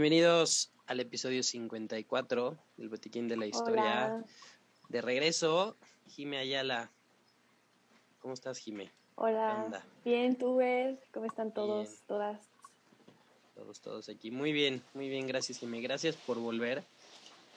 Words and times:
Bienvenidos 0.00 0.70
al 0.86 1.00
episodio 1.00 1.42
54 1.42 2.56
del 2.76 2.88
Botiquín 2.88 3.26
de 3.26 3.36
la 3.36 3.46
Historia. 3.46 4.14
Hola. 4.14 4.24
De 4.88 5.02
regreso, 5.02 5.76
Jime 6.06 6.38
Ayala. 6.38 6.88
¿Cómo 8.20 8.32
estás, 8.32 8.58
Jime? 8.58 8.84
¿Qué 8.84 8.92
Hola. 9.16 9.84
Bien, 10.04 10.38
tú 10.38 10.54
ves, 10.54 11.00
¿cómo 11.12 11.26
están 11.26 11.52
todos, 11.52 11.88
Bien. 11.88 12.02
todas? 12.06 12.40
Todos, 13.56 13.80
todos 13.80 14.08
aquí. 14.08 14.30
Muy 14.30 14.52
bien, 14.52 14.84
muy 14.94 15.08
bien, 15.08 15.26
gracias, 15.26 15.58
Jime. 15.58 15.80
Gracias 15.80 16.14
por 16.14 16.38
volver 16.38 16.84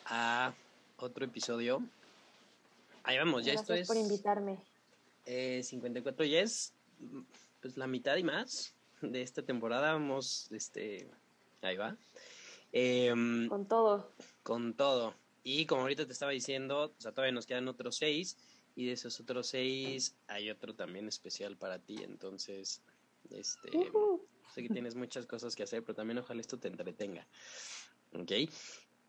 a 0.08 0.52
otro 0.98 1.24
episodio. 1.24 1.84
Ahí 3.04 3.20
vamos, 3.20 3.46
ya 3.46 3.54
Gracias 3.54 3.82
esto 3.82 3.94
por 3.94 3.98
es 3.98 4.04
invitarme. 4.04 4.58
eh, 5.28 5.62
54, 5.64 6.26
ya 6.26 6.40
es 6.40 6.74
pues 7.62 7.78
la 7.78 7.86
mitad 7.86 8.16
y 8.18 8.24
más 8.24 8.74
de 9.00 9.22
esta 9.22 9.44
temporada. 9.44 9.94
Vamos, 9.94 10.52
este, 10.52 11.08
ahí 11.68 11.78
va. 11.78 11.98
Em, 12.72 13.48
Con 13.48 13.68
todo. 13.68 14.12
con 14.44 14.74
todo. 14.74 15.16
Y 15.44 15.66
como 15.66 15.82
ahorita 15.82 16.06
te 16.06 16.14
estaba 16.14 16.32
diciendo, 16.32 16.94
o 16.98 17.02
sea, 17.02 17.12
todavía 17.12 17.34
nos 17.34 17.46
quedan 17.46 17.68
otros 17.68 17.98
seis. 17.98 18.38
Y 18.76 18.86
de 18.86 18.94
esos 18.94 19.20
otros 19.20 19.48
seis 19.48 20.16
hay 20.28 20.50
otro 20.50 20.74
también 20.74 21.08
especial 21.08 21.58
para 21.58 21.80
ti. 21.80 21.98
Entonces, 22.04 22.82
este, 23.30 23.72
sé 24.54 24.64
que 24.64 24.70
tienes 24.70 24.96
muchas 24.96 25.26
cosas 25.26 25.56
que 25.56 25.64
hacer, 25.64 25.84
pero 25.84 25.96
también 25.96 26.20
ojalá 26.20 26.40
esto 26.42 26.58
te 26.58 26.68
entretenga. 26.68 27.28
¿Ok? 28.14 28.32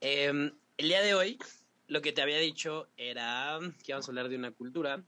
Em, 0.00 0.52
el 0.76 0.88
día 0.88 1.02
de 1.02 1.14
hoy, 1.14 1.38
lo 1.86 2.02
que 2.02 2.12
te 2.12 2.22
había 2.22 2.38
dicho 2.38 2.88
era 2.96 3.58
que 3.84 3.92
íbamos 3.92 4.08
a 4.08 4.10
hablar 4.10 4.28
de 4.28 4.36
una 4.36 4.50
cultura 4.50 5.04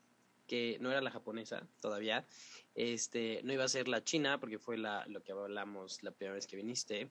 que 0.46 0.76
no 0.80 0.90
era 0.90 1.00
la 1.00 1.10
japonesa 1.10 1.66
todavía. 1.80 2.26
Este, 2.74 3.40
no 3.44 3.52
iba 3.52 3.64
a 3.64 3.68
ser 3.68 3.86
la 3.88 4.02
china, 4.02 4.40
porque 4.40 4.58
fue 4.58 4.76
la, 4.76 5.06
lo 5.06 5.22
que 5.22 5.32
hablamos 5.32 6.02
la 6.02 6.10
primera 6.10 6.34
vez 6.34 6.46
que 6.46 6.56
viniste. 6.56 7.10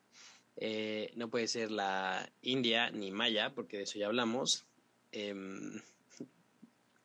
Eh, 0.57 1.11
no 1.15 1.29
puede 1.29 1.47
ser 1.47 1.71
la 1.71 2.29
India 2.41 2.91
ni 2.91 3.11
Maya, 3.11 3.53
porque 3.55 3.77
de 3.77 3.83
eso 3.83 3.97
ya 3.97 4.07
hablamos. 4.07 4.65
Em, 5.11 5.81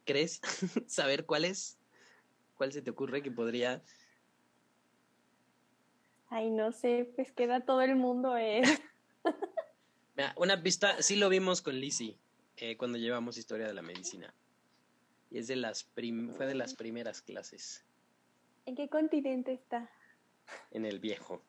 ¿Crees 0.05 0.41
saber 0.87 1.25
cuál 1.25 1.45
es? 1.45 1.79
¿Cuál 2.57 2.73
se 2.73 2.83
te 2.83 2.91
ocurre 2.91 3.23
que 3.23 3.31
podría? 3.31 3.83
Ay, 6.31 6.51
no 6.51 6.73
sé, 6.73 7.11
pues 7.17 7.33
queda 7.33 7.65
todo 7.65 7.81
el 7.83 7.97
mundo 7.97 8.37
eh. 8.37 8.63
Mira, 10.17 10.35
una 10.37 10.63
pista, 10.63 11.01
sí 11.01 11.17
lo 11.17 11.29
vimos 11.29 11.63
con 11.63 11.79
Lizzie 11.79 12.19
eh, 12.57 12.77
cuando 12.77 12.99
llevamos 12.99 13.39
historia 13.39 13.67
de 13.69 13.75
la 13.75 13.83
medicina. 13.83 14.35
Y 15.31 15.39
es 15.39 15.47
de 15.47 15.57
las 15.57 15.85
prim- 15.85 16.35
fue 16.35 16.47
de 16.47 16.55
las 16.55 16.75
primeras 16.75 17.23
clases 17.23 17.85
¿En 18.69 18.77
qué 18.77 18.87
continente 18.91 19.53
está? 19.55 19.91
en 20.71 20.85
el 20.85 20.99
viejo. 21.01 21.43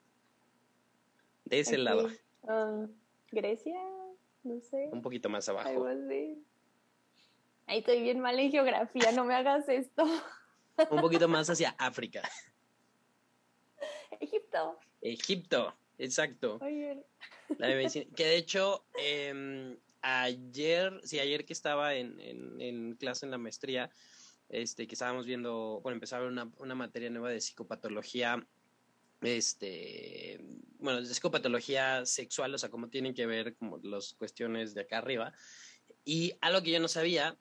De 1.44 1.60
ese 1.60 1.76
Aquí. 1.76 1.84
lado, 1.84 2.10
Ah, 2.48 2.86
Grecia, 3.32 3.78
no 4.44 4.62
sé. 4.62 4.88
un 4.94 5.02
poquito 5.02 5.28
más 5.30 5.50
Algo 5.50 5.60
abajo. 5.62 5.86
así. 5.88 6.42
Ay, 7.68 7.80
estoy 7.80 8.02
bien 8.04 8.22
mal 8.22 8.40
en 8.40 8.52
geografía, 8.52 9.12
no 9.12 9.26
me 9.26 9.36
hagas 9.36 9.68
esto. 9.68 10.04
Un 10.90 11.02
poquito 11.02 11.28
más 11.28 11.50
hacia 11.50 11.76
África. 11.78 12.22
Egipto. 14.22 14.80
Egipto, 15.02 15.76
exacto. 15.98 16.58
Oye, 16.62 17.04
La 17.58 17.68
de 17.68 17.76
medicina, 17.76 18.06
que 18.16 18.26
de 18.26 18.38
hecho, 18.38 18.86
eh, 18.98 19.78
ayer, 20.02 21.02
sí, 21.04 21.20
ayer 21.20 21.44
que 21.46 21.52
estaba 21.52 21.96
en, 21.96 22.18
en, 22.22 22.62
en 22.62 22.96
clase 22.96 23.26
en 23.26 23.32
la 23.32 23.38
maestría, 23.38 23.90
este, 24.50 24.88
que 24.88 24.96
estábamos 24.96 25.26
viendo, 25.26 25.80
bueno, 25.82 25.96
empezaba 25.96 26.28
una, 26.28 26.52
una 26.58 26.76
materia 26.76 27.10
nueva 27.10 27.30
de 27.30 27.42
psicopatología, 27.42 28.46
este, 29.22 30.40
bueno, 30.80 31.02
de 31.02 31.14
psicopatología 31.14 32.06
sexual, 32.06 32.54
o 32.54 32.58
sea, 32.58 32.70
cómo 32.70 32.90
tienen 32.90 33.14
que 33.14 33.26
ver 33.26 33.56
como 33.56 33.80
las 33.84 34.14
cuestiones 34.14 34.74
de 34.74 34.82
acá 34.82 34.98
arriba. 34.98 35.34
Y 36.04 36.34
algo 36.42 36.64
que 36.64 36.72
yo 36.72 36.80
no 36.80 36.88
sabía, 36.88 37.38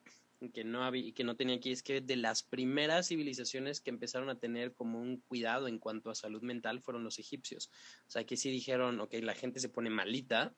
que 0.53 0.65
no 0.65 0.85
había, 0.85 1.13
que 1.13 1.25
no 1.25 1.37
tenía 1.37 1.57
aquí, 1.57 1.73
es 1.73 1.83
que 1.83 2.01
de 2.01 2.17
las 2.17 2.43
primeras 2.43 3.09
civilizaciones 3.09 3.81
que 3.81 3.91
empezaron 3.91 4.29
a 4.29 4.39
tener 4.39 4.73
como 4.75 5.01
un 5.01 5.19
cuidado 5.19 5.69
en 5.69 5.79
cuanto 5.79 6.11
a 6.11 6.15
salud 6.15 6.43
mental 6.43 6.81
fueron 6.81 7.05
los 7.05 7.19
egipcios. 7.19 7.71
O 8.07 8.11
sea, 8.11 8.25
que 8.25 8.37
sí 8.37 8.51
dijeron, 8.51 9.01
ok, 9.01 9.15
la 9.23 9.35
gente 9.35 9.61
se 9.61 9.69
pone 9.69 9.91
malita. 9.91 10.55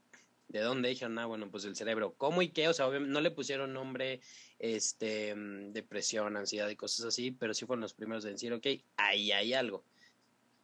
¿De 0.51 0.59
dónde? 0.59 0.89
Dijeron, 0.89 1.17
ah, 1.21 1.27
bueno, 1.27 1.49
pues 1.49 1.65
el 1.65 1.77
cerebro. 1.77 2.15
¿Cómo 2.17 2.43
y 2.43 2.49
qué? 2.49 2.67
O 2.67 2.75
sea, 2.75 2.89
no 2.89 3.21
le 3.21 3.31
pusieron 3.31 3.73
nombre, 3.73 4.21
este, 4.59 5.33
mm, 5.33 5.73
depresión, 5.73 6.37
ansiedad 6.37 6.69
y 6.69 6.75
cosas 6.75 7.07
así, 7.07 7.31
pero 7.31 7.55
sí 7.55 7.67
fueron 7.67 7.83
los 7.83 7.95
primeros 7.95 8.25
en 8.25 8.33
decir, 8.33 8.53
ok, 8.53 8.67
ahí 8.97 9.31
hay 9.31 9.55
algo. 9.55 9.85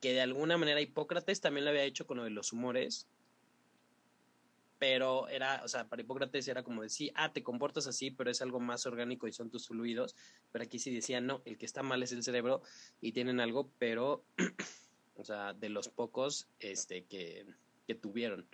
Que 0.00 0.12
de 0.12 0.22
alguna 0.22 0.58
manera 0.58 0.80
Hipócrates 0.80 1.40
también 1.40 1.64
lo 1.64 1.70
había 1.70 1.84
hecho 1.84 2.04
con 2.04 2.16
lo 2.16 2.24
de 2.24 2.30
los 2.30 2.52
humores, 2.52 3.06
pero 4.80 5.28
era, 5.28 5.62
o 5.64 5.68
sea, 5.68 5.88
para 5.88 6.02
Hipócrates 6.02 6.48
era 6.48 6.64
como 6.64 6.82
decir, 6.82 7.12
ah, 7.14 7.32
te 7.32 7.44
comportas 7.44 7.86
así, 7.86 8.10
pero 8.10 8.28
es 8.28 8.42
algo 8.42 8.58
más 8.58 8.86
orgánico 8.86 9.28
y 9.28 9.32
son 9.32 9.50
tus 9.50 9.68
fluidos, 9.68 10.16
pero 10.50 10.64
aquí 10.64 10.80
sí 10.80 10.92
decían, 10.92 11.26
no, 11.28 11.42
el 11.44 11.58
que 11.58 11.64
está 11.64 11.84
mal 11.84 12.02
es 12.02 12.10
el 12.10 12.24
cerebro 12.24 12.60
y 13.00 13.12
tienen 13.12 13.38
algo, 13.38 13.70
pero, 13.78 14.24
o 15.14 15.24
sea, 15.24 15.54
de 15.54 15.68
los 15.68 15.88
pocos, 15.88 16.48
este, 16.58 17.04
que, 17.04 17.46
que 17.86 17.94
tuvieron. 17.94 18.48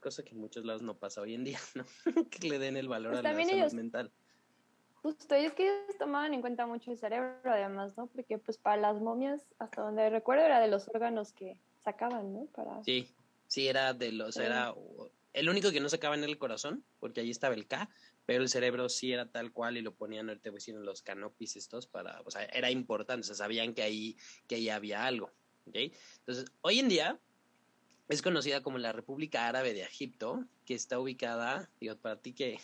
Cosa 0.00 0.22
que 0.22 0.30
en 0.30 0.40
muchos 0.40 0.64
lados 0.64 0.82
no 0.82 0.98
pasa 0.98 1.20
hoy 1.20 1.34
en 1.34 1.44
día, 1.44 1.58
¿no? 1.74 1.84
que 2.30 2.48
le 2.48 2.58
den 2.58 2.76
el 2.76 2.88
valor 2.88 3.12
Pues 3.12 3.20
a 3.24 3.32
la 3.32 3.34
salud 3.34 3.50
ellos- 3.50 3.74
mental. 3.74 4.10
Justo, 5.02 5.34
y 5.34 5.46
es 5.46 5.54
que 5.54 5.62
ellos 5.64 5.96
tomaban 5.98 6.34
en 6.34 6.42
cuenta 6.42 6.66
mucho 6.66 6.90
el 6.90 6.98
cerebro, 6.98 7.40
además, 7.50 7.96
¿no? 7.96 8.06
Porque, 8.08 8.36
pues, 8.36 8.58
para 8.58 8.76
las 8.76 9.00
momias, 9.00 9.46
hasta 9.58 9.80
donde 9.80 10.10
recuerdo, 10.10 10.44
era 10.44 10.60
de 10.60 10.68
los 10.68 10.88
órganos 10.88 11.32
que 11.32 11.58
sacaban, 11.82 12.34
¿no? 12.34 12.44
Para... 12.54 12.84
Sí, 12.84 13.08
sí, 13.46 13.66
era 13.66 13.94
de 13.94 14.12
los, 14.12 14.34
Sí. 14.34 14.42
era 14.42 14.74
el 15.32 15.48
único 15.48 15.70
que 15.70 15.80
no 15.80 15.88
sacaba 15.88 16.16
en 16.16 16.24
el 16.24 16.36
corazón, 16.36 16.84
porque 16.98 17.20
ahí 17.22 17.30
estaba 17.30 17.54
el 17.54 17.66
K, 17.66 17.88
pero 18.26 18.42
el 18.42 18.50
cerebro 18.50 18.90
sí 18.90 19.10
era 19.10 19.30
tal 19.30 19.52
cual 19.52 19.78
y 19.78 19.80
lo 19.80 19.94
ponían, 19.94 20.28
ahorita 20.28 20.50
voy 20.50 20.60
en 20.66 20.84
los 20.84 21.00
canopis 21.00 21.56
estos 21.56 21.86
para, 21.86 22.20
o 22.26 22.30
sea, 22.30 22.44
era 22.44 22.70
importante, 22.70 23.22
o 23.22 23.24
sea, 23.24 23.36
sabían 23.36 23.72
que 23.72 23.80
ahí, 23.82 24.16
que 24.48 24.56
ahí 24.56 24.68
había 24.68 25.06
algo, 25.06 25.30
¿ok? 25.66 25.76
Entonces, 26.18 26.44
hoy 26.60 26.78
en 26.78 26.88
día 26.90 27.18
es 28.10 28.22
conocida 28.22 28.62
como 28.62 28.78
la 28.78 28.92
República 28.92 29.46
Árabe 29.48 29.72
de 29.72 29.82
Egipto, 29.82 30.44
que 30.66 30.74
está 30.74 30.98
ubicada, 30.98 31.70
digo, 31.80 31.96
para 31.96 32.20
ti 32.20 32.32
que 32.32 32.58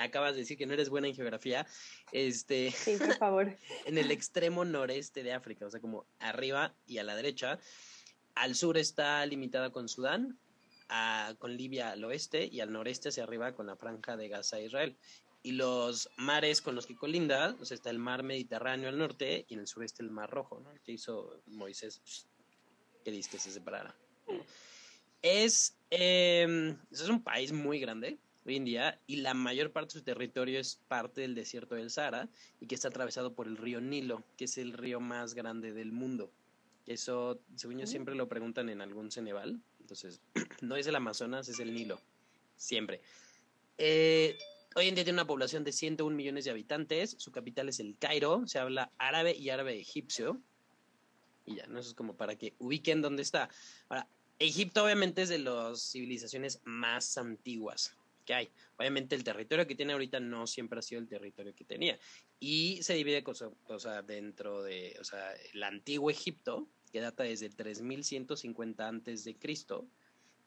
acabas 0.00 0.34
de 0.34 0.40
decir 0.40 0.58
que 0.58 0.66
no 0.66 0.74
eres 0.74 0.88
buena 0.90 1.08
en 1.08 1.14
geografía, 1.14 1.66
este, 2.12 2.70
Sí, 2.70 2.96
por 2.98 3.16
favor. 3.16 3.56
en 3.86 3.98
el 3.98 4.10
extremo 4.10 4.64
noreste 4.64 5.22
de 5.22 5.32
África, 5.32 5.66
o 5.66 5.70
sea, 5.70 5.80
como 5.80 6.06
arriba 6.18 6.74
y 6.86 6.98
a 6.98 7.04
la 7.04 7.14
derecha. 7.14 7.58
Al 8.34 8.54
sur 8.54 8.76
está 8.78 9.24
limitada 9.26 9.70
con 9.70 9.88
Sudán, 9.88 10.38
a- 10.88 11.34
con 11.38 11.56
Libia 11.56 11.90
al 11.90 12.04
oeste 12.04 12.48
y 12.50 12.60
al 12.60 12.72
noreste 12.72 13.10
hacia 13.10 13.24
arriba 13.24 13.54
con 13.54 13.66
la 13.66 13.76
franja 13.76 14.16
de 14.16 14.28
Gaza 14.28 14.58
e 14.58 14.66
Israel. 14.66 14.96
Y 15.42 15.52
los 15.52 16.10
mares 16.16 16.60
con 16.60 16.74
los 16.74 16.86
que 16.86 16.94
colinda, 16.96 17.56
o 17.60 17.64
sea, 17.64 17.74
está 17.74 17.88
el 17.90 17.98
mar 17.98 18.22
Mediterráneo 18.22 18.88
al 18.90 18.98
norte 18.98 19.46
y 19.48 19.54
en 19.54 19.60
el 19.60 19.66
sureste 19.66 20.02
el 20.02 20.10
mar 20.10 20.28
Rojo, 20.30 20.60
¿no? 20.60 20.70
El 20.70 20.80
que 20.82 20.92
hizo 20.92 21.42
Moisés 21.46 22.26
que 23.04 23.10
dice 23.10 23.30
que 23.30 23.38
se 23.38 23.50
separara. 23.50 23.94
Es, 25.22 25.76
eh, 25.90 26.76
es 26.90 27.08
un 27.08 27.22
país 27.22 27.52
muy 27.52 27.78
grande 27.78 28.18
hoy 28.46 28.56
en 28.56 28.64
día 28.64 28.98
y 29.06 29.16
la 29.16 29.34
mayor 29.34 29.70
parte 29.70 29.94
de 29.94 30.00
su 30.00 30.04
territorio 30.04 30.58
es 30.58 30.80
parte 30.88 31.20
del 31.20 31.34
desierto 31.34 31.74
del 31.74 31.90
Sahara 31.90 32.28
y 32.60 32.66
que 32.66 32.74
está 32.74 32.88
atravesado 32.88 33.34
por 33.34 33.46
el 33.46 33.56
río 33.56 33.80
Nilo, 33.80 34.24
que 34.36 34.44
es 34.44 34.56
el 34.58 34.72
río 34.72 35.00
más 35.00 35.34
grande 35.34 35.72
del 35.72 35.92
mundo. 35.92 36.30
Eso, 36.86 37.40
según 37.54 37.78
yo, 37.78 37.86
siempre 37.86 38.14
lo 38.14 38.28
preguntan 38.28 38.68
en 38.68 38.80
algún 38.80 39.10
Ceneval. 39.10 39.60
Entonces, 39.80 40.20
no 40.60 40.76
es 40.76 40.86
el 40.86 40.96
Amazonas, 40.96 41.48
es 41.48 41.60
el 41.60 41.72
Nilo. 41.72 42.00
Siempre. 42.56 43.00
Eh, 43.78 44.36
hoy 44.74 44.88
en 44.88 44.94
día 44.94 45.04
tiene 45.04 45.18
una 45.18 45.26
población 45.26 45.62
de 45.62 45.72
101 45.72 46.16
millones 46.16 46.44
de 46.44 46.50
habitantes. 46.50 47.14
Su 47.18 47.30
capital 47.30 47.68
es 47.68 47.78
el 47.80 47.96
Cairo. 47.98 48.46
Se 48.46 48.58
habla 48.58 48.90
árabe 48.98 49.36
y 49.36 49.50
árabe 49.50 49.78
egipcio. 49.78 50.40
Y 51.46 51.56
ya, 51.56 51.66
¿no? 51.66 51.78
Eso 51.78 51.90
es 51.90 51.94
como 51.94 52.16
para 52.16 52.36
que 52.36 52.54
ubiquen 52.58 53.02
dónde 53.02 53.22
está. 53.22 53.48
Ahora, 53.88 54.08
Egipto 54.40 54.84
obviamente 54.84 55.20
es 55.20 55.28
de 55.28 55.38
las 55.38 55.90
civilizaciones 55.90 56.62
más 56.64 57.18
antiguas 57.18 57.94
que 58.24 58.32
hay. 58.32 58.50
Obviamente 58.78 59.14
el 59.14 59.22
territorio 59.22 59.66
que 59.66 59.74
tiene 59.74 59.92
ahorita 59.92 60.18
no 60.18 60.46
siempre 60.46 60.78
ha 60.78 60.82
sido 60.82 60.98
el 61.02 61.08
territorio 61.08 61.54
que 61.54 61.64
tenía. 61.64 61.98
Y 62.38 62.82
se 62.82 62.94
divide 62.94 63.22
dentro 64.06 64.62
de, 64.62 64.96
o 64.98 65.04
sea, 65.04 65.34
el 65.52 65.62
antiguo 65.62 66.10
Egipto, 66.10 66.66
que 66.90 67.00
data 67.00 67.22
desde 67.22 67.46
el 67.46 67.54
3150 67.54 68.88
antes 68.88 69.24
de 69.24 69.36
Cristo 69.36 69.86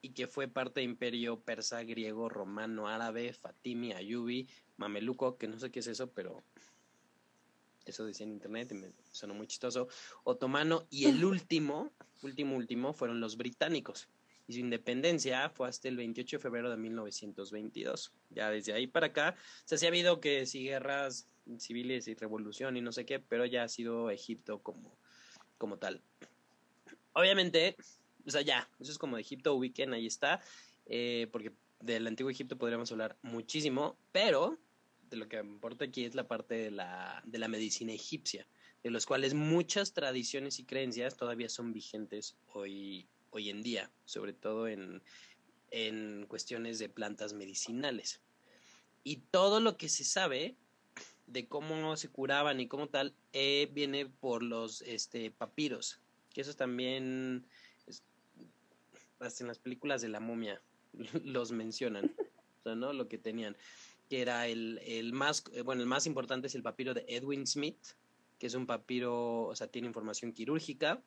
y 0.01 0.09
que 0.09 0.25
fue 0.25 0.47
parte 0.47 0.79
de 0.79 0.85
imperio 0.85 1.39
persa, 1.41 1.83
griego, 1.83 2.29
romano, 2.29 2.87
árabe, 2.87 3.31
fatimi, 3.31 3.93
ayubi, 3.93 4.49
mameluco, 4.75 5.37
que 5.37 5.47
no 5.47 5.59
sé 5.59 5.69
qué 5.69 5.81
es 5.81 5.87
eso, 5.87 6.11
pero 6.11 6.43
eso 7.85 8.05
decía 8.05 8.25
en 8.25 8.33
internet 8.33 8.71
y 8.71 8.75
me 8.75 8.91
sonó 9.11 9.33
muy 9.33 9.47
chistoso, 9.47 9.87
otomano 10.23 10.85
y 10.89 11.05
el 11.05 11.23
último, 11.25 11.91
último, 12.21 12.55
último 12.55 12.93
fueron 12.93 13.19
los 13.19 13.37
británicos. 13.37 14.09
Y 14.45 14.53
su 14.53 14.59
independencia 14.59 15.49
fue 15.49 15.69
hasta 15.69 15.87
el 15.87 15.95
28 15.95 16.37
de 16.37 16.41
febrero 16.41 16.69
de 16.69 16.75
1922. 16.75 18.13
Ya 18.29 18.49
desde 18.49 18.73
ahí 18.73 18.87
para 18.87 19.07
acá, 19.07 19.35
o 19.37 19.67
sea, 19.67 19.77
sí 19.77 19.85
ha 19.85 19.89
habido 19.89 20.19
que 20.19 20.45
sí 20.45 20.63
guerras 20.65 21.29
civiles 21.59 22.07
y 22.07 22.13
revolución 22.15 22.75
y 22.75 22.81
no 22.81 22.91
sé 22.91 23.05
qué, 23.05 23.19
pero 23.19 23.45
ya 23.45 23.63
ha 23.63 23.69
sido 23.69 24.09
Egipto 24.09 24.61
como, 24.61 24.97
como 25.57 25.77
tal. 25.77 26.01
Obviamente, 27.13 27.77
o 28.25 28.31
sea, 28.31 28.41
ya, 28.41 28.69
eso 28.79 28.91
es 28.91 28.97
como 28.97 29.15
de 29.15 29.21
Egipto, 29.21 29.53
ubiquen, 29.53 29.93
ahí 29.93 30.07
está. 30.07 30.41
eh, 30.85 31.27
porque 31.31 31.53
del 31.83 32.07
antiguo 32.07 32.31
Egipto 32.31 32.57
podríamos 32.57 32.91
hablar 32.91 33.17
muchísimo, 33.21 33.97
pero 34.11 34.57
de 35.13 35.19
lo 35.19 35.29
que 35.29 35.37
importa 35.37 35.85
aquí 35.85 36.05
es 36.05 36.15
la 36.15 36.27
parte 36.27 36.55
de 36.55 36.71
la, 36.71 37.21
de 37.25 37.37
la 37.37 37.47
medicina 37.47 37.93
egipcia, 37.93 38.47
de 38.81 38.89
los 38.89 39.05
cuales 39.05 39.35
muchas 39.35 39.93
tradiciones 39.93 40.57
y 40.57 40.65
creencias 40.65 41.15
todavía 41.15 41.49
son 41.49 41.71
vigentes 41.71 42.35
hoy, 42.47 43.07
hoy 43.29 43.51
en 43.51 43.61
día, 43.61 43.91
sobre 44.05 44.33
todo 44.33 44.67
en, 44.67 45.03
en 45.69 46.25
cuestiones 46.27 46.79
de 46.79 46.89
plantas 46.89 47.33
medicinales. 47.33 48.21
Y 49.03 49.17
todo 49.29 49.59
lo 49.59 49.77
que 49.77 49.87
se 49.87 50.03
sabe 50.03 50.55
de 51.27 51.47
cómo 51.47 51.95
se 51.95 52.09
curaban 52.09 52.59
y 52.59 52.67
cómo 52.67 52.87
tal 52.87 53.13
eh, 53.33 53.69
viene 53.71 54.07
por 54.07 54.41
los 54.41 54.81
este, 54.81 55.29
papiros, 55.29 55.99
que 56.33 56.41
eso 56.41 56.55
también 56.55 57.45
hasta 59.19 59.43
en 59.43 59.47
las 59.47 59.59
películas 59.59 60.01
de 60.01 60.09
la 60.09 60.19
momia 60.19 60.59
los 61.23 61.51
mencionan, 61.51 62.15
o 62.59 62.63
sea, 62.63 62.75
¿no? 62.75 62.93
Lo 62.93 63.07
que 63.07 63.19
tenían, 63.19 63.55
que 64.13 64.21
era 64.21 64.45
el, 64.45 64.79
el 64.85 65.11
más, 65.11 65.43
eh, 65.53 65.63
bueno, 65.63 65.81
el 65.81 65.87
más 65.87 66.05
importante 66.05 66.45
es 66.45 66.53
el 66.53 66.61
papiro 66.61 66.93
de 66.93 67.03
Edwin 67.07 67.47
Smith, 67.47 67.83
que 68.37 68.45
es 68.45 68.53
un 68.53 68.67
papiro, 68.67 69.45
o 69.45 69.55
sea, 69.55 69.65
tiene 69.65 69.87
información 69.87 70.33
quirúrgica, 70.33 71.01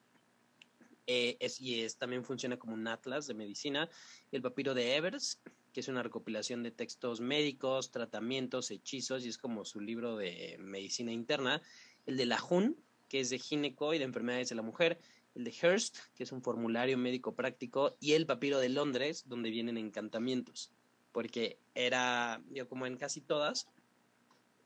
eh, 1.07 1.39
y 1.61 1.83
es, 1.83 1.99
también 1.99 2.25
funciona 2.25 2.59
como 2.59 2.75
un 2.75 2.89
atlas 2.89 3.29
de 3.29 3.35
medicina, 3.35 3.89
el 4.33 4.43
papiro 4.43 4.75
de 4.75 4.97
Evers, 4.97 5.41
que 5.73 5.79
es 5.79 5.87
una 5.87 6.03
recopilación 6.03 6.65
de 6.65 6.73
textos 6.73 7.21
médicos, 7.21 7.93
tratamientos, 7.93 8.73
hechizos, 8.73 9.25
y 9.25 9.29
es 9.29 9.39
como 9.39 9.65
su 9.65 9.81
libro 9.81 10.17
de 10.17 10.57
medicina 10.59 11.13
interna, 11.13 11.63
el 12.07 12.17
de 12.17 12.27
la 12.27 12.39
Jun, 12.39 12.77
que 13.09 13.21
es 13.21 13.31
de 13.31 13.39
gineco 13.39 13.95
y 13.95 13.99
de 13.99 14.05
enfermedades 14.05 14.49
de 14.49 14.57
la 14.57 14.63
mujer, 14.63 14.99
el 15.37 15.45
de 15.45 15.53
Hearst, 15.53 15.97
que 16.17 16.25
es 16.25 16.33
un 16.33 16.43
formulario 16.43 16.99
médico 16.99 17.37
práctico, 17.37 17.97
y 18.01 18.15
el 18.15 18.27
papiro 18.27 18.59
de 18.59 18.71
Londres, 18.71 19.29
donde 19.29 19.51
vienen 19.51 19.79
encantamientos, 19.79 20.73
porque 21.17 21.59
era, 21.75 22.43
yo 22.51 22.69
como 22.69 22.85
en 22.85 22.99
casi 22.99 23.23
todas, 23.23 23.71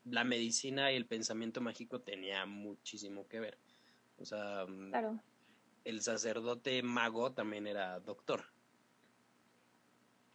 la 0.05 0.25
medicina 0.25 0.91
y 0.91 0.97
el 0.97 1.07
pensamiento 1.07 1.61
mágico 1.61 2.01
tenía 2.01 2.45
muchísimo 2.45 3.29
que 3.29 3.39
ver. 3.39 3.59
O 4.19 4.25
sea, 4.25 4.67
mm, 4.67 5.21
el 5.85 6.03
sacerdote 6.03 6.83
mago 6.83 7.31
también 7.31 7.69
era 7.69 8.01
doctor. 8.01 8.47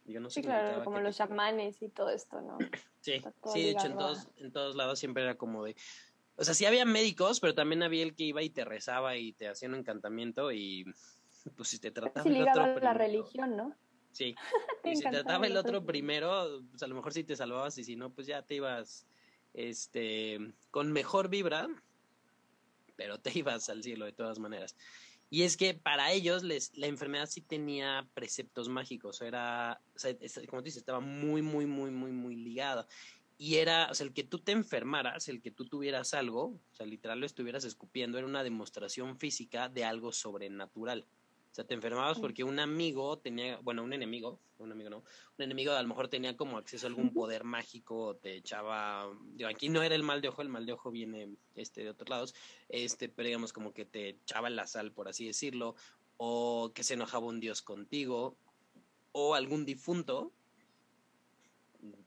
Yo 0.06 0.18
no 0.20 0.30
sí, 0.30 0.40
claro, 0.40 0.82
como 0.84 1.00
los 1.00 1.18
chamanes 1.18 1.82
y 1.82 1.90
todo 1.90 2.08
esto, 2.08 2.40
¿no? 2.40 2.56
Sí, 3.02 3.22
sí, 3.52 3.62
de 3.64 3.70
hecho 3.72 3.88
en 3.88 3.98
todos, 3.98 4.28
en 4.38 4.52
todos 4.52 4.74
lados 4.74 4.98
siempre 4.98 5.22
era 5.22 5.36
como 5.36 5.64
de, 5.64 5.76
o 6.36 6.44
sea, 6.44 6.54
sí 6.54 6.64
había 6.64 6.86
médicos, 6.86 7.40
pero 7.40 7.54
también 7.54 7.82
había 7.82 8.02
el 8.02 8.14
que 8.14 8.24
iba 8.24 8.42
y 8.42 8.48
te 8.48 8.64
rezaba 8.64 9.18
y 9.18 9.34
te 9.34 9.48
hacía 9.48 9.68
un 9.68 9.74
encantamiento 9.74 10.50
y 10.50 10.86
pues 11.58 11.68
si 11.68 11.78
te 11.78 11.90
trataba 11.90 12.26
el 12.26 12.40
otro 12.40 12.80
la 12.80 12.94
religión, 12.94 13.54
¿no? 13.54 13.76
Sí. 14.16 14.34
y 14.84 14.96
si 14.96 15.02
trataba 15.02 15.46
el 15.46 15.56
otro 15.58 15.84
primero, 15.84 16.62
pues 16.70 16.82
a 16.82 16.86
lo 16.86 16.94
mejor 16.94 17.12
sí 17.12 17.22
te 17.22 17.36
salvabas 17.36 17.76
y 17.76 17.84
si 17.84 17.96
no, 17.96 18.10
pues 18.14 18.26
ya 18.26 18.42
te 18.42 18.54
ibas 18.54 19.06
este 19.52 20.38
con 20.70 20.90
mejor 20.90 21.28
vibra, 21.28 21.68
pero 22.96 23.20
te 23.20 23.30
ibas 23.38 23.68
al 23.68 23.82
cielo 23.82 24.06
de 24.06 24.12
todas 24.12 24.38
maneras. 24.38 24.74
Y 25.28 25.42
es 25.42 25.56
que 25.56 25.74
para 25.74 26.12
ellos 26.12 26.44
les, 26.44 26.74
la 26.78 26.86
enfermedad 26.86 27.26
sí 27.26 27.42
tenía 27.42 28.08
preceptos 28.14 28.68
mágicos, 28.68 29.20
era, 29.20 29.80
o 29.94 29.98
sea, 29.98 30.16
como 30.48 30.62
te 30.62 30.68
dices, 30.68 30.78
estaba 30.78 31.00
muy, 31.00 31.42
muy, 31.42 31.66
muy, 31.66 31.90
muy, 31.90 32.12
muy 32.12 32.36
ligada 32.36 32.86
y 33.38 33.56
era, 33.56 33.88
o 33.90 33.94
sea, 33.94 34.06
el 34.06 34.14
que 34.14 34.24
tú 34.24 34.38
te 34.38 34.52
enfermaras, 34.52 35.28
el 35.28 35.42
que 35.42 35.50
tú 35.50 35.66
tuvieras 35.66 36.14
algo, 36.14 36.44
o 36.44 36.74
sea, 36.74 36.86
literal 36.86 37.20
lo 37.20 37.26
estuvieras 37.26 37.64
escupiendo, 37.64 38.16
era 38.16 38.26
una 38.26 38.42
demostración 38.42 39.18
física 39.18 39.68
de 39.68 39.84
algo 39.84 40.12
sobrenatural. 40.12 41.06
O 41.56 41.58
sea, 41.58 41.66
te 41.66 41.72
enfermabas 41.72 42.18
porque 42.18 42.44
un 42.44 42.58
amigo 42.58 43.16
tenía, 43.16 43.58
bueno, 43.62 43.82
un 43.82 43.94
enemigo, 43.94 44.38
un 44.58 44.72
amigo 44.72 44.90
no, 44.90 44.98
un 44.98 45.42
enemigo 45.42 45.72
a 45.72 45.80
lo 45.80 45.88
mejor 45.88 46.08
tenía 46.08 46.36
como 46.36 46.58
acceso 46.58 46.86
a 46.86 46.90
algún 46.90 47.14
poder 47.14 47.44
mágico, 47.44 48.14
te 48.16 48.36
echaba, 48.36 49.10
digo, 49.32 49.48
aquí 49.48 49.70
no 49.70 49.82
era 49.82 49.94
el 49.94 50.02
mal 50.02 50.20
de 50.20 50.28
ojo, 50.28 50.42
el 50.42 50.50
mal 50.50 50.66
de 50.66 50.74
ojo 50.74 50.90
viene 50.90 51.34
este 51.54 51.82
de 51.82 51.88
otros 51.88 52.10
lados, 52.10 52.34
este, 52.68 53.08
pero 53.08 53.28
digamos 53.28 53.54
como 53.54 53.72
que 53.72 53.86
te 53.86 54.10
echaba 54.10 54.50
la 54.50 54.66
sal, 54.66 54.92
por 54.92 55.08
así 55.08 55.26
decirlo, 55.26 55.76
o 56.18 56.72
que 56.74 56.84
se 56.84 56.92
enojaba 56.92 57.24
un 57.24 57.40
dios 57.40 57.62
contigo, 57.62 58.36
o 59.12 59.34
algún 59.34 59.64
difunto 59.64 60.32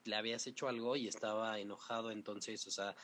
le 0.04 0.16
habías 0.16 0.46
hecho 0.46 0.68
algo 0.68 0.96
y 0.96 1.07
estaba 1.07 1.60
enojado, 1.60 2.12
entonces, 2.12 2.68
o 2.68 2.72
sea, 2.72 2.96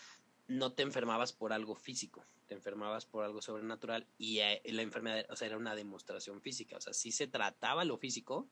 no 0.48 0.74
te 0.74 0.84
enfermabas 0.84 1.34
por 1.34 1.54
algo 1.54 1.76
físico, 1.76 2.26
te 2.48 2.54
enfermabas 2.54 3.06
por 3.06 3.24
algo 3.24 3.42
sobrenatural 3.42 4.08
y 4.18 4.40
eh, 4.40 4.62
la 4.66 4.82
enfermedad, 4.82 5.26
o 5.30 5.36
sea, 5.36 5.48
era 5.48 5.58
una 5.58 5.76
demostración 5.76 6.42
física, 6.42 6.78
o 6.78 6.82
sea, 6.82 6.94
sí 6.94 7.12
se 7.12 7.28
trataba 7.28 7.84
lo 7.86 7.98
físico, 7.98 8.48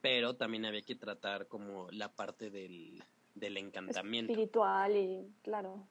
pero 0.00 0.36
también 0.36 0.64
había 0.64 0.82
que 0.82 0.96
tratar 0.96 1.46
como 1.46 1.90
la 1.90 2.12
parte 2.12 2.50
del, 2.50 3.02
del 3.34 3.56
encantamiento. 3.56 4.32
Espiritual 4.32 4.96
y, 4.96 5.32
claro. 5.42 5.86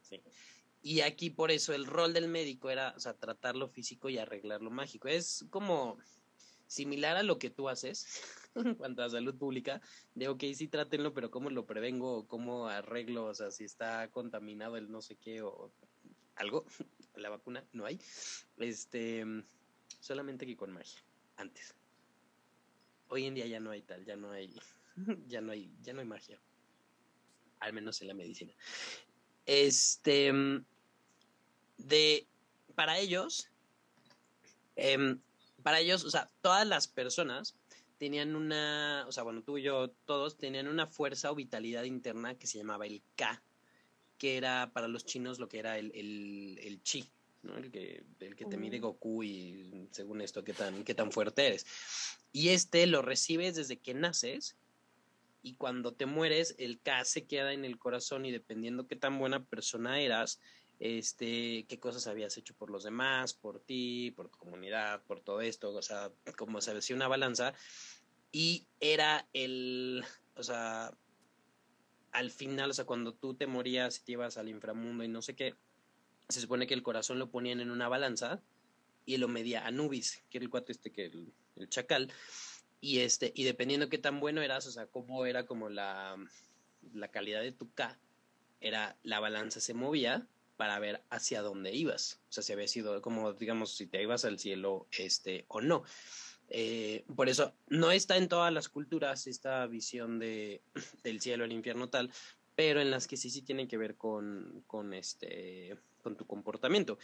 Sí. 0.00 0.22
Y 0.82 1.00
aquí 1.02 1.30
por 1.30 1.52
eso 1.52 1.72
el 1.74 1.86
rol 1.86 2.12
del 2.12 2.28
médico 2.28 2.68
era, 2.70 2.92
o 2.96 3.00
sea, 3.00 3.14
tratar 3.14 3.54
lo 3.54 3.68
físico 3.68 4.08
y 4.08 4.18
arreglar 4.18 4.62
lo 4.62 4.70
mágico. 4.70 5.06
Es 5.06 5.46
como 5.50 5.96
similar 6.66 7.16
a 7.16 7.22
lo 7.22 7.38
que 7.38 7.50
tú 7.50 7.68
haces 7.68 8.22
en 8.54 8.74
cuanto 8.74 9.02
a 9.02 9.10
salud 9.10 9.34
pública, 9.36 9.80
de 10.14 10.28
ok, 10.28 10.44
sí 10.54 10.68
trátenlo, 10.68 11.14
pero 11.14 11.30
¿cómo 11.30 11.50
lo 11.50 11.66
prevengo? 11.66 12.26
¿Cómo 12.26 12.68
arreglo? 12.68 13.26
O 13.26 13.34
sea, 13.34 13.50
si 13.50 13.64
está 13.64 14.10
contaminado 14.10 14.76
el 14.76 14.90
no 14.90 15.00
sé 15.00 15.16
qué 15.16 15.42
o 15.42 15.72
algo, 16.36 16.64
la 17.16 17.30
vacuna 17.30 17.64
no 17.72 17.86
hay. 17.86 18.00
Este, 18.58 19.24
solamente 20.00 20.46
que 20.46 20.56
con 20.56 20.72
magia, 20.72 21.00
antes. 21.36 21.74
Hoy 23.08 23.26
en 23.26 23.34
día 23.34 23.46
ya 23.46 23.60
no 23.60 23.70
hay 23.70 23.82
tal, 23.82 24.04
ya 24.04 24.16
no 24.16 24.30
hay, 24.30 24.54
ya 25.26 25.40
no 25.40 25.52
hay, 25.52 25.70
ya 25.80 25.92
no 25.92 26.00
hay 26.00 26.06
magia. 26.06 26.40
Al 27.60 27.72
menos 27.72 28.00
en 28.02 28.08
la 28.08 28.14
medicina. 28.14 28.52
Este, 29.46 30.32
de, 31.78 32.26
para 32.74 32.98
ellos, 32.98 33.48
eh, 34.76 35.16
para 35.62 35.80
ellos, 35.80 36.04
o 36.04 36.10
sea, 36.10 36.28
todas 36.40 36.66
las 36.66 36.88
personas 36.88 37.54
tenían 38.02 38.34
una, 38.34 39.04
o 39.06 39.12
sea, 39.12 39.22
bueno, 39.22 39.44
tú 39.44 39.58
y 39.58 39.62
yo, 39.62 39.90
todos 40.06 40.36
tenían 40.36 40.66
una 40.66 40.88
fuerza 40.88 41.30
o 41.30 41.36
vitalidad 41.36 41.84
interna 41.84 42.36
que 42.36 42.48
se 42.48 42.58
llamaba 42.58 42.84
el 42.84 43.00
K, 43.14 43.40
que 44.18 44.36
era 44.36 44.72
para 44.72 44.88
los 44.88 45.04
chinos 45.04 45.38
lo 45.38 45.48
que 45.48 45.60
era 45.60 45.78
el, 45.78 45.92
el, 45.94 46.58
el 46.64 46.82
chi, 46.82 47.08
¿no? 47.42 47.56
El 47.56 47.70
que, 47.70 48.02
el 48.18 48.34
que 48.34 48.44
te 48.44 48.56
mide. 48.56 48.80
Goku 48.80 49.22
y 49.22 49.86
según 49.92 50.20
esto, 50.20 50.42
qué 50.42 50.52
tan, 50.52 50.82
qué 50.82 50.96
tan 50.96 51.12
fuerte 51.12 51.46
eres. 51.46 51.64
Y 52.32 52.48
este 52.48 52.88
lo 52.88 53.02
recibes 53.02 53.54
desde 53.54 53.78
que 53.78 53.94
naces 53.94 54.56
y 55.40 55.54
cuando 55.54 55.92
te 55.92 56.06
mueres, 56.06 56.56
el 56.58 56.80
K 56.80 57.04
se 57.04 57.26
queda 57.26 57.52
en 57.52 57.64
el 57.64 57.78
corazón 57.78 58.26
y 58.26 58.32
dependiendo 58.32 58.88
qué 58.88 58.96
tan 58.96 59.16
buena 59.20 59.44
persona 59.44 60.00
eras, 60.00 60.40
este, 60.82 61.64
qué 61.68 61.78
cosas 61.78 62.08
habías 62.08 62.36
hecho 62.36 62.54
por 62.54 62.68
los 62.68 62.82
demás, 62.82 63.34
por 63.34 63.60
ti, 63.60 64.10
por 64.10 64.28
tu 64.28 64.36
comunidad, 64.38 65.00
por 65.04 65.20
todo 65.20 65.40
esto, 65.40 65.72
o 65.72 65.80
sea, 65.80 66.10
como 66.36 66.60
se 66.60 66.74
decía 66.74 66.96
una 66.96 67.06
balanza, 67.06 67.54
y 68.32 68.66
era 68.80 69.28
el, 69.32 70.04
o 70.34 70.42
sea, 70.42 70.92
al 72.10 72.32
final, 72.32 72.70
o 72.70 72.74
sea, 72.74 72.84
cuando 72.84 73.14
tú 73.14 73.34
te 73.34 73.46
morías 73.46 74.00
y 74.00 74.04
te 74.04 74.12
ibas 74.12 74.36
al 74.38 74.48
inframundo 74.48 75.04
y 75.04 75.08
no 75.08 75.22
sé 75.22 75.36
qué, 75.36 75.54
se 76.28 76.40
supone 76.40 76.66
que 76.66 76.74
el 76.74 76.82
corazón 76.82 77.20
lo 77.20 77.30
ponían 77.30 77.60
en 77.60 77.70
una 77.70 77.86
balanza 77.86 78.42
y 79.06 79.18
lo 79.18 79.28
medía 79.28 79.64
Anubis, 79.64 80.24
que 80.30 80.38
era 80.38 80.44
el 80.44 80.50
cuate 80.50 80.72
este, 80.72 80.90
que 80.90 81.06
el, 81.06 81.32
el 81.54 81.68
chacal, 81.68 82.12
y 82.80 82.98
este, 82.98 83.30
y 83.36 83.44
dependiendo 83.44 83.88
qué 83.88 83.98
tan 83.98 84.18
bueno 84.18 84.42
eras, 84.42 84.66
o 84.66 84.72
sea, 84.72 84.88
cómo 84.88 85.26
era 85.26 85.46
como 85.46 85.68
la, 85.68 86.16
la 86.92 87.08
calidad 87.12 87.40
de 87.40 87.52
tu 87.52 87.72
K, 87.72 88.00
era 88.58 88.98
la 89.04 89.20
balanza 89.20 89.60
se 89.60 89.74
movía 89.74 90.26
para 90.62 90.78
ver 90.78 91.02
hacia 91.10 91.42
dónde 91.42 91.74
ibas. 91.74 92.20
O 92.28 92.32
sea, 92.32 92.44
si 92.44 92.52
había 92.52 92.68
sido 92.68 93.02
como, 93.02 93.32
digamos, 93.32 93.74
si 93.74 93.88
te 93.88 94.00
ibas 94.00 94.24
al 94.24 94.38
cielo 94.38 94.86
este, 94.96 95.44
o 95.48 95.60
no. 95.60 95.82
Eh, 96.50 97.04
por 97.16 97.28
eso 97.28 97.52
no 97.66 97.90
está 97.90 98.16
en 98.16 98.28
todas 98.28 98.52
las 98.52 98.68
culturas 98.68 99.26
esta 99.26 99.66
visión 99.66 100.20
de, 100.20 100.62
del 101.02 101.20
cielo, 101.20 101.44
el 101.44 101.50
infierno 101.50 101.88
tal, 101.88 102.12
pero 102.54 102.80
en 102.80 102.92
las 102.92 103.08
que 103.08 103.16
sí 103.16 103.28
sí 103.28 103.42
tienen 103.42 103.66
que 103.66 103.76
ver 103.76 103.96
con, 103.96 104.62
con 104.68 104.94
este 104.94 105.76
con 106.00 106.16
tu 106.16 106.26
comportamiento. 106.26 106.96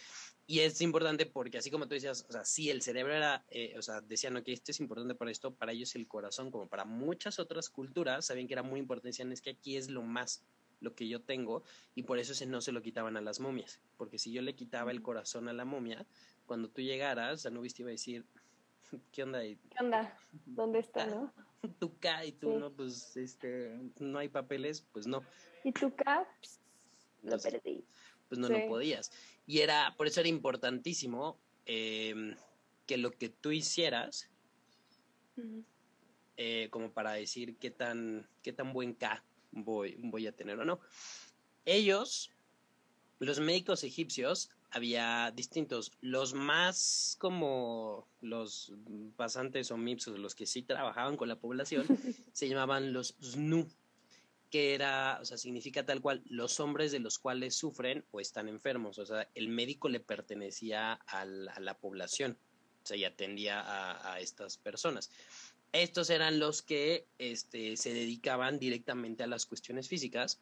Y 0.46 0.60
es 0.60 0.80
importante 0.80 1.26
porque 1.26 1.58
así 1.58 1.68
como 1.68 1.88
tú 1.88 1.94
decías, 1.94 2.26
o 2.28 2.32
sea, 2.32 2.44
si 2.44 2.70
el 2.70 2.80
cerebro 2.80 3.12
era, 3.12 3.44
eh, 3.50 3.74
o 3.76 3.82
sea, 3.82 4.00
decían, 4.02 4.36
ok, 4.36 4.46
esto 4.46 4.70
es 4.70 4.78
importante 4.78 5.16
para 5.16 5.32
esto, 5.32 5.52
para 5.52 5.72
ellos 5.72 5.96
el 5.96 6.06
corazón, 6.06 6.52
como 6.52 6.68
para 6.68 6.84
muchas 6.84 7.40
otras 7.40 7.70
culturas, 7.70 8.26
sabían 8.26 8.46
que 8.46 8.54
era 8.54 8.62
muy 8.62 8.78
importante, 8.78 9.08
decían, 9.08 9.32
es 9.32 9.40
que 9.40 9.50
aquí 9.50 9.76
es 9.76 9.88
lo 9.88 10.02
más 10.02 10.44
lo 10.80 10.94
que 10.94 11.08
yo 11.08 11.20
tengo 11.20 11.64
y 11.94 12.04
por 12.04 12.18
eso 12.18 12.32
ese 12.32 12.46
no 12.46 12.60
se 12.60 12.72
lo 12.72 12.82
quitaban 12.82 13.16
a 13.16 13.20
las 13.20 13.40
momias, 13.40 13.80
porque 13.96 14.18
si 14.18 14.32
yo 14.32 14.42
le 14.42 14.54
quitaba 14.54 14.90
el 14.90 15.02
corazón 15.02 15.48
a 15.48 15.52
la 15.52 15.64
momia, 15.64 16.06
cuando 16.46 16.68
tú 16.68 16.82
llegaras, 16.82 17.46
Anubis 17.46 17.74
te 17.74 17.82
iba 17.82 17.90
a 17.90 17.92
decir, 17.92 18.24
¿qué 19.12 19.22
onda? 19.22 19.40
¿Qué 19.40 19.58
onda? 19.80 20.16
¿Dónde 20.46 20.80
está, 20.80 21.06
no? 21.06 21.32
Tu 21.80 21.98
K 21.98 22.24
y 22.24 22.32
tú, 22.32 22.56
¿no? 22.56 22.70
Pues, 22.70 23.16
este, 23.16 23.76
no 23.98 24.20
hay 24.20 24.28
papeles, 24.28 24.86
pues 24.92 25.08
no. 25.08 25.24
¿Y 25.64 25.72
tu 25.72 25.92
K? 25.92 26.24
lo 27.24 27.38
perdí. 27.38 27.84
Pues 28.28 28.38
no, 28.38 28.48
no 28.48 28.66
podías. 28.68 29.10
Y 29.44 29.58
era, 29.58 29.94
por 29.96 30.06
eso 30.06 30.20
era 30.20 30.28
importantísimo 30.28 31.36
em, 31.66 32.36
que 32.86 32.96
lo 32.96 33.10
que 33.10 33.28
tú 33.28 33.50
hicieras 33.50 34.30
eh, 36.36 36.68
como 36.70 36.92
para 36.92 37.12
decir 37.12 37.56
qué 37.56 37.70
tan, 37.70 38.28
qué 38.42 38.52
tan 38.52 38.72
buen 38.72 38.94
K 38.94 39.24
voy, 39.64 39.96
voy 40.02 40.26
a 40.26 40.32
tener 40.32 40.58
o 40.58 40.64
no. 40.64 40.80
Ellos, 41.64 42.30
los 43.18 43.40
médicos 43.40 43.84
egipcios, 43.84 44.50
había 44.70 45.32
distintos. 45.34 45.92
Los 46.00 46.34
más 46.34 47.16
como 47.18 48.06
los 48.20 48.72
pasantes 49.16 49.70
o 49.70 49.76
mipsos, 49.76 50.18
los 50.18 50.34
que 50.34 50.46
sí 50.46 50.62
trabajaban 50.62 51.16
con 51.16 51.28
la 51.28 51.40
población, 51.40 51.86
se 52.32 52.48
llamaban 52.48 52.92
los 52.92 53.16
znu, 53.20 53.68
que 54.50 54.74
era, 54.74 55.18
o 55.20 55.24
sea, 55.24 55.38
significa 55.38 55.84
tal 55.84 56.00
cual 56.00 56.22
los 56.26 56.60
hombres 56.60 56.92
de 56.92 57.00
los 57.00 57.18
cuales 57.18 57.54
sufren 57.54 58.04
o 58.10 58.20
están 58.20 58.48
enfermos. 58.48 58.98
O 58.98 59.06
sea, 59.06 59.28
el 59.34 59.48
médico 59.48 59.88
le 59.88 60.00
pertenecía 60.00 60.92
a 60.92 61.24
la, 61.24 61.78
población, 61.78 62.38
o 62.82 62.86
sea, 62.86 62.96
y 62.96 63.04
atendía 63.04 63.60
a, 63.60 64.14
a, 64.14 64.20
estas 64.20 64.58
personas. 64.58 65.10
Estos 65.72 66.10
eran 66.10 66.38
los 66.38 66.62
que 66.62 67.06
este, 67.18 67.76
se 67.76 67.92
dedicaban 67.92 68.58
directamente 68.58 69.22
a 69.22 69.26
las 69.26 69.46
cuestiones 69.46 69.88
físicas. 69.88 70.40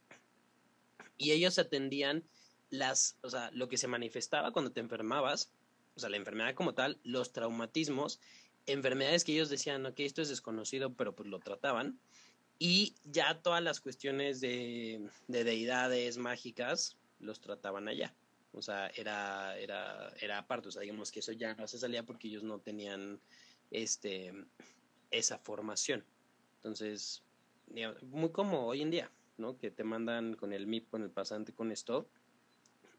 Y 1.18 1.32
ellos 1.32 1.58
atendían 1.58 2.24
las, 2.70 3.16
o 3.22 3.30
sea, 3.30 3.50
lo 3.52 3.68
que 3.68 3.78
se 3.78 3.88
manifestaba 3.88 4.52
cuando 4.52 4.72
te 4.72 4.80
enfermabas, 4.80 5.50
o 5.96 6.00
sea, 6.00 6.10
la 6.10 6.16
enfermedad 6.16 6.54
como 6.54 6.74
tal, 6.74 6.98
los 7.04 7.32
traumatismos, 7.32 8.20
enfermedades 8.66 9.24
que 9.24 9.32
ellos 9.32 9.48
decían, 9.48 9.86
ok, 9.86 10.00
esto 10.00 10.22
es 10.22 10.28
desconocido, 10.28 10.94
pero 10.94 11.14
pues 11.14 11.28
lo 11.28 11.38
trataban, 11.38 11.98
y 12.58 12.94
ya 13.04 13.40
todas 13.42 13.62
las 13.62 13.80
cuestiones 13.80 14.40
de, 14.40 15.08
de 15.28 15.44
deidades 15.44 16.16
mágicas 16.16 16.96
los 17.18 17.40
trataban 17.40 17.88
allá. 17.88 18.14
O 18.52 18.62
sea, 18.62 18.88
era, 18.96 19.58
era, 19.58 20.10
era 20.20 20.38
aparte, 20.38 20.68
o 20.68 20.70
sea, 20.70 20.82
digamos 20.82 21.12
que 21.12 21.20
eso 21.20 21.32
ya 21.32 21.54
no 21.54 21.68
se 21.68 21.78
salía 21.78 22.04
porque 22.04 22.28
ellos 22.28 22.42
no 22.42 22.58
tenían 22.58 23.20
este, 23.70 24.32
esa 25.18 25.38
formación. 25.38 26.04
Entonces, 26.56 27.24
muy 28.02 28.30
como 28.30 28.66
hoy 28.66 28.82
en 28.82 28.90
día, 28.90 29.10
¿no? 29.36 29.58
Que 29.58 29.70
te 29.70 29.84
mandan 29.84 30.34
con 30.34 30.52
el 30.52 30.66
MIP, 30.66 30.88
con 30.88 31.02
el 31.02 31.10
pasante, 31.10 31.52
con 31.52 31.72
esto, 31.72 32.08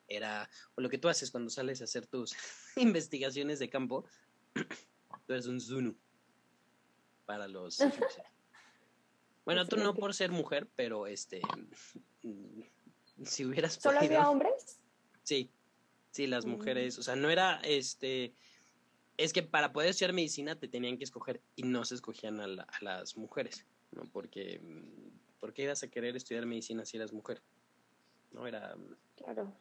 era, 0.07 0.50
o 0.75 0.81
lo 0.81 0.89
que 0.89 0.97
tú 0.97 1.09
haces 1.09 1.31
cuando 1.31 1.50
sales 1.50 1.81
a 1.81 1.86
hacer 1.86 2.07
tus 2.07 2.36
investigaciones 2.75 3.59
de 3.59 3.69
campo, 3.69 4.05
tú 5.27 5.33
eres 5.33 5.47
un 5.47 5.59
Zunu 5.59 5.95
para 7.25 7.47
los 7.47 7.79
Bueno, 9.45 9.65
tú 9.65 9.77
no 9.77 9.93
por 9.95 10.13
ser 10.13 10.29
mujer, 10.31 10.67
pero 10.75 11.07
este, 11.07 11.41
si 13.24 13.45
hubieras 13.45 13.75
¿Solo 13.75 14.00
había 14.00 14.29
hombres? 14.29 14.81
Sí, 15.24 15.50
sí, 16.12 16.27
las 16.27 16.45
mm. 16.45 16.50
mujeres, 16.50 17.00
o 17.00 17.03
sea, 17.03 17.15
no 17.15 17.29
era, 17.29 17.62
este, 17.63 18.33
es 19.17 19.33
que 19.33 19.43
para 19.43 19.74
poder 19.74 19.89
estudiar 19.89 20.13
medicina 20.13 20.59
te 20.59 20.67
tenían 20.67 20.97
que 20.97 21.03
escoger 21.03 21.41
y 21.55 21.63
no 21.63 21.83
se 21.86 21.95
escogían 21.95 22.39
a, 22.39 22.47
las 22.81 23.17
mujeres, 23.17 23.65
¿no? 23.91 24.03
Porque, 24.12 24.59
mm, 24.59 25.39
¿por 25.39 25.53
qué 25.53 25.63
ibas 25.63 25.83
a 25.83 25.89
querer 25.89 26.15
estudiar 26.15 26.45
medicina 26.45 26.86
si 26.86 26.97
eras 26.97 27.13
mujer? 27.13 27.41
No 28.31 28.47
era... 28.47 28.75
Claro 29.15 29.53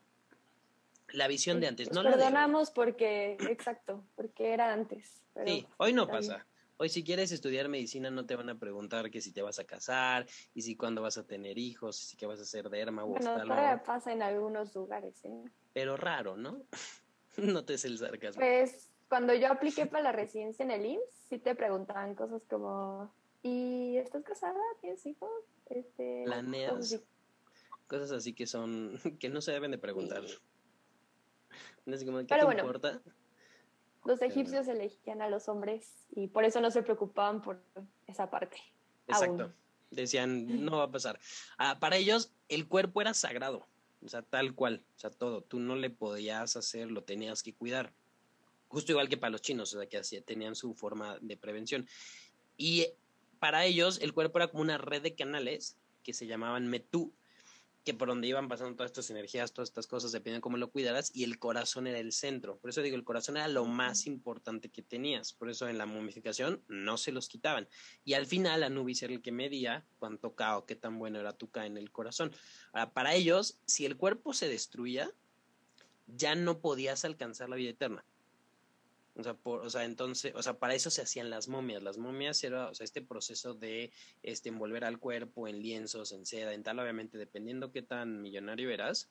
la 1.12 1.28
visión 1.28 1.60
de 1.60 1.68
antes. 1.68 1.92
no 1.92 2.02
perdonamos 2.02 2.70
porque, 2.70 3.36
exacto, 3.48 4.04
porque 4.14 4.52
era 4.52 4.72
antes. 4.72 5.22
sí, 5.44 5.66
hoy 5.78 5.92
no 5.92 6.06
pasa. 6.06 6.46
Hoy 6.78 6.90
si 6.90 7.02
quieres 7.02 7.32
estudiar 7.32 7.68
medicina 7.68 8.10
no 8.10 8.26
te 8.26 8.36
van 8.36 8.50
a 8.50 8.58
preguntar 8.58 9.10
que 9.10 9.22
si 9.22 9.32
te 9.32 9.40
vas 9.40 9.58
a 9.58 9.64
casar 9.64 10.26
y 10.52 10.60
si 10.60 10.76
cuándo 10.76 11.00
vas 11.00 11.16
a 11.16 11.26
tener 11.26 11.56
hijos, 11.56 12.02
y 12.02 12.04
si 12.04 12.16
qué 12.18 12.26
vas 12.26 12.38
a 12.38 12.42
hacer 12.42 12.68
derma 12.68 13.04
o 13.04 13.08
bueno, 13.08 13.32
todavía 13.40 13.82
pasa 13.82 14.12
en 14.12 14.20
algunos 14.20 14.74
lugares, 14.74 15.24
¿eh? 15.24 15.44
Pero 15.72 15.96
raro, 15.96 16.36
¿no? 16.36 16.62
no 17.38 17.64
te 17.64 17.74
es 17.74 17.86
el 17.86 17.96
sarcasmo. 17.96 18.40
Pues 18.40 18.90
cuando 19.08 19.34
yo 19.34 19.50
apliqué 19.50 19.86
para 19.86 20.04
la 20.04 20.12
residencia 20.12 20.64
en 20.64 20.70
el 20.70 20.86
IMSS, 20.86 21.28
sí 21.28 21.38
te 21.38 21.54
preguntaban 21.54 22.14
cosas 22.14 22.42
como 22.48 23.12
¿y 23.42 23.96
estás 23.98 24.24
casada? 24.24 24.60
¿Tienes 24.80 25.04
hijos? 25.06 25.30
Este, 25.66 26.22
Planeas. 26.24 27.00
Cosas 27.86 28.10
así. 28.10 28.34
que 28.34 28.46
son 28.46 28.98
que 29.20 29.28
no 29.28 29.40
se 29.40 29.52
deben 29.52 29.70
de 29.70 29.78
preguntar. 29.78 30.22
Pero 32.28 32.46
bueno, 32.46 32.72
Los 34.04 34.20
egipcios 34.20 34.66
elegían 34.66 35.22
a 35.22 35.28
los 35.28 35.48
hombres 35.48 35.88
y 36.10 36.26
por 36.26 36.44
eso 36.44 36.60
no 36.60 36.72
se 36.72 36.82
preocupaban 36.82 37.42
por 37.42 37.62
esa 38.08 38.28
parte. 38.28 38.56
Exacto. 39.06 39.52
Decían, 39.92 40.64
no 40.64 40.78
va 40.78 40.84
a 40.84 40.90
pasar. 40.90 41.20
Ah, 41.58 41.78
para 41.78 41.96
ellos, 41.96 42.32
el 42.48 42.66
cuerpo 42.66 43.00
era 43.00 43.14
sagrado. 43.14 43.68
O 44.04 44.08
sea, 44.08 44.22
tal 44.22 44.56
cual. 44.56 44.84
O 44.96 44.98
sea, 44.98 45.10
todo. 45.10 45.42
Tú 45.42 45.60
no 45.60 45.76
le 45.76 45.90
podías 45.90 46.56
hacer, 46.56 46.90
lo 46.90 47.04
tenías 47.04 47.44
que 47.44 47.54
cuidar. 47.54 47.92
Justo 48.68 48.92
igual 48.92 49.08
que 49.08 49.16
para 49.16 49.30
los 49.30 49.42
chinos, 49.42 49.72
o 49.74 49.78
sea, 49.78 49.88
que 49.88 49.98
así 49.98 50.20
tenían 50.20 50.54
su 50.54 50.74
forma 50.74 51.18
de 51.20 51.36
prevención. 51.36 51.88
Y 52.56 52.86
para 53.38 53.64
ellos, 53.64 53.98
el 54.00 54.12
cuerpo 54.12 54.38
era 54.38 54.48
como 54.48 54.62
una 54.62 54.78
red 54.78 55.02
de 55.02 55.14
canales 55.14 55.76
que 56.02 56.12
se 56.12 56.26
llamaban 56.26 56.68
metú, 56.68 57.12
que 57.84 57.94
por 57.94 58.08
donde 58.08 58.26
iban 58.26 58.48
pasando 58.48 58.74
todas 58.74 58.90
estas 58.90 59.10
energías, 59.10 59.52
todas 59.52 59.68
estas 59.68 59.86
cosas, 59.86 60.10
dependían 60.10 60.38
de 60.38 60.42
cómo 60.42 60.56
lo 60.56 60.72
cuidaras, 60.72 61.12
y 61.14 61.22
el 61.22 61.38
corazón 61.38 61.86
era 61.86 62.00
el 62.00 62.10
centro. 62.10 62.58
Por 62.58 62.70
eso 62.70 62.82
digo, 62.82 62.96
el 62.96 63.04
corazón 63.04 63.36
era 63.36 63.46
lo 63.46 63.64
más 63.64 64.06
importante 64.08 64.70
que 64.70 64.82
tenías. 64.82 65.32
Por 65.32 65.48
eso 65.50 65.68
en 65.68 65.78
la 65.78 65.86
momificación 65.86 66.64
no 66.66 66.98
se 66.98 67.12
los 67.12 67.28
quitaban. 67.28 67.68
Y 68.04 68.14
al 68.14 68.26
final 68.26 68.64
Anubis 68.64 69.02
era 69.04 69.12
el 69.12 69.22
que 69.22 69.30
medía 69.30 69.86
cuánto 70.00 70.34
K 70.34 70.58
o 70.58 70.66
qué 70.66 70.74
tan 70.74 70.98
bueno 70.98 71.20
era 71.20 71.32
tu 71.32 71.48
K 71.48 71.66
en 71.66 71.76
el 71.76 71.92
corazón. 71.92 72.32
Ahora, 72.72 72.92
para 72.92 73.14
ellos, 73.14 73.60
si 73.66 73.86
el 73.86 73.96
cuerpo 73.96 74.32
se 74.32 74.48
destruía, 74.48 75.08
ya 76.08 76.34
no 76.34 76.58
podías 76.58 77.04
alcanzar 77.04 77.48
la 77.48 77.56
vida 77.56 77.70
eterna. 77.70 78.04
O 79.18 79.22
sea, 79.22 79.34
por, 79.34 79.60
o 79.60 79.70
sea, 79.70 79.84
entonces, 79.84 80.34
o 80.34 80.42
sea, 80.42 80.58
para 80.58 80.74
eso 80.74 80.90
se 80.90 81.02
hacían 81.02 81.30
las 81.30 81.48
momias. 81.48 81.82
Las 81.82 81.96
momias 81.96 82.42
era, 82.44 82.68
o 82.68 82.74
sea, 82.74 82.84
este 82.84 83.00
proceso 83.00 83.54
de 83.54 83.90
este 84.22 84.50
envolver 84.50 84.84
al 84.84 84.98
cuerpo 84.98 85.48
en 85.48 85.62
lienzos, 85.62 86.12
en 86.12 86.26
seda, 86.26 86.52
en 86.52 86.62
tal, 86.62 86.78
obviamente, 86.78 87.16
dependiendo 87.16 87.72
qué 87.72 87.82
tan 87.82 88.20
millonario 88.20 88.70
eras, 88.70 89.08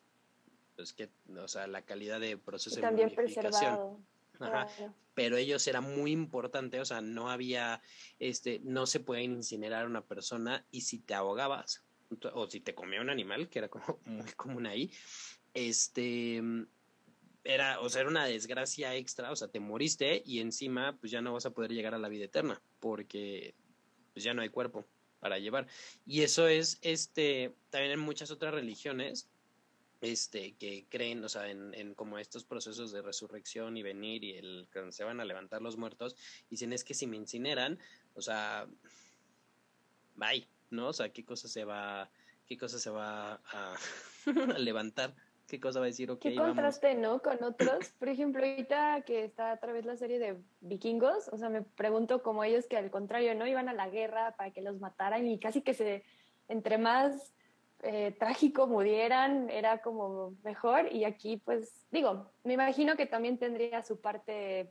pues 0.75 0.93
que, 0.93 1.09
o 1.35 1.47
sea, 1.47 1.65
la 1.65 1.81
calidad 1.81 2.19
de 2.19 2.37
proceso 2.37 2.79
de 2.79 2.91
momificación. 2.91 4.05
Ajá. 4.39 4.67
Pero 5.13 5.37
ellos 5.37 5.65
era 5.65 5.81
muy 5.81 6.11
importante, 6.11 6.79
o 6.81 6.85
sea, 6.85 7.01
no 7.01 7.31
había, 7.31 7.81
este, 8.19 8.59
no 8.63 8.85
se 8.85 8.99
puede 8.99 9.23
incinerar 9.23 9.85
a 9.85 9.87
una 9.87 10.01
persona 10.03 10.65
y 10.71 10.81
si 10.81 10.99
te 10.99 11.13
ahogabas 11.13 11.83
o 12.33 12.47
si 12.49 12.59
te 12.59 12.75
comía 12.75 13.01
un 13.01 13.09
animal, 13.09 13.49
que 13.49 13.59
era 13.59 13.69
como 13.69 13.99
muy 14.05 14.31
común 14.33 14.67
ahí, 14.67 14.91
este, 15.53 16.43
era, 17.45 17.79
o 17.79 17.89
sea, 17.89 18.01
era 18.01 18.09
una 18.09 18.25
desgracia 18.25 18.95
extra, 18.95 19.31
o 19.31 19.35
sea, 19.35 19.47
te 19.47 19.59
moriste 19.59 20.23
y 20.25 20.39
encima 20.39 20.97
pues 20.99 21.11
ya 21.11 21.21
no 21.21 21.33
vas 21.33 21.45
a 21.45 21.51
poder 21.51 21.71
llegar 21.71 21.93
a 21.93 21.99
la 21.99 22.09
vida 22.09 22.25
eterna 22.25 22.61
porque 22.79 23.53
pues 24.13 24.23
ya 24.23 24.33
no 24.33 24.41
hay 24.41 24.49
cuerpo 24.49 24.85
para 25.19 25.37
llevar. 25.37 25.67
Y 26.05 26.23
eso 26.23 26.47
es, 26.47 26.79
este, 26.81 27.55
también 27.69 27.93
en 27.93 27.99
muchas 27.99 28.31
otras 28.31 28.53
religiones, 28.53 29.29
este, 30.01 30.53
que 30.55 30.87
creen, 30.89 31.23
o 31.23 31.29
sea, 31.29 31.49
en, 31.49 31.93
como 31.93 32.17
estos 32.17 32.43
procesos 32.43 32.91
de 32.91 33.01
resurrección 33.01 33.77
y 33.77 33.83
venir 33.83 34.23
y 34.23 34.33
el 34.33 34.67
que 34.71 34.91
se 34.91 35.03
van 35.03 35.19
a 35.19 35.25
levantar 35.25 35.61
los 35.61 35.77
muertos, 35.77 36.15
dicen 36.49 36.73
es 36.73 36.83
que 36.83 36.93
si 36.95 37.05
me 37.05 37.17
incineran, 37.17 37.79
o 38.15 38.21
sea, 38.21 38.67
bye, 40.15 40.47
¿no? 40.71 40.89
O 40.89 40.93
sea, 40.93 41.13
qué 41.13 41.23
cosa 41.23 41.47
se 41.47 41.63
va, 41.63 42.09
qué 42.47 42.57
cosa 42.57 42.79
se 42.79 42.89
va 42.89 43.35
a 43.35 43.75
levantar 44.57 45.15
qué 45.55 45.61
cosa 45.61 45.79
va 45.79 45.85
a 45.85 45.87
decir, 45.87 46.11
ok, 46.11 46.19
Qué 46.19 46.35
contraste, 46.35 46.95
¿no? 46.95 47.21
Con 47.21 47.41
otros. 47.43 47.89
Por 47.99 48.09
ejemplo, 48.09 48.43
ahorita 48.43 49.01
que 49.05 49.23
está 49.23 49.51
a 49.51 49.57
través 49.57 49.85
de 49.85 49.91
la 49.91 49.97
serie 49.97 50.19
de 50.19 50.37
vikingos, 50.61 51.29
o 51.29 51.37
sea, 51.37 51.49
me 51.49 51.61
pregunto 51.61 52.21
como 52.21 52.43
ellos 52.43 52.67
que 52.67 52.77
al 52.77 52.91
contrario, 52.91 53.35
¿no? 53.35 53.47
Iban 53.47 53.69
a 53.69 53.73
la 53.73 53.89
guerra 53.89 54.35
para 54.35 54.51
que 54.51 54.61
los 54.61 54.79
mataran 54.79 55.25
y 55.27 55.39
casi 55.39 55.61
que 55.61 55.73
se, 55.73 56.03
entre 56.49 56.77
más 56.77 57.33
eh, 57.83 58.13
trágico 58.19 58.67
murieran, 58.67 59.49
era 59.49 59.81
como 59.81 60.35
mejor. 60.43 60.91
Y 60.91 61.05
aquí, 61.05 61.37
pues, 61.37 61.85
digo, 61.91 62.29
me 62.43 62.53
imagino 62.53 62.97
que 62.97 63.05
también 63.05 63.37
tendría 63.37 63.81
su 63.83 64.01
parte, 64.01 64.69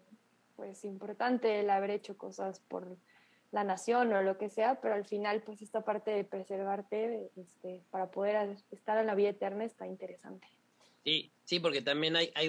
pues, 0.56 0.84
importante 0.84 1.60
el 1.60 1.70
haber 1.70 1.90
hecho 1.90 2.18
cosas 2.18 2.60
por 2.60 2.96
la 3.52 3.64
nación 3.64 4.12
o 4.12 4.22
lo 4.22 4.36
que 4.36 4.50
sea, 4.50 4.80
pero 4.82 4.94
al 4.94 5.06
final, 5.06 5.40
pues, 5.40 5.62
esta 5.62 5.80
parte 5.80 6.10
de 6.10 6.24
preservarte 6.24 7.30
este, 7.36 7.82
para 7.90 8.10
poder 8.10 8.58
estar 8.70 8.98
en 8.98 9.06
la 9.06 9.14
vida 9.14 9.30
eterna 9.30 9.64
está 9.64 9.86
interesante. 9.86 10.46
Sí, 11.04 11.30
sí, 11.44 11.61
porque 11.61 11.82
también 11.82 12.16
hay, 12.16 12.32
hay 12.34 12.49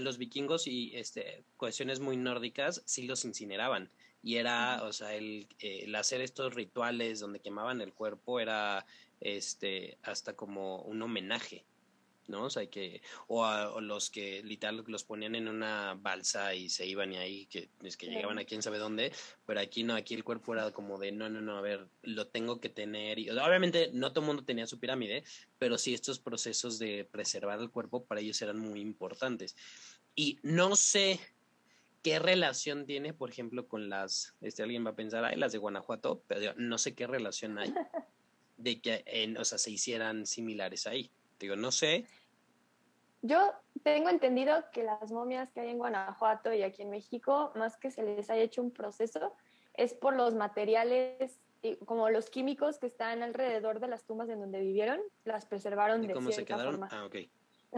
los 0.00 0.18
vikingos 0.18 0.66
y 0.66 0.92
este, 0.94 1.42
cuestiones 1.56 1.98
muy 1.98 2.16
nórdicas, 2.16 2.82
sí 2.86 3.06
los 3.06 3.24
incineraban. 3.24 3.90
Y 4.22 4.36
era, 4.36 4.82
o 4.84 4.92
sea, 4.92 5.14
el, 5.14 5.48
el 5.58 5.94
hacer 5.94 6.20
estos 6.20 6.54
rituales 6.54 7.20
donde 7.20 7.40
quemaban 7.40 7.80
el 7.80 7.92
cuerpo 7.92 8.40
era 8.40 8.86
este, 9.20 9.98
hasta 10.02 10.34
como 10.34 10.82
un 10.82 11.02
homenaje 11.02 11.64
¿no? 12.28 12.44
O 12.44 12.50
sea, 12.50 12.66
que, 12.66 13.02
o, 13.26 13.44
a, 13.44 13.80
los 13.80 14.10
que 14.10 14.42
literal 14.42 14.84
los 14.86 15.04
ponían 15.04 15.34
en 15.34 15.48
una 15.48 15.94
balsa 15.94 16.54
y 16.54 16.68
se 16.68 16.86
iban 16.86 17.12
y 17.12 17.16
ahí, 17.16 17.46
que 17.46 17.70
es 17.82 17.96
que 17.96 18.06
llegaban 18.06 18.38
a 18.38 18.44
quién 18.44 18.62
sabe 18.62 18.78
dónde, 18.78 19.12
pero 19.46 19.60
aquí 19.60 19.82
no, 19.82 19.94
aquí 19.94 20.14
el 20.14 20.24
cuerpo 20.24 20.54
era 20.54 20.70
como 20.70 20.98
de, 20.98 21.10
no, 21.10 21.28
no, 21.28 21.40
no, 21.40 21.56
a 21.56 21.60
ver, 21.60 21.88
lo 22.02 22.28
tengo 22.28 22.60
que 22.60 22.68
tener, 22.68 23.18
y 23.18 23.30
obviamente 23.30 23.90
no 23.92 24.12
todo 24.12 24.20
el 24.20 24.26
mundo 24.26 24.44
tenía 24.44 24.66
su 24.66 24.78
pirámide, 24.78 25.24
pero 25.58 25.78
sí 25.78 25.94
estos 25.94 26.20
procesos 26.20 26.78
de 26.78 27.04
preservar 27.10 27.58
el 27.60 27.70
cuerpo 27.70 28.04
para 28.04 28.20
ellos 28.20 28.40
eran 28.42 28.58
muy 28.58 28.80
importantes. 28.80 29.56
Y 30.14 30.38
no 30.42 30.76
sé 30.76 31.20
qué 32.02 32.18
relación 32.18 32.86
tiene, 32.86 33.14
por 33.14 33.30
ejemplo, 33.30 33.66
con 33.68 33.88
las, 33.88 34.34
este, 34.40 34.62
alguien 34.62 34.84
va 34.84 34.90
a 34.90 34.96
pensar, 34.96 35.24
ay, 35.24 35.36
las 35.36 35.52
de 35.52 35.58
Guanajuato, 35.58 36.22
pero 36.26 36.54
no 36.56 36.78
sé 36.78 36.94
qué 36.94 37.06
relación 37.06 37.58
hay 37.58 37.72
de 38.56 38.80
que, 38.80 39.02
en, 39.06 39.36
o 39.36 39.44
sea, 39.44 39.58
se 39.58 39.70
hicieran 39.70 40.26
similares 40.26 40.86
ahí. 40.86 41.10
Digo, 41.38 41.56
no 41.56 41.72
sé. 41.72 42.06
Yo 43.22 43.52
tengo 43.82 44.08
entendido 44.08 44.64
que 44.72 44.84
las 44.84 45.10
momias 45.10 45.50
que 45.52 45.60
hay 45.60 45.70
en 45.70 45.78
Guanajuato 45.78 46.52
y 46.52 46.62
aquí 46.62 46.82
en 46.82 46.90
México, 46.90 47.52
más 47.56 47.76
que 47.76 47.90
se 47.90 48.02
les 48.02 48.30
haya 48.30 48.42
hecho 48.42 48.62
un 48.62 48.70
proceso, 48.70 49.34
es 49.74 49.94
por 49.94 50.14
los 50.14 50.34
materiales 50.34 51.40
como 51.84 52.08
los 52.10 52.30
químicos 52.30 52.78
que 52.78 52.86
están 52.86 53.22
alrededor 53.22 53.80
de 53.80 53.88
las 53.88 54.04
tumbas 54.04 54.28
en 54.28 54.40
donde 54.40 54.60
vivieron, 54.60 55.00
las 55.24 55.46
preservaron 55.46 56.06
de 56.06 56.12
cómo 56.12 56.30
se 56.30 56.44
quedaron? 56.44 56.72
forma. 56.72 56.88
Ah, 56.90 57.04
ok. 57.04 57.16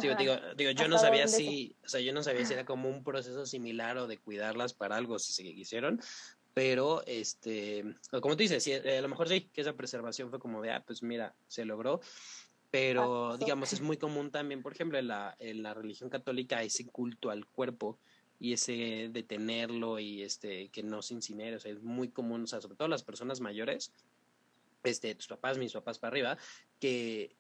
Digo, 0.01 0.15
digo, 0.15 0.35
digo, 0.57 0.71
yo 0.71 0.87
no 0.87 0.99
sabía 0.99 1.27
si, 1.27 1.75
o 1.85 1.89
sea, 1.89 2.01
yo 2.01 2.13
no 2.13 2.23
sabía 2.23 2.45
si 2.45 2.53
era 2.53 2.65
como 2.65 2.89
un 2.89 3.03
proceso 3.03 3.45
similar 3.45 3.97
o 3.99 4.07
de 4.07 4.19
cuidarlas 4.19 4.73
para 4.73 4.97
algo, 4.97 5.19
si 5.19 5.33
se 5.33 5.43
quisieron, 5.43 6.01
pero, 6.55 7.03
este, 7.07 7.85
como 8.21 8.37
tú 8.37 8.43
dices, 8.43 8.65
eh, 8.69 8.99
a 8.99 9.01
lo 9.01 9.09
mejor 9.09 9.29
sí, 9.29 9.51
que 9.53 9.63
esa 9.63 9.73
preservación 9.73 10.31
fue 10.31 10.39
como 10.39 10.63
de, 10.63 10.71
ah, 10.71 10.85
pues 10.87 11.03
mira, 11.03 11.35
se 11.49 11.65
logró, 11.65 12.01
pero, 12.71 13.37
digamos, 13.37 13.73
es 13.73 13.81
muy 13.81 13.97
común 13.97 14.31
también, 14.31 14.63
por 14.63 14.73
ejemplo, 14.73 14.99
en 14.99 15.09
la, 15.09 15.37
en 15.39 15.63
la 15.63 15.75
religión 15.75 16.09
católica, 16.09 16.63
ese 16.63 16.87
culto 16.87 17.31
al 17.31 17.47
cuerpo, 17.47 17.99
y 18.41 18.55
ese 18.55 19.11
detenerlo 19.13 19.99
y 19.99 20.23
este 20.23 20.71
que 20.71 20.83
no 20.83 21.03
se 21.03 21.13
incinere, 21.15 21.57
o 21.57 21.61
sea, 21.61 21.73
es 21.73 21.83
muy 21.83 22.09
común, 22.09 22.45
o 22.45 22.47
sea, 22.47 22.61
sobre 22.61 22.77
todo 22.77 22.89
las 22.89 23.03
personas 23.03 23.41
mayores, 23.41 23.93
este, 24.83 25.15
tus 25.15 25.29
papás, 25.29 25.59
mis 25.59 25.75
papás 25.75 25.99
para 25.99 26.11
arriba, 26.11 26.39
que, 26.81 27.37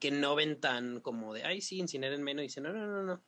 que 0.00 0.10
no 0.10 0.34
ven 0.34 0.60
tan 0.60 1.00
como 1.00 1.32
de, 1.32 1.44
ay, 1.44 1.60
sí, 1.60 1.78
incineren 1.78 2.24
menos, 2.24 2.42
y 2.42 2.48
dicen, 2.48 2.64
no, 2.64 2.72
no, 2.72 2.86
no, 2.86 3.02
no, 3.04 3.22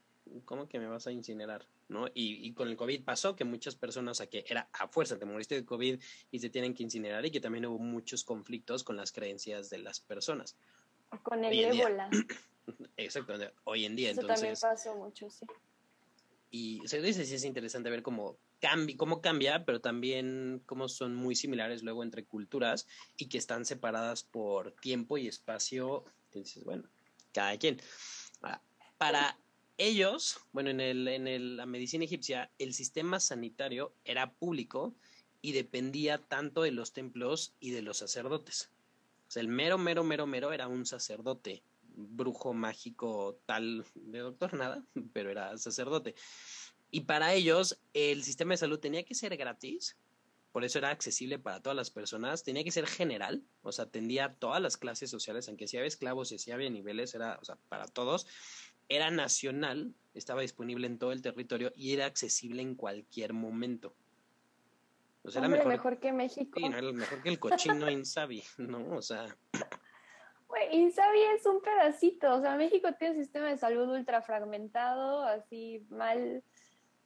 ¿cómo 0.45 0.69
que 0.69 0.79
me 0.79 0.87
vas 0.87 1.07
a 1.07 1.13
incinerar? 1.13 1.67
¿No? 1.89 2.07
Y, 2.09 2.47
y 2.47 2.53
con 2.53 2.69
el 2.69 2.77
COVID 2.77 3.05
pasó 3.05 3.37
que 3.37 3.45
muchas 3.45 3.75
personas, 3.75 4.21
a 4.21 4.27
que 4.27 4.45
era 4.49 4.69
a 4.73 4.89
fuerza, 4.89 5.19
te 5.19 5.27
moriste 5.27 5.55
de 5.55 5.65
COVID 5.65 6.01
y 6.31 6.39
se 6.39 6.51
tienen 6.51 6.75
que 6.75 6.83
incinerar, 6.83 7.25
y 7.27 7.31
que 7.31 7.41
también 7.41 7.67
hubo 7.67 7.79
muchos 7.79 8.25
conflictos 8.25 8.85
con 8.85 8.97
las 8.97 9.13
creencias 9.13 9.71
de 9.71 9.79
las 9.79 10.01
personas. 10.01 10.57
Con 11.23 11.45
el 11.45 11.59
ébola. 11.59 12.09
Exacto, 12.97 13.35
hoy 13.65 13.85
en 13.85 13.97
día, 13.97 14.11
Eso 14.11 14.21
entonces. 14.21 14.61
también 14.61 14.77
pasó 14.77 14.95
mucho, 14.97 15.29
sí 15.31 15.47
y 16.51 16.83
se 16.87 17.01
dice 17.01 17.25
sí 17.25 17.37
es 17.37 17.45
interesante 17.45 17.91
ver 17.91 18.03
cómo 18.03 18.37
cambia, 18.61 18.97
cómo 18.97 19.21
cambia, 19.21 19.65
pero 19.65 19.81
también 19.81 20.63
cómo 20.67 20.89
son 20.89 21.15
muy 21.15 21.37
similares 21.37 21.83
luego 21.83 22.03
entre 22.03 22.25
culturas 22.25 22.89
y 23.17 23.29
que 23.29 23.39
están 23.39 23.65
separadas 23.65 24.25
por 24.25 24.73
tiempo 24.73 25.17
y 25.17 25.29
espacio. 25.29 26.05
Entonces, 26.27 26.65
bueno, 26.65 26.85
cada 27.33 27.57
quien. 27.57 27.81
Para 28.99 29.39
ellos, 29.81 30.41
bueno, 30.53 30.69
en, 30.69 30.81
el, 30.81 31.09
en 31.09 31.57
la 31.57 31.65
medicina 31.65 32.05
egipcia, 32.05 32.51
el 32.59 32.75
sistema 32.75 33.19
sanitario 33.19 33.95
era 34.05 34.35
público 34.35 34.95
y 35.41 35.53
dependía 35.53 36.19
tanto 36.19 36.63
de 36.63 36.71
los 36.71 36.93
templos 36.93 37.55
y 37.61 37.71
de 37.71 37.81
los 37.81 37.97
sacerdotes. 37.97 38.71
O 39.29 39.31
sea, 39.31 39.41
el 39.41 39.49
mero, 39.49 39.79
mero, 39.79 40.05
mero, 40.05 40.27
mero 40.27 40.53
era 40.53 40.69
un 40.69 40.85
sacerdote 40.85 41.63
brujo 41.95 42.53
mágico 42.53 43.41
tal 43.47 43.87
de 43.95 44.19
doctor, 44.19 44.53
nada, 44.53 44.85
pero 45.15 45.31
era 45.31 45.57
sacerdote. 45.57 46.15
Y 46.91 47.01
para 47.01 47.33
ellos 47.33 47.81
el 47.95 48.23
sistema 48.23 48.53
de 48.53 48.59
salud 48.59 48.81
tenía 48.81 49.05
que 49.05 49.15
ser 49.15 49.35
gratis, 49.39 49.97
por 50.53 50.65
eso 50.65 50.79
era 50.79 50.91
accesible 50.91 51.39
para 51.39 51.63
todas 51.63 51.77
las 51.77 51.91
personas, 51.91 52.43
tenía 52.43 52.65
que 52.65 52.73
ser 52.73 52.87
general, 52.87 53.45
o 53.63 53.71
sea, 53.71 53.85
atendía 53.85 54.25
a 54.25 54.35
todas 54.35 54.61
las 54.61 54.77
clases 54.77 55.09
sociales, 55.09 55.49
aunque 55.49 55.69
si 55.69 55.77
había 55.77 55.87
esclavos 55.87 56.33
y 56.33 56.39
si 56.39 56.51
había 56.51 56.69
niveles, 56.71 57.15
era, 57.15 57.41
para 57.69 57.87
todos, 57.87 58.27
era 58.91 59.11
nacional, 59.11 59.95
estaba 60.13 60.43
disponible 60.43 60.87
en 60.87 60.99
todo 60.99 61.13
el 61.13 61.23
territorio 61.23 61.73
y 61.75 61.95
era 61.95 62.05
accesible 62.05 62.61
en 62.61 62.75
cualquier 62.75 63.33
momento. 63.33 63.95
O 65.23 65.31
sea, 65.31 65.41
era 65.41 65.49
mejor, 65.49 65.69
mejor, 65.69 66.00
que 66.00 66.13
México. 66.13 66.59
Sí, 66.61 66.69
no, 66.69 66.76
era 66.76 66.93
mejor 66.93 67.23
que 67.23 67.29
el 67.31 67.39
cochino 67.39 67.91
Insabi, 67.91 68.43
¿no? 68.59 68.97
O 68.97 69.03
sea, 69.03 69.26
sabía 70.93 71.35
es 71.35 71.47
un 71.47 71.61
pedacito, 71.61 72.35
o 72.35 72.41
sea, 72.41 72.57
México 72.57 72.89
tiene 72.99 73.15
un 73.15 73.21
sistema 73.21 73.49
de 73.49 73.57
salud 73.57 73.89
ultra 73.89 74.23
fragmentado, 74.23 75.23
así 75.25 75.87
mal. 75.91 76.43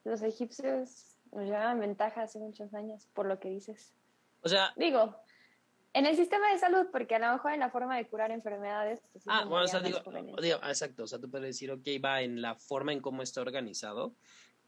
Los 0.03 0.21
egipcios 0.21 1.17
nos 1.31 1.45
llevaban 1.45 1.79
ventaja 1.79 2.23
hace 2.23 2.39
muchos 2.39 2.73
años, 2.73 3.07
por 3.13 3.25
lo 3.25 3.39
que 3.39 3.49
dices. 3.49 3.93
O 4.41 4.49
sea, 4.49 4.71
digo, 4.75 5.15
en 5.95 6.05
el 6.05 6.17
sistema 6.17 6.51
de 6.51 6.59
salud, 6.59 6.87
porque 6.91 7.15
a 7.15 7.19
lo 7.19 7.31
mejor 7.31 7.53
en 7.53 7.61
la 7.61 7.69
forma 7.69 7.95
de 7.95 8.05
curar 8.05 8.29
enfermedades. 8.29 8.99
Pues, 9.13 9.23
ah, 9.27 9.45
bueno, 9.45 9.63
o 9.63 9.67
sea, 9.67 9.79
digo, 9.79 9.99
digo, 10.41 10.57
exacto, 10.57 11.03
o 11.03 11.07
sea, 11.07 11.19
tú 11.19 11.31
puedes 11.31 11.47
decir, 11.47 11.71
ok, 11.71 11.87
va 12.03 12.21
en 12.21 12.41
la 12.41 12.55
forma 12.55 12.91
en 12.91 12.99
cómo 12.99 13.23
está 13.23 13.39
organizado, 13.39 14.13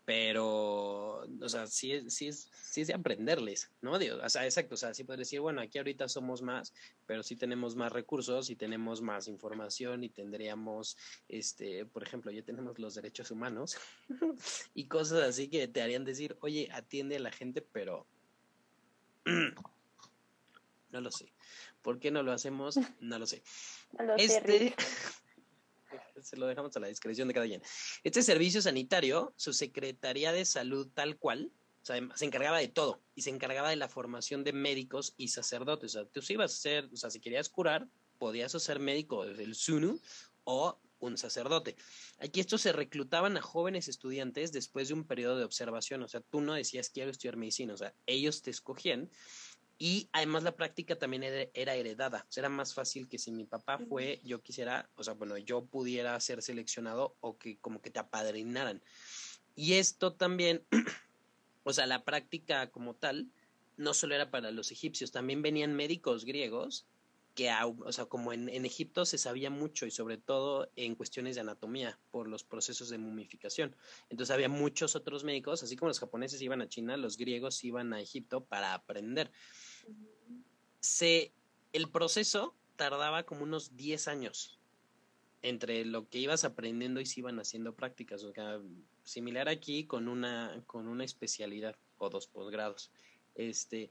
pero, 0.06 1.20
o 1.20 1.50
sea, 1.50 1.68
sí 1.68 1.92
es, 1.92 2.14
sí 2.14 2.30
es, 2.30 2.50
sí 2.54 2.80
es 2.80 2.88
de 2.88 2.94
aprenderles, 2.94 3.70
¿no? 3.82 4.00
Digo, 4.00 4.16
o 4.24 4.30
sea, 4.30 4.46
exacto, 4.46 4.76
o 4.76 4.78
sea, 4.78 4.94
sí 4.94 5.04
puedes 5.04 5.20
decir, 5.20 5.42
bueno, 5.42 5.60
aquí 5.60 5.78
ahorita 5.78 6.08
somos 6.08 6.42
más, 6.42 6.74
pero 7.06 7.24
sí 7.24 7.36
tenemos 7.36 7.76
más 7.76 7.92
recursos 7.92 8.50
y 8.50 8.56
tenemos 8.56 9.02
más 9.02 9.28
información 9.28 10.06
y 10.06 10.10
tendríamos, 10.10 10.96
este, 11.28 11.86
por 11.86 12.04
ejemplo, 12.04 12.32
ya 12.32 12.42
tenemos 12.42 12.80
los 12.80 12.96
derechos 12.96 13.32
humanos 13.32 13.78
y 14.74 14.88
cosas 14.88 15.24
así 15.24 15.50
que 15.50 15.68
te 15.68 15.82
harían 15.82 16.06
decir, 16.06 16.38
oye, 16.40 16.70
atiende 16.72 17.18
a 17.18 17.20
la 17.20 17.34
gente, 17.34 17.62
pero 17.62 18.08
no 20.90 21.02
lo 21.02 21.12
sé. 21.12 21.34
¿Por 21.82 22.00
qué 22.00 22.12
no 22.12 22.24
lo 22.24 22.32
hacemos? 22.32 22.80
No 23.00 23.20
lo 23.20 23.26
sé. 23.26 23.44
No 23.98 24.04
lo 24.04 24.16
este 24.18 24.76
se 26.22 26.36
lo 26.36 26.48
dejamos 26.48 26.76
a 26.76 26.80
la 26.80 26.88
discreción 26.88 27.28
de 27.28 27.34
cada 27.34 27.46
quien. 27.46 27.62
Este 28.04 28.22
servicio 28.22 28.62
sanitario, 28.62 29.34
su 29.38 29.54
Secretaría 29.54 30.32
de 30.32 30.46
Salud 30.46 30.90
tal 30.94 31.18
cual, 31.18 31.52
o 31.82 31.86
sea, 31.86 31.98
se 32.16 32.26
encargaba 32.26 32.58
de 32.60 32.68
todo 32.68 33.02
y 33.16 33.22
se 33.22 33.30
encargaba 33.30 33.70
de 33.70 33.78
la 33.78 33.88
formación 33.88 34.44
de 34.44 34.52
médicos 34.52 35.14
y 35.18 35.30
sacerdotes. 35.30 35.96
O 35.96 36.00
sea, 36.02 36.10
tú 36.10 36.22
ibas 36.28 36.54
a 36.54 36.58
ser, 36.58 36.90
o 36.92 36.98
sea, 36.98 37.10
si 37.10 37.22
querías 37.22 37.48
curar, 37.48 37.88
podías 38.18 38.52
ser 38.52 38.80
médico 38.80 39.26
del 39.26 39.56
SUNU 39.56 40.00
o 40.44 40.78
un 41.00 41.18
sacerdote. 41.18 41.76
Aquí 42.20 42.40
estos 42.40 42.62
se 42.62 42.72
reclutaban 42.72 43.38
a 43.38 43.42
jóvenes 43.42 43.88
estudiantes 43.88 44.52
después 44.52 44.88
de 44.88 44.96
un 44.96 45.06
periodo 45.06 45.38
de 45.38 45.46
observación, 45.46 46.02
o 46.04 46.08
sea, 46.08 46.22
tú 46.22 46.42
no 46.42 46.54
decías 46.54 46.90
quiero 46.90 47.12
estudiar 47.12 47.38
medicina, 47.38 47.74
o 47.74 47.78
sea, 47.78 47.94
ellos 48.08 48.42
te 48.42 48.50
escogían 48.50 49.10
y 49.80 50.10
además 50.12 50.44
la 50.44 50.56
práctica 50.56 50.98
también 50.98 51.24
era 51.24 51.76
heredada. 51.76 52.26
Era 52.36 52.50
más 52.50 52.74
fácil 52.74 53.08
que 53.08 53.20
si 53.20 53.32
mi 53.32 53.46
papá 53.46 53.78
fue, 53.78 54.20
yo 54.24 54.42
quisiera, 54.42 54.90
o 54.96 55.04
sea, 55.04 55.14
bueno, 55.14 55.38
yo 55.38 55.66
pudiera 55.66 56.20
ser 56.20 56.42
seleccionado 56.42 57.16
o 57.20 57.38
que 57.38 57.60
como 57.60 57.82
que 57.82 57.92
te 57.92 58.00
apadrinaran. 58.00 58.82
Y 59.56 59.74
esto 59.74 60.14
también, 60.14 60.66
o 61.64 61.74
sea, 61.74 61.86
la 61.86 62.04
práctica 62.04 62.72
como 62.72 62.96
tal, 62.96 63.28
no 63.76 63.94
solo 63.94 64.16
era 64.16 64.32
para 64.32 64.50
los 64.50 64.72
egipcios, 64.72 65.12
también 65.12 65.44
venían 65.44 65.76
médicos 65.76 66.26
griegos 66.26 66.88
que, 67.36 67.52
o 67.54 67.92
sea, 67.92 68.06
como 68.06 68.34
en, 68.34 68.50
en, 68.50 68.66
Egipto 68.66 69.06
se 69.06 69.20
sabía 69.20 69.52
mucho 69.52 69.86
y 69.86 69.92
sobre 69.92 70.18
todo 70.18 70.72
en 70.76 70.96
cuestiones 70.96 71.36
de 71.36 71.42
anatomía 71.42 72.00
por 72.10 72.28
los 72.28 72.44
procesos 72.44 72.90
de 72.90 72.98
mumificación. 72.98 73.76
Entonces 74.10 74.34
había 74.34 74.50
muchos 74.50 74.96
otros 74.96 75.24
médicos, 75.24 75.62
así 75.62 75.76
como 75.76 75.90
los 75.90 76.00
japoneses 76.00 76.42
iban 76.42 76.64
a 76.64 76.68
China, 76.68 76.98
los 76.98 77.16
griegos 77.16 77.64
iban 77.64 77.94
a 77.94 78.02
Egipto 78.02 78.44
para 78.44 78.74
aprender 78.74 79.32
se, 80.80 81.32
el 81.74 81.90
proceso 81.90 82.56
tardaba 82.76 83.24
como 83.24 83.44
unos 83.44 83.76
10 83.76 84.08
años 84.08 84.60
entre 85.42 85.86
lo 85.86 86.10
que 86.10 86.20
ibas 86.20 86.44
aprendiendo 86.44 87.00
y 87.00 87.06
se 87.06 87.20
iban 87.20 87.40
haciendo 87.40 87.76
prácticas, 87.76 88.24
o 88.24 88.34
sea, 88.34 88.60
similar 89.04 89.50
aquí 89.50 89.86
con 89.86 90.08
una, 90.08 90.64
con 90.66 90.88
una 90.88 91.06
especialidad 91.06 91.76
o 91.98 92.10
dos 92.10 92.28
posgrados. 92.28 92.92
Este, 93.36 93.90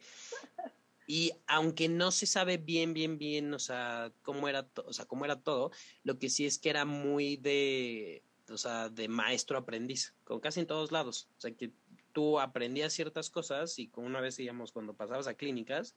y 1.07 1.33
aunque 1.47 1.89
no 1.89 2.11
se 2.11 2.27
sabe 2.27 2.59
bien, 2.59 2.93
bien, 2.93 3.17
bien, 3.19 3.55
o 3.55 3.59
sea, 3.59 4.13
cómo 4.23 4.49
era, 4.49 4.69
o 4.85 4.93
sea, 4.93 5.07
cómo 5.07 5.25
era 5.25 5.41
todo, 5.41 5.71
lo 6.03 6.19
que 6.19 6.29
sí 6.29 6.47
es 6.47 6.59
que 6.59 6.71
era 6.71 6.85
muy 6.85 7.37
de, 7.37 8.25
o 8.51 8.59
sea, 8.59 8.89
de 8.89 9.09
maestro 9.09 9.57
aprendiz, 9.57 10.15
con 10.25 10.41
casi 10.41 10.61
en 10.61 10.67
todos 10.67 10.91
lados. 10.93 11.29
O 11.39 11.41
sea, 11.41 11.53
que 11.53 11.71
tú 12.17 12.41
aprendías 12.41 12.95
ciertas 12.95 13.29
cosas 13.29 13.79
y 13.79 13.89
con 13.89 14.07
una 14.07 14.23
vez, 14.23 14.39
digamos, 14.39 14.73
cuando 14.73 14.95
pasabas 14.95 15.27
a 15.27 15.35
clínicas, 15.35 15.95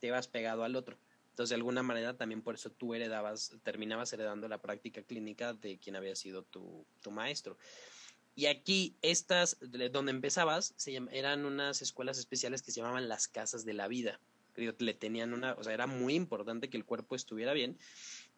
te 0.00 0.08
ibas 0.08 0.26
pegado 0.26 0.64
al 0.64 0.74
otro. 0.74 0.98
Entonces, 1.30 1.50
de 1.50 1.54
alguna 1.54 1.84
manera, 1.84 2.16
también 2.16 2.42
por 2.42 2.56
eso 2.56 2.72
tú 2.72 2.94
heredabas, 2.94 3.54
terminabas 3.62 4.12
heredando 4.12 4.48
la 4.48 4.60
práctica 4.60 5.04
clínica 5.04 5.52
de 5.54 5.78
quien 5.78 5.94
había 5.94 6.16
sido 6.16 6.42
tu, 6.42 6.84
tu 7.00 7.12
maestro. 7.12 7.56
Y 8.34 8.46
aquí, 8.46 8.96
estas, 9.02 9.56
donde 9.92 10.10
empezabas, 10.10 10.74
se 10.76 11.00
eran 11.12 11.44
unas 11.44 11.80
escuelas 11.80 12.18
especiales 12.18 12.60
que 12.60 12.72
se 12.72 12.80
llamaban 12.80 13.08
las 13.08 13.28
casas 13.28 13.64
de 13.64 13.74
la 13.74 13.86
vida. 13.86 14.18
Le 14.56 14.94
tenían 14.94 15.32
una, 15.32 15.52
o 15.52 15.62
sea, 15.62 15.74
era 15.74 15.86
muy 15.86 16.16
importante 16.16 16.70
que 16.70 16.76
el 16.76 16.84
cuerpo 16.84 17.14
estuviera 17.14 17.52
bien. 17.52 17.78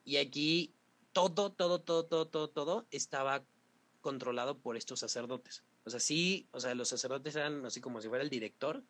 Y 0.04 0.18
aquí 0.18 0.74
todo, 1.14 1.52
todo, 1.52 1.80
todo, 1.80 2.04
todo, 2.04 2.26
todo, 2.28 2.50
todo 2.50 2.86
estaba 2.90 3.46
controlado 4.02 4.58
por 4.58 4.76
estos 4.76 5.00
sacerdotes. 5.00 5.64
O 5.84 5.90
sea, 5.90 6.00
sí, 6.00 6.48
o 6.52 6.60
sea, 6.60 6.74
los 6.74 6.88
sacerdotes 6.88 7.36
eran 7.36 7.64
así 7.66 7.80
como 7.80 8.00
si 8.00 8.08
fuera 8.08 8.24
el 8.24 8.30
director, 8.30 8.82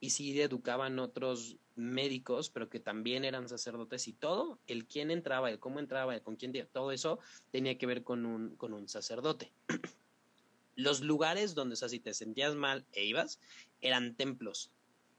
y 0.00 0.10
sí 0.10 0.40
educaban 0.40 0.98
otros 0.98 1.56
médicos, 1.74 2.50
pero 2.50 2.68
que 2.68 2.80
también 2.80 3.24
eran 3.24 3.48
sacerdotes 3.48 4.06
y 4.08 4.12
todo, 4.12 4.58
el 4.66 4.86
quién 4.86 5.10
entraba, 5.10 5.50
el 5.50 5.58
cómo 5.58 5.80
entraba, 5.80 6.14
el 6.14 6.22
con 6.22 6.36
quién, 6.36 6.52
todo 6.72 6.92
eso 6.92 7.18
tenía 7.50 7.78
que 7.78 7.86
ver 7.86 8.04
con 8.04 8.26
un, 8.26 8.56
con 8.56 8.72
un 8.72 8.88
sacerdote. 8.88 9.52
Los 10.76 11.00
lugares 11.00 11.54
donde, 11.54 11.74
o 11.74 11.76
sea, 11.76 11.88
si 11.88 11.98
te 11.98 12.14
sentías 12.14 12.54
mal 12.54 12.86
e 12.92 13.04
ibas, 13.04 13.40
eran 13.80 14.14
templos 14.14 14.70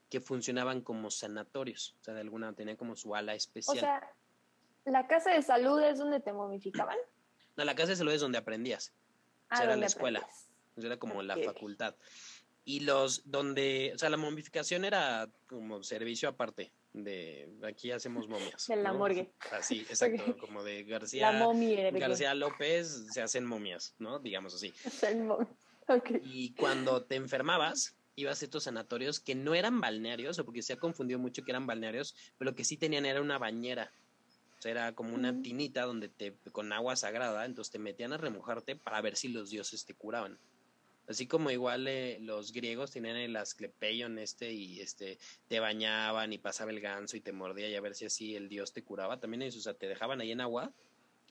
que 0.08 0.20
funcionaban 0.20 0.80
como 0.80 1.10
sanatorios. 1.10 1.96
O 2.00 2.04
sea, 2.04 2.14
de 2.14 2.20
alguna 2.20 2.54
tenían 2.54 2.76
como 2.76 2.96
su 2.96 3.14
ala 3.14 3.34
especial. 3.34 3.76
O 3.76 3.80
sea, 3.80 4.14
¿la 4.86 5.06
casa 5.06 5.32
de 5.32 5.42
salud 5.42 5.80
es 5.82 5.98
donde 5.98 6.20
te 6.20 6.32
momificaban? 6.32 6.96
No, 7.56 7.64
la 7.64 7.74
casa 7.74 7.90
de 7.90 7.96
salud 7.96 8.12
es 8.12 8.22
donde 8.22 8.38
aprendías. 8.38 8.94
o 9.52 9.56
sea, 9.56 9.60
Ah, 9.60 9.64
era 9.64 9.76
la 9.76 9.86
escuela. 9.86 10.26
Sea, 10.80 10.88
era 10.88 10.98
como 10.98 11.22
la 11.22 11.36
facultad. 11.38 11.94
Y 12.64 12.80
los 12.80 13.22
donde, 13.30 13.92
o 13.94 13.98
sea, 13.98 14.10
la 14.10 14.16
momificación 14.16 14.84
era 14.84 15.28
como 15.46 15.82
servicio 15.82 16.28
aparte 16.28 16.72
de 16.92 17.48
aquí 17.62 17.90
hacemos 17.92 18.28
momias. 18.28 18.66
De 18.66 18.76
la 18.76 18.92
¿no? 18.92 18.98
morgue. 18.98 19.32
Así, 19.52 19.80
exacto, 19.88 20.24
Ok. 20.32 20.38
como 20.38 20.62
de 20.64 20.82
García. 20.84 21.30
Momia. 21.32 21.90
García 21.92 22.34
López 22.34 23.06
se 23.12 23.22
hacen 23.22 23.46
momias, 23.46 23.94
¿no? 23.98 24.18
Digamos 24.18 24.54
así. 24.54 24.72
El 25.02 25.22
mom- 25.22 25.48
Ok. 25.88 26.10
Y 26.22 26.52
cuando 26.54 27.04
te 27.04 27.16
enfermabas, 27.16 27.96
ibas 28.16 28.42
a 28.42 28.44
estos 28.44 28.64
sanatorios 28.64 29.18
que 29.20 29.34
no 29.34 29.54
eran 29.54 29.80
balnearios, 29.80 30.38
o 30.38 30.44
porque 30.44 30.62
se 30.62 30.72
ha 30.72 30.76
confundido 30.76 31.18
mucho 31.18 31.42
que 31.42 31.50
eran 31.52 31.66
balnearios, 31.66 32.14
pero 32.38 32.50
lo 32.50 32.56
que 32.56 32.64
sí 32.64 32.76
tenían 32.76 33.06
era 33.06 33.20
una 33.20 33.38
bañera. 33.38 33.92
O 34.58 34.62
sea, 34.62 34.70
era 34.72 34.94
como 34.94 35.14
una 35.14 35.30
Ujú. 35.32 35.42
tinita 35.42 35.82
donde 35.84 36.08
te, 36.08 36.36
con 36.52 36.72
agua 36.72 36.94
sagrada, 36.94 37.44
entonces 37.46 37.72
te 37.72 37.78
metían 37.78 38.12
a 38.12 38.18
remojarte 38.18 38.76
para 38.76 39.00
ver 39.00 39.16
si 39.16 39.28
los 39.28 39.50
dioses 39.50 39.84
te 39.86 39.94
curaban. 39.94 40.38
Así 41.10 41.26
como 41.26 41.50
igual 41.50 41.88
eh, 41.88 42.18
los 42.20 42.52
griegos 42.52 42.92
tenían 42.92 43.16
el 43.16 43.34
asclepeion 43.34 44.16
este 44.20 44.52
y 44.52 44.78
este 44.80 45.18
te 45.48 45.58
bañaban 45.58 46.32
y 46.32 46.38
pasaba 46.38 46.70
el 46.70 46.80
ganso 46.80 47.16
y 47.16 47.20
te 47.20 47.32
mordía 47.32 47.68
y 47.68 47.74
a 47.74 47.80
ver 47.80 47.96
si 47.96 48.04
así 48.04 48.36
el 48.36 48.48
dios 48.48 48.72
te 48.72 48.84
curaba. 48.84 49.18
También 49.18 49.42
ellos, 49.42 49.56
o 49.56 49.60
sea, 49.60 49.74
te 49.74 49.88
dejaban 49.88 50.20
ahí 50.20 50.30
en 50.30 50.40
agua 50.40 50.72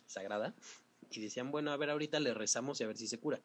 sagrada 0.05 0.53
y 1.09 1.21
decían, 1.21 1.49
bueno, 1.49 1.71
a 1.71 1.77
ver, 1.77 1.91
ahorita 1.91 2.19
le 2.19 2.33
rezamos 2.33 2.81
y 2.81 2.83
a 2.83 2.87
ver 2.87 2.97
si 2.97 3.07
se 3.07 3.19
cura. 3.21 3.41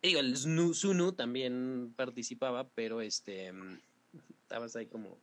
Y 0.00 0.08
digo, 0.08 0.20
el 0.20 0.36
Znu- 0.36 0.74
Zunu 0.74 1.12
también 1.12 1.92
participaba, 1.94 2.70
pero 2.70 3.02
este 3.02 3.52
estabas 4.40 4.74
ahí 4.74 4.86
como 4.86 5.18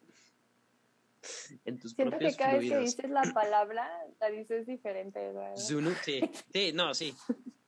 en 1.66 1.80
tus 1.80 1.94
Siento 1.96 2.20
que 2.20 2.36
cada 2.36 2.58
vez 2.58 2.68
que 2.70 2.78
dices 2.78 3.10
la 3.10 3.24
palabra, 3.34 3.90
la 4.20 4.30
dices 4.30 4.68
diferente, 4.68 5.18
¿verdad? 5.20 5.56
Zunu, 5.58 5.90
sí, 6.04 6.22
sí, 6.54 6.72
no, 6.72 6.94
sí. 6.94 7.16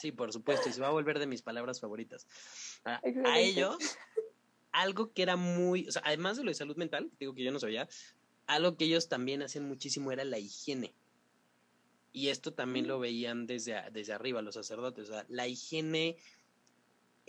Sí, 0.00 0.12
por 0.12 0.32
supuesto, 0.32 0.70
y 0.70 0.72
se 0.72 0.80
va 0.80 0.88
a 0.88 0.92
volver 0.92 1.18
de 1.18 1.26
mis 1.26 1.42
palabras 1.42 1.78
favoritas. 1.78 2.26
A, 2.84 3.02
ellos, 3.38 3.76
algo 4.72 5.12
que 5.12 5.20
era 5.20 5.36
muy, 5.36 5.86
o 5.86 5.92
sea, 5.92 6.00
además 6.06 6.38
de 6.38 6.44
lo 6.44 6.50
de 6.50 6.54
salud 6.54 6.76
mental, 6.78 7.10
digo 7.20 7.34
que 7.34 7.44
yo 7.44 7.52
no 7.52 7.60
sabía, 7.60 7.86
algo 8.46 8.78
que 8.78 8.86
ellos 8.86 9.10
también 9.10 9.42
hacían 9.42 9.68
muchísimo 9.68 10.10
era 10.10 10.24
la 10.24 10.38
higiene. 10.38 10.94
Y 12.12 12.28
esto 12.28 12.54
también 12.54 12.88
lo 12.88 12.98
veían 12.98 13.46
desde, 13.46 13.78
desde 13.92 14.14
arriba 14.14 14.40
los 14.40 14.54
sacerdotes. 14.54 15.10
O 15.10 15.12
sea, 15.12 15.26
la 15.28 15.46
higiene 15.46 16.16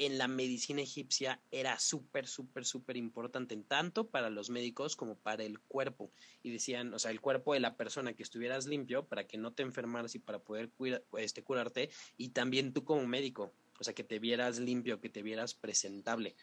en 0.06 0.18
la 0.18 0.28
medicina 0.28 0.82
egipcia 0.82 1.40
era 1.52 1.78
súper, 1.78 2.26
súper, 2.26 2.66
súper 2.66 2.98
importante, 2.98 3.56
tanto 3.58 4.10
para 4.10 4.32
los 4.32 4.50
médicos 4.50 4.96
como 4.96 5.16
para 5.16 5.44
el 5.44 5.60
cuerpo. 5.60 6.12
Y 6.42 6.52
decían, 6.52 6.92
o 6.96 6.98
sea, 6.98 7.12
el 7.12 7.22
cuerpo 7.22 7.54
de 7.54 7.60
la 7.60 7.76
persona 7.76 8.14
que 8.14 8.24
estuvieras 8.24 8.66
limpio 8.66 9.06
para 9.06 9.28
que 9.28 9.38
no 9.38 9.54
te 9.54 9.62
enfermaras 9.62 10.16
y 10.16 10.20
para 10.20 10.40
poder 10.40 10.72
este, 11.20 11.44
curarte, 11.44 11.92
y 12.18 12.30
también 12.30 12.74
tú 12.74 12.84
como 12.84 13.06
médico, 13.06 13.54
o 13.80 13.84
sea, 13.84 13.94
que 13.94 14.04
te 14.04 14.18
vieras 14.18 14.58
limpio, 14.58 15.00
que 15.00 15.10
te 15.10 15.22
vieras 15.22 15.54
presentable. 15.54 16.36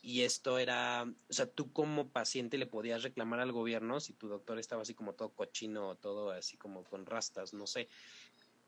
Y 0.00 0.22
esto 0.22 0.58
era, 0.58 1.02
o 1.02 1.32
sea, 1.32 1.46
tú 1.46 1.72
como 1.72 2.08
paciente 2.08 2.56
le 2.56 2.66
podías 2.66 3.02
reclamar 3.02 3.40
al 3.40 3.52
gobierno 3.52 4.00
si 4.00 4.14
tu 4.14 4.28
doctor 4.28 4.58
estaba 4.58 4.82
así 4.82 4.94
como 4.94 5.14
todo 5.14 5.30
cochino 5.30 5.88
o 5.88 5.96
todo 5.96 6.30
así 6.30 6.56
como 6.56 6.84
con 6.84 7.04
rastas, 7.04 7.52
no 7.52 7.66
sé. 7.66 7.88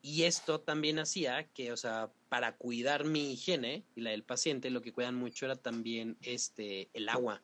Y 0.00 0.22
esto 0.24 0.60
también 0.60 0.98
hacía 0.98 1.44
que, 1.48 1.72
o 1.72 1.76
sea, 1.76 2.10
para 2.28 2.56
cuidar 2.56 3.04
mi 3.04 3.32
higiene 3.32 3.84
y 3.96 4.00
la 4.02 4.10
del 4.10 4.22
paciente, 4.22 4.70
lo 4.70 4.80
que 4.80 4.92
cuidan 4.92 5.16
mucho 5.16 5.46
era 5.46 5.56
también 5.56 6.16
este 6.22 6.88
el 6.94 7.08
agua. 7.08 7.42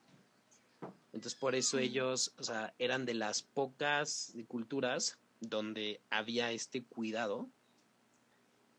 Entonces, 1.13 1.35
por 1.39 1.55
eso 1.55 1.79
ellos, 1.79 2.33
o 2.39 2.45
sea, 2.45 2.75
eran 2.79 3.07
de 3.07 3.15
las 3.15 3.43
pocas 3.43 4.35
culturas 4.49 5.19
donde 5.41 6.01
había 6.11 6.53
este 6.53 6.85
cuidado 6.85 7.49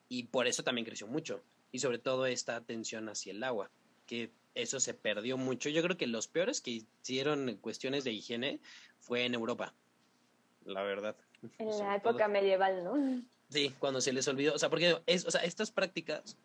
y 0.10 0.24
por 0.24 0.48
eso 0.48 0.64
también 0.64 0.86
creció 0.86 1.08
mucho. 1.08 1.44
Y 1.72 1.80
sobre 1.80 2.00
todo 2.00 2.26
esta 2.26 2.56
atención 2.56 3.10
hacia 3.10 3.32
el 3.32 3.44
agua, 3.44 3.70
que 4.06 4.32
eso 4.54 4.80
se 4.80 4.94
perdió 4.94 5.38
mucho. 5.38 5.70
Yo 5.70 5.82
creo 5.84 5.98
que 5.98 6.08
los 6.08 6.28
peores 6.28 6.62
que 6.62 6.72
hicieron 7.02 7.58
cuestiones 7.58 8.04
de 8.06 8.14
higiene 8.14 8.62
fue 9.00 9.26
en 9.26 9.34
Europa, 9.34 9.74
la 10.64 10.84
verdad. 10.84 11.18
En 11.42 11.50
Sobre 11.74 11.88
la 11.90 12.00
todo- 12.02 12.12
época 12.12 12.28
medieval, 12.30 12.84
¿no? 12.84 13.22
Sí, 13.56 13.74
cuando 13.80 14.02
se 14.02 14.12
les 14.12 14.28
olvidó, 14.28 14.54
o 14.54 14.60
sea, 14.60 14.70
porque 14.70 15.02
es, 15.06 15.24
o 15.24 15.32
sea, 15.32 15.39
estas 15.46 15.72
prácticas 15.72 16.36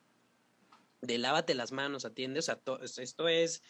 de 1.02 1.18
lávate 1.18 1.56
las 1.56 1.72
manos, 1.72 2.04
atiende, 2.04 2.38
o 2.38 2.42
sea, 2.42 2.54
to- 2.54 2.80
esto 2.80 3.26
es 3.26 3.62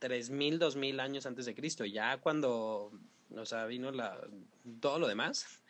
3000, 0.00 0.58
2000 0.58 0.98
años 0.98 1.26
antes 1.26 1.46
de 1.46 1.54
Cristo, 1.54 1.84
ya 1.84 2.18
cuando, 2.20 2.90
o 3.30 3.46
sea, 3.46 3.66
vino 3.66 3.92
la, 3.92 4.20
todo 4.80 4.98
lo 4.98 5.06
demás, 5.06 5.62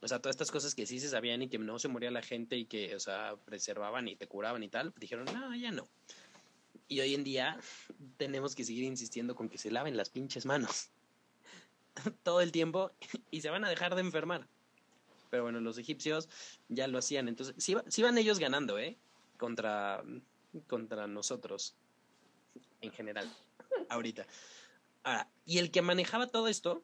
o 0.00 0.08
sea, 0.08 0.20
todas 0.22 0.36
estas 0.36 0.50
cosas 0.50 0.74
que 0.74 0.86
sí 0.86 1.00
se 1.00 1.10
sabían 1.10 1.42
y 1.42 1.50
que 1.50 1.58
no 1.58 1.78
se 1.78 1.88
moría 1.88 2.10
la 2.10 2.22
gente 2.22 2.56
y 2.56 2.64
que, 2.64 2.96
o 2.96 3.00
sea, 3.00 3.36
preservaban 3.44 4.08
y 4.08 4.16
te 4.16 4.26
curaban 4.26 4.62
y 4.62 4.70
tal, 4.70 4.94
dijeron, 4.98 5.26
no, 5.26 5.54
ya 5.54 5.70
no. 5.70 5.86
Y 6.88 7.00
hoy 7.00 7.14
en 7.14 7.24
día 7.24 7.60
tenemos 8.16 8.54
que 8.54 8.64
seguir 8.64 8.84
insistiendo 8.84 9.34
con 9.36 9.50
que 9.50 9.58
se 9.58 9.70
laven 9.70 9.98
las 9.98 10.08
pinches 10.08 10.46
manos 10.46 10.92
todo 12.22 12.40
el 12.40 12.52
tiempo 12.52 12.90
y 13.30 13.42
se 13.42 13.50
van 13.50 13.66
a 13.66 13.68
dejar 13.68 13.94
de 13.94 14.00
enfermar. 14.00 14.48
Pero 15.30 15.44
bueno, 15.44 15.60
los 15.60 15.78
egipcios 15.78 16.28
ya 16.68 16.88
lo 16.88 16.98
hacían. 16.98 17.28
Entonces, 17.28 17.54
sí, 17.58 17.76
sí 17.88 18.02
van 18.02 18.18
ellos 18.18 18.38
ganando, 18.38 18.78
¿eh? 18.78 18.98
Contra, 19.36 20.02
contra 20.66 21.06
nosotros, 21.06 21.76
en 22.80 22.92
general, 22.92 23.30
ahorita. 23.88 24.26
Ahora, 25.04 25.30
y 25.44 25.58
el 25.58 25.70
que 25.70 25.82
manejaba 25.82 26.26
todo 26.26 26.48
esto, 26.48 26.82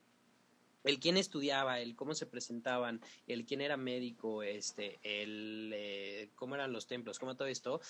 el 0.84 1.00
quién 1.00 1.16
estudiaba, 1.16 1.80
el 1.80 1.96
cómo 1.96 2.14
se 2.14 2.26
presentaban, 2.26 3.00
el 3.26 3.44
quién 3.44 3.60
era 3.60 3.76
médico, 3.76 4.42
este, 4.42 4.98
el 5.02 5.72
eh, 5.74 6.30
cómo 6.34 6.54
eran 6.54 6.72
los 6.72 6.86
templos, 6.86 7.18
cómo 7.18 7.36
todo 7.36 7.48
esto, 7.48 7.80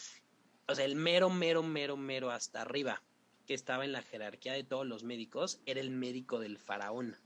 o 0.66 0.74
sea, 0.74 0.84
el 0.84 0.94
mero, 0.94 1.28
mero, 1.28 1.62
mero, 1.62 1.96
mero 1.96 2.30
hasta 2.30 2.62
arriba, 2.62 3.02
que 3.46 3.54
estaba 3.54 3.84
en 3.84 3.92
la 3.92 4.02
jerarquía 4.02 4.54
de 4.54 4.64
todos 4.64 4.86
los 4.86 5.04
médicos, 5.04 5.60
era 5.66 5.80
el 5.80 5.90
médico 5.90 6.38
del 6.38 6.58
faraón 6.58 7.16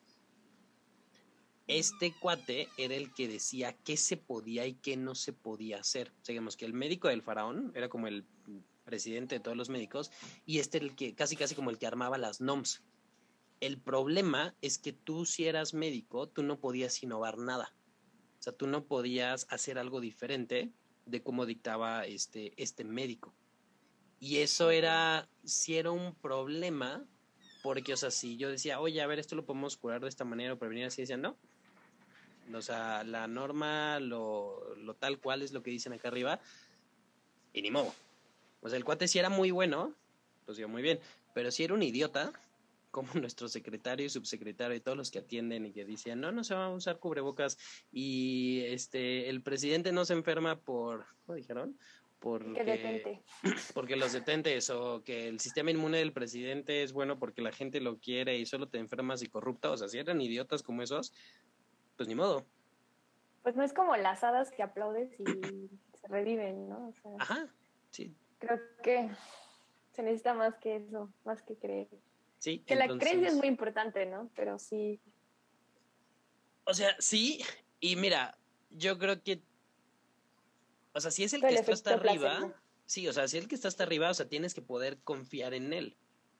este 1.68 2.12
cuate 2.12 2.68
era 2.78 2.94
el 2.94 3.12
que 3.12 3.28
decía 3.28 3.76
qué 3.84 3.96
se 3.96 4.16
podía 4.16 4.66
y 4.66 4.74
qué 4.74 4.96
no 4.96 5.14
se 5.14 5.32
podía 5.32 5.78
hacer. 5.78 6.08
O 6.20 6.24
sea, 6.24 6.32
digamos 6.32 6.56
que 6.56 6.64
el 6.64 6.72
médico 6.72 7.08
del 7.08 7.22
faraón 7.22 7.72
era 7.74 7.88
como 7.88 8.08
el 8.08 8.24
presidente 8.84 9.36
de 9.36 9.40
todos 9.40 9.56
los 9.56 9.68
médicos 9.68 10.10
y 10.46 10.58
este 10.58 10.78
era 10.78 10.86
el 10.86 10.96
que 10.96 11.14
casi 11.14 11.36
casi 11.36 11.54
como 11.54 11.70
el 11.70 11.78
que 11.78 11.86
armaba 11.86 12.16
las 12.16 12.40
NOMS. 12.40 12.82
El 13.60 13.78
problema 13.78 14.56
es 14.62 14.78
que 14.78 14.92
tú 14.92 15.26
si 15.26 15.44
eras 15.44 15.74
médico, 15.74 16.28
tú 16.28 16.42
no 16.42 16.58
podías 16.58 17.02
innovar 17.02 17.38
nada. 17.38 17.74
O 18.38 18.42
sea, 18.42 18.52
tú 18.52 18.66
no 18.66 18.86
podías 18.86 19.46
hacer 19.50 19.78
algo 19.78 20.00
diferente 20.00 20.72
de 21.04 21.22
cómo 21.22 21.44
dictaba 21.44 22.06
este, 22.06 22.54
este 22.56 22.84
médico. 22.84 23.34
Y 24.20 24.38
eso 24.38 24.70
era, 24.70 25.28
si 25.44 25.76
era 25.76 25.90
un 25.90 26.14
problema, 26.14 27.04
porque, 27.62 27.92
o 27.92 27.96
sea, 27.96 28.10
si 28.10 28.36
yo 28.36 28.48
decía, 28.48 28.80
oye, 28.80 29.00
a 29.00 29.06
ver, 29.06 29.18
esto 29.18 29.36
lo 29.36 29.44
podemos 29.44 29.76
curar 29.76 30.00
de 30.00 30.08
esta 30.08 30.24
manera 30.24 30.54
o 30.54 30.58
prevenir 30.58 30.86
así, 30.86 31.02
decían, 31.02 31.22
no. 31.22 31.36
O 32.54 32.62
sea, 32.62 33.04
la 33.04 33.26
norma, 33.26 34.00
lo, 34.00 34.74
lo 34.76 34.94
tal 34.94 35.18
cual 35.18 35.42
es 35.42 35.52
lo 35.52 35.62
que 35.62 35.70
dicen 35.70 35.92
acá 35.92 36.08
arriba, 36.08 36.40
y 37.52 37.62
ni 37.62 37.70
modo. 37.70 37.92
O 38.60 38.68
sea, 38.68 38.76
el 38.76 38.84
cuate 38.84 39.08
si 39.08 39.18
era 39.18 39.28
muy 39.28 39.50
bueno, 39.50 39.94
pues 40.44 40.58
iba 40.58 40.68
muy 40.68 40.82
bien, 40.82 40.98
pero 41.34 41.50
si 41.50 41.64
era 41.64 41.74
un 41.74 41.82
idiota, 41.82 42.32
como 42.90 43.12
nuestro 43.14 43.48
secretario 43.48 44.06
y 44.06 44.08
subsecretario 44.08 44.76
y 44.76 44.80
todos 44.80 44.96
los 44.96 45.10
que 45.10 45.18
atienden 45.18 45.66
y 45.66 45.72
que 45.72 45.84
decían, 45.84 46.20
no, 46.20 46.32
no 46.32 46.42
se 46.42 46.54
va 46.54 46.66
a 46.66 46.70
usar 46.70 46.98
cubrebocas 46.98 47.58
y 47.92 48.62
este, 48.64 49.28
el 49.28 49.42
presidente 49.42 49.92
no 49.92 50.04
se 50.04 50.14
enferma 50.14 50.58
por, 50.58 51.06
¿cómo 51.26 51.36
dijeron? 51.36 51.78
Porque, 52.18 52.64
detente. 52.64 53.22
porque 53.74 53.94
los 53.94 54.12
detentes 54.12 54.70
o 54.70 55.04
que 55.04 55.28
el 55.28 55.38
sistema 55.38 55.70
inmune 55.70 55.98
del 55.98 56.12
presidente 56.12 56.82
es 56.82 56.92
bueno 56.92 57.18
porque 57.18 57.42
la 57.42 57.52
gente 57.52 57.80
lo 57.80 57.98
quiere 57.98 58.36
y 58.38 58.46
solo 58.46 58.68
te 58.68 58.78
enfermas 58.78 59.22
y 59.22 59.28
corrupta. 59.28 59.70
O 59.70 59.76
sea, 59.76 59.88
si 59.88 59.98
eran 59.98 60.20
idiotas 60.20 60.64
como 60.64 60.82
esos, 60.82 61.12
pues 61.98 62.08
ni 62.08 62.14
modo. 62.14 62.46
Pues 63.42 63.54
no 63.56 63.62
es 63.64 63.74
como 63.74 63.94
las 63.96 64.24
hadas 64.24 64.50
que 64.50 64.62
aplaudes 64.62 65.10
y 65.20 65.24
se 66.00 66.08
reviven, 66.08 66.68
¿no? 66.68 66.88
O 66.88 66.92
sea, 66.94 67.10
Ajá, 67.18 67.48
sí, 67.90 68.14
creo 68.38 68.58
que 68.82 69.10
se 69.92 70.02
necesita 70.02 70.32
más 70.32 70.54
que 70.56 70.76
eso, 70.76 71.12
más 71.24 71.42
que 71.42 71.56
creer. 71.56 71.88
sí. 72.38 72.60
Que 72.60 72.76
la 72.76 72.84
entonces- 72.84 73.08
creencia 73.08 73.28
es 73.28 73.36
muy 73.36 73.48
importante, 73.48 74.06
¿no? 74.06 74.30
Pero 74.34 74.58
sí, 74.58 75.00
O 76.64 76.72
sea, 76.74 76.94
sí, 77.00 77.42
y 77.80 77.96
mira, 77.96 78.38
yo 78.70 78.98
creo 78.98 79.22
que, 79.22 79.42
o 80.92 81.00
sea, 81.00 81.10
si 81.10 81.24
es 81.24 81.32
el 81.32 81.40
que 81.40 81.54
está 81.54 81.72
hasta 81.72 81.94
arriba, 81.94 82.52
sí, 82.86 83.08
o 83.08 83.12
sea, 83.12 83.26
si 83.26 83.38
es 83.38 83.44
el 83.44 83.48
que 83.48 83.54
está 83.54 83.68
hasta 83.68 83.82
arriba, 83.84 84.10
o 84.10 84.14
sea, 84.14 84.28
tienes 84.28 84.52
que 84.54 84.60
poder 84.62 84.98
confiar 85.00 85.54
en 85.54 85.72
él, 85.72 85.96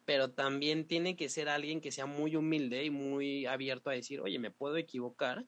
pero 0.09 0.31
también 0.31 0.87
tiene 0.87 1.16
que 1.16 1.29
ser 1.29 1.51
alguien 1.51 1.83
que 1.83 1.92
sea 1.92 2.07
muy 2.07 2.35
humilde 2.35 2.83
y 2.83 2.88
muy 2.88 3.44
abierto 3.44 3.90
a 3.90 3.92
decir, 3.92 4.23
oye, 4.23 4.38
me 4.38 4.51
puedo 4.51 4.79
equivocar 4.79 5.44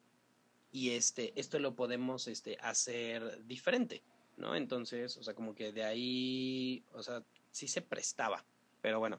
y 0.70 0.90
este, 0.90 1.32
esto 1.34 1.58
lo 1.58 1.74
podemos 1.74 2.28
este, 2.28 2.58
hacer 2.60 3.42
diferente, 3.46 4.02
¿no? 4.36 4.54
Entonces, 4.54 5.16
o 5.16 5.22
sea, 5.22 5.32
como 5.32 5.54
que 5.54 5.72
de 5.72 5.84
ahí, 5.84 6.84
o 6.92 7.02
sea, 7.02 7.24
sí 7.50 7.68
se 7.68 7.80
prestaba, 7.80 8.44
pero 8.82 8.98
bueno. 8.98 9.18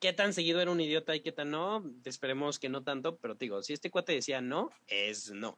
¿Qué 0.00 0.12
tan 0.12 0.34
seguido 0.34 0.60
era 0.60 0.72
un 0.72 0.80
idiota 0.80 1.14
y 1.14 1.20
qué 1.20 1.30
tan 1.30 1.52
no? 1.52 1.88
Esperemos 2.04 2.58
que 2.58 2.68
no 2.68 2.82
tanto, 2.82 3.18
pero 3.18 3.36
te 3.36 3.44
digo, 3.44 3.62
si 3.62 3.72
este 3.72 3.88
cuate 3.88 4.14
decía 4.14 4.40
no, 4.40 4.70
es 4.88 5.30
no. 5.30 5.56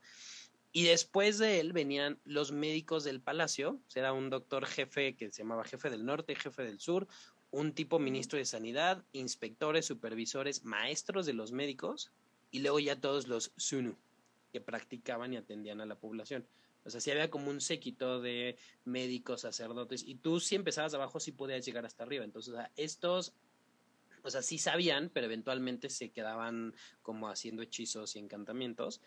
Y 0.71 0.85
después 0.85 1.39
de 1.39 1.61
él 1.61 1.73
venían 1.73 2.21
los 2.25 2.53
médicos 2.53 3.05
del 3.05 3.23
palacio, 3.23 3.81
era 3.95 4.13
un 4.13 4.29
doctor 4.29 4.67
jefe 4.67 5.17
que 5.17 5.31
se 5.31 5.45
llamaba 5.45 5.65
jefe 5.65 5.89
del 5.89 6.05
norte, 6.05 6.35
jefe 6.37 6.63
del 6.63 6.79
sur, 6.79 7.09
un 7.51 7.73
tipo 7.73 7.99
ministro 7.99 8.39
de 8.39 8.45
sanidad, 8.45 9.05
inspectores, 9.13 9.87
supervisores, 9.87 10.65
maestros 10.65 11.27
de 11.27 11.33
los 11.33 11.53
médicos 11.53 12.13
y 12.51 12.61
luego 12.61 12.79
ya 12.79 13.01
todos 13.01 13.27
los 13.29 13.53
sunu 13.57 13.97
que 14.53 14.61
practicaban 14.61 15.33
y 15.33 15.37
atendían 15.37 15.81
a 15.81 15.87
la 15.87 15.99
población. 15.99 16.47
O 16.85 16.91
sea, 16.91 17.01
sí 17.01 17.11
había 17.11 17.31
como 17.31 17.51
un 17.51 17.61
séquito 17.61 18.21
de 18.21 18.57
médicos, 18.85 19.43
sacerdotes, 19.43 20.03
y 20.03 20.15
tú 20.15 20.41
si 20.41 20.55
empezabas 20.55 20.95
abajo 20.95 21.21
sí 21.21 21.33
podías 21.33 21.65
llegar 21.65 21.85
hasta 21.85 22.05
arriba. 22.05 22.25
Entonces, 22.25 22.55
o 22.55 22.57
sea, 22.57 22.71
estos, 22.77 23.35
o 24.23 24.31
sea, 24.31 24.43
sí 24.43 24.59
sabían, 24.59 25.11
pero 25.13 25.27
eventualmente 25.27 25.91
se 25.91 26.11
quedaban 26.11 26.75
como 27.03 27.29
haciendo 27.29 27.63
hechizos 27.63 28.17
y 28.17 28.21
encantamientos 28.21 29.01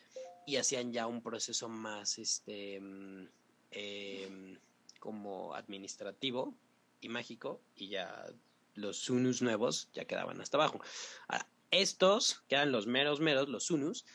y 0.46 0.58
hacían 0.58 0.94
ya 0.94 1.08
un 1.08 1.22
proceso 1.22 1.68
más, 1.68 2.20
este, 2.20 2.80
mm, 2.80 3.28
em, 3.72 4.60
como 5.00 5.56
administrativo 5.56 6.56
y 7.04 7.10
mágico, 7.10 7.62
y 7.76 7.90
ya 7.90 8.28
los 8.76 8.98
sunus 8.98 9.42
nuevos 9.42 9.90
ya 9.94 10.06
quedaban 10.06 10.42
hasta 10.42 10.58
abajo. 10.58 10.82
Ahora, 11.28 11.48
estos, 11.72 12.44
que 12.48 12.56
eran 12.56 12.72
los 12.72 12.88
meros 12.88 13.20
meros, 13.20 13.50
los 13.50 13.66
sunus, 13.66 14.06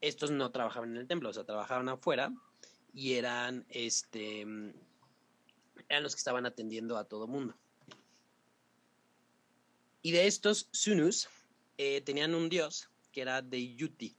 estos 0.00 0.30
no 0.30 0.50
trabajaban 0.50 0.90
en 0.90 0.96
el 0.98 1.06
templo, 1.06 1.30
o 1.30 1.32
sea, 1.32 1.44
trabajaban 1.44 1.88
afuera 1.88 2.32
y 2.92 3.14
eran, 3.14 3.64
este, 3.68 4.40
eran 4.40 6.02
los 6.02 6.14
que 6.14 6.18
estaban 6.18 6.46
atendiendo 6.46 6.96
a 6.96 7.04
todo 7.04 7.26
mundo. 7.26 7.56
Y 10.02 10.10
de 10.10 10.26
estos 10.26 10.68
sunus 10.72 11.28
eh, 11.78 12.00
tenían 12.00 12.34
un 12.34 12.48
dios 12.48 12.88
que 13.12 13.20
era 13.20 13.40
de 13.42 13.74
Yuti, 13.74 14.16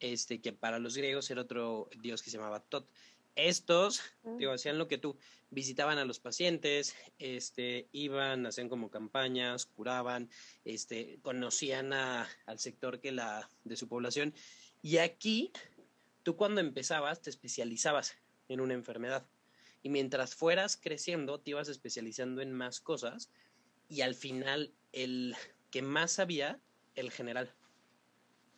este, 0.00 0.40
que 0.40 0.52
para 0.52 0.80
los 0.80 0.96
griegos 0.96 1.30
era 1.30 1.42
otro 1.42 1.88
dios 2.00 2.22
que 2.22 2.30
se 2.30 2.38
llamaba 2.38 2.60
Tot. 2.60 2.90
Estos, 3.34 4.02
digo, 4.38 4.52
hacían 4.52 4.78
lo 4.78 4.88
que 4.88 4.98
tú, 4.98 5.16
visitaban 5.50 5.98
a 5.98 6.04
los 6.04 6.18
pacientes, 6.18 6.96
este, 7.18 7.88
iban, 7.92 8.46
hacían 8.46 8.68
como 8.68 8.90
campañas, 8.90 9.66
curaban, 9.66 10.30
este, 10.64 11.18
conocían 11.22 11.92
a, 11.92 12.28
al 12.46 12.58
sector 12.58 13.00
que 13.00 13.12
la, 13.12 13.48
de 13.64 13.76
su 13.76 13.88
población. 13.88 14.34
Y 14.82 14.98
aquí, 14.98 15.52
tú 16.22 16.36
cuando 16.36 16.60
empezabas, 16.60 17.20
te 17.20 17.30
especializabas 17.30 18.16
en 18.48 18.60
una 18.60 18.74
enfermedad. 18.74 19.26
Y 19.82 19.88
mientras 19.88 20.34
fueras 20.34 20.76
creciendo, 20.76 21.40
te 21.40 21.50
ibas 21.50 21.68
especializando 21.68 22.40
en 22.40 22.52
más 22.52 22.80
cosas. 22.80 23.30
Y 23.88 24.00
al 24.00 24.14
final, 24.14 24.72
el 24.92 25.34
que 25.70 25.82
más 25.82 26.12
sabía, 26.12 26.60
el 26.94 27.10
general. 27.10 27.52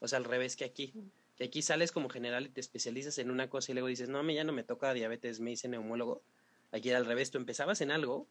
O 0.00 0.08
sea, 0.08 0.18
al 0.18 0.24
revés 0.24 0.56
que 0.56 0.64
aquí. 0.64 0.92
Que 1.36 1.44
aquí 1.44 1.62
sales 1.62 1.92
como 1.92 2.08
general 2.08 2.46
y 2.46 2.48
te 2.50 2.60
especializas 2.60 3.18
en 3.18 3.30
una 3.30 3.50
cosa 3.50 3.72
y 3.72 3.74
luego 3.74 3.88
dices, 3.88 4.08
no, 4.08 4.18
a 4.18 4.22
mí 4.22 4.34
ya 4.34 4.44
no 4.44 4.52
me 4.52 4.62
toca 4.62 4.92
diabetes, 4.94 5.40
me 5.40 5.52
hice 5.52 5.68
neumólogo. 5.68 6.22
Aquí 6.70 6.88
era 6.90 6.98
al 6.98 7.06
revés, 7.06 7.30
tú 7.30 7.38
empezabas 7.38 7.80
en 7.80 7.90
algo 7.90 8.28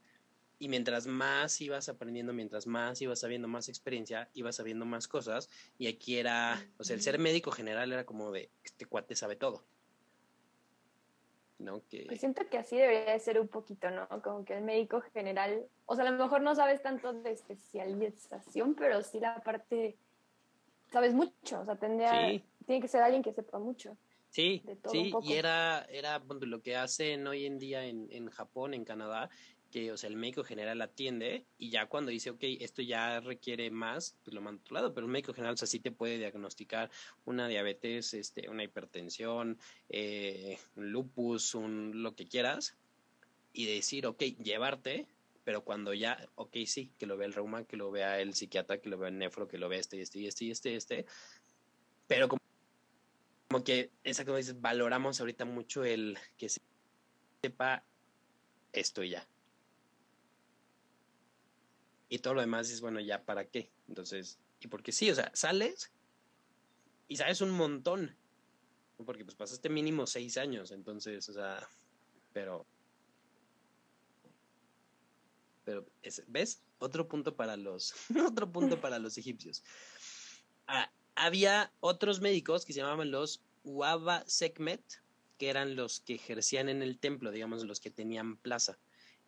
y 0.60 0.70
mientras 0.70 1.08
más 1.08 1.60
ibas 1.60 1.90
aprendiendo, 1.90 2.32
mientras 2.32 2.68
más 2.68 3.02
ibas 3.02 3.20
sabiendo 3.20 3.50
más 3.50 3.68
experiencia, 3.68 4.30
ibas 4.34 4.56
sabiendo 4.56 4.86
más 4.86 5.10
cosas. 5.10 5.50
Y 5.78 5.88
aquí 5.88 6.18
era, 6.18 6.66
o 6.78 6.86
sea, 6.86 6.96
el 6.96 7.02
ser 7.02 7.20
médico 7.20 7.52
general 7.52 7.92
era 7.92 8.06
como 8.06 8.32
de, 8.32 8.50
este 8.64 8.86
cuate 8.86 9.16
sabe 9.16 9.36
todo. 9.36 9.66
¿No? 11.60 11.82
Que... 11.90 12.06
Pues 12.08 12.22
siento 12.22 12.48
que 12.50 12.58
así 12.58 12.78
debería 12.78 13.18
ser 13.20 13.40
un 13.42 13.50
poquito, 13.50 13.90
¿no? 13.90 14.08
Como 14.22 14.46
que 14.46 14.54
el 14.54 14.64
médico 14.64 15.02
general, 15.14 15.66
o 15.86 15.96
sea, 15.96 16.08
a 16.08 16.12
lo 16.12 16.18
mejor 16.24 16.42
no 16.42 16.56
sabes 16.56 16.82
tanto 16.82 17.12
de 17.12 17.32
especialización, 17.32 18.76
pero 18.76 19.02
sí 19.04 19.20
la 19.20 19.42
parte, 19.44 19.98
sabes 20.94 21.14
mucho, 21.14 21.60
o 21.60 21.66
sea, 21.66 21.76
tendría, 21.76 22.42
tiene 22.66 22.82
que 22.82 22.88
ser 22.88 23.02
alguien 23.02 23.24
que 23.24 23.34
sepa 23.34 23.58
mucho. 23.58 23.98
Sí, 24.30 24.64
sí, 24.90 25.12
y 25.24 25.34
era, 25.34 25.86
era 25.90 26.20
lo 26.20 26.62
que 26.62 26.76
hacen 26.76 27.28
hoy 27.28 27.46
en 27.46 27.60
día 27.60 27.86
en, 27.86 28.08
en 28.12 28.30
Japón, 28.30 28.74
en 28.74 28.86
Canadá, 28.86 29.30
que, 29.72 29.92
o 29.92 29.98
sea, 29.98 30.08
el 30.08 30.16
médico 30.16 30.44
general 30.44 30.82
atiende 30.82 31.46
y 31.58 31.72
ya 31.72 31.88
cuando 31.88 32.12
dice, 32.12 32.30
ok, 32.30 32.44
esto 32.60 32.84
ya 32.84 33.20
requiere 33.20 33.72
más, 33.72 34.16
pues 34.24 34.34
lo 34.36 34.42
manda 34.42 34.60
a 34.60 34.62
otro 34.62 34.76
lado, 34.76 34.94
pero 34.94 35.08
el 35.08 35.12
médico 35.12 35.34
general, 35.34 35.56
o 35.56 35.58
sea, 35.58 35.68
sí 35.68 35.80
te 35.80 35.92
puede 35.92 36.20
diagnosticar 36.20 36.92
una 37.26 37.48
diabetes, 37.48 38.14
este, 38.14 38.50
una 38.50 38.64
hipertensión, 38.64 39.58
eh, 39.90 40.60
un 40.76 40.92
lupus, 40.92 41.56
un 41.56 42.04
lo 42.04 42.16
que 42.16 42.28
quieras, 42.28 42.78
y 43.52 43.66
decir, 43.66 44.06
ok, 44.06 44.22
llevarte, 44.44 45.08
pero 45.44 45.64
cuando 45.64 45.94
ya, 45.94 46.30
ok, 46.36 46.58
sí, 46.66 46.94
que 46.98 47.06
lo 47.06 47.18
vea 47.18 47.28
el 47.28 47.34
reuma, 47.34 47.66
que 47.66 47.78
lo 47.78 47.92
vea 47.92 48.20
el 48.20 48.34
psiquiatra, 48.34 48.80
que 48.80 48.90
lo 48.90 48.98
vea 48.98 49.10
el 49.10 49.18
nefro, 49.18 49.48
que 49.48 49.58
lo 49.58 49.70
vea 49.70 49.80
este, 49.80 50.02
este, 50.02 50.28
este, 50.28 50.52
este, 50.52 50.76
este, 50.76 51.06
pero 52.08 52.28
como 52.28 52.40
como 53.54 53.64
que, 53.64 53.92
esa 54.04 54.26
como 54.26 54.38
dices, 54.38 54.60
valoramos 54.62 55.20
ahorita 55.20 55.46
mucho 55.46 55.84
el 55.84 56.18
que 56.38 56.50
sepa 57.44 57.86
esto 58.72 59.04
ya. 59.04 59.28
Y 62.10 62.18
todo 62.18 62.34
lo 62.34 62.42
demás 62.42 62.72
es, 62.72 62.82
bueno, 62.82 63.00
ya 63.00 63.24
para 63.24 63.46
qué. 63.46 63.72
Entonces, 63.88 64.40
y 64.60 64.70
porque 64.70 64.92
sí, 64.92 65.12
o 65.12 65.14
sea, 65.14 65.30
sales 65.36 65.92
y 67.08 67.18
sabes 67.18 67.42
un 67.42 67.52
montón. 67.52 68.18
Porque 69.06 69.24
pues 69.24 69.36
pasaste 69.36 69.70
mínimo 69.70 70.08
seis 70.08 70.38
años, 70.38 70.72
entonces, 70.72 71.30
o 71.30 71.34
sea, 71.34 71.70
pero... 72.32 72.66
Pero, 75.64 75.86
¿ves? 76.28 76.62
Otro 76.80 77.08
punto 77.08 77.36
para 77.36 77.58
los, 77.58 77.94
otro 78.28 78.52
punto 78.52 78.80
para 78.82 79.00
los 79.00 79.18
egipcios. 79.18 79.64
Ah, 80.68 80.92
había 81.16 81.72
otros 81.80 82.22
médicos 82.22 82.66
que 82.66 82.74
se 82.74 82.80
llamaban 82.80 83.12
los 83.12 83.44
Uaba 83.64 84.24
Sekmet, 84.28 84.84
que 85.38 85.50
eran 85.50 85.76
los 85.76 86.02
que 86.02 86.16
ejercían 86.16 86.70
en 86.70 86.82
el 86.82 87.00
templo, 87.00 87.32
digamos, 87.32 87.64
los 87.64 87.80
que 87.80 87.90
tenían 87.90 88.38
plaza. 88.38 88.78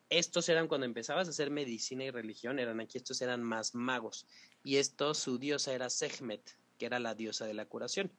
Estos 0.09 0.49
eran 0.49 0.67
cuando 0.67 0.85
empezabas 0.85 1.27
a 1.27 1.31
hacer 1.31 1.49
medicina 1.49 2.03
y 2.03 2.11
religión, 2.11 2.59
eran 2.59 2.79
aquí, 2.79 2.97
estos 2.97 3.21
eran 3.21 3.41
más 3.41 3.73
magos. 3.73 4.27
Y 4.63 4.77
esto, 4.77 5.13
su 5.13 5.39
diosa 5.39 5.73
era 5.73 5.89
Sekhmet, 5.89 6.57
que 6.77 6.85
era 6.85 6.99
la 6.99 7.15
diosa 7.15 7.45
de 7.45 7.53
la 7.53 7.65
curación. 7.65 8.11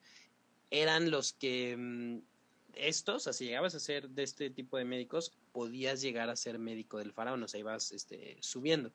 Eran 0.71 1.11
los 1.11 1.33
que 1.33 1.77
mm, 1.77 2.19
estos, 2.75 3.27
así 3.27 3.47
llegabas 3.47 3.75
a 3.75 3.81
ser 3.81 4.09
de 4.11 4.23
este 4.23 4.51
tipo 4.51 4.77
de 4.77 4.85
médicos, 4.85 5.33
podías 5.57 6.03
llegar 6.03 6.29
a 6.29 6.37
ser 6.37 6.59
médico 6.59 6.99
del 6.99 7.15
faraón, 7.15 7.43
o 7.43 7.49
sea, 7.49 7.59
ibas 7.59 7.91
este, 7.91 8.37
subiendo. 8.41 8.93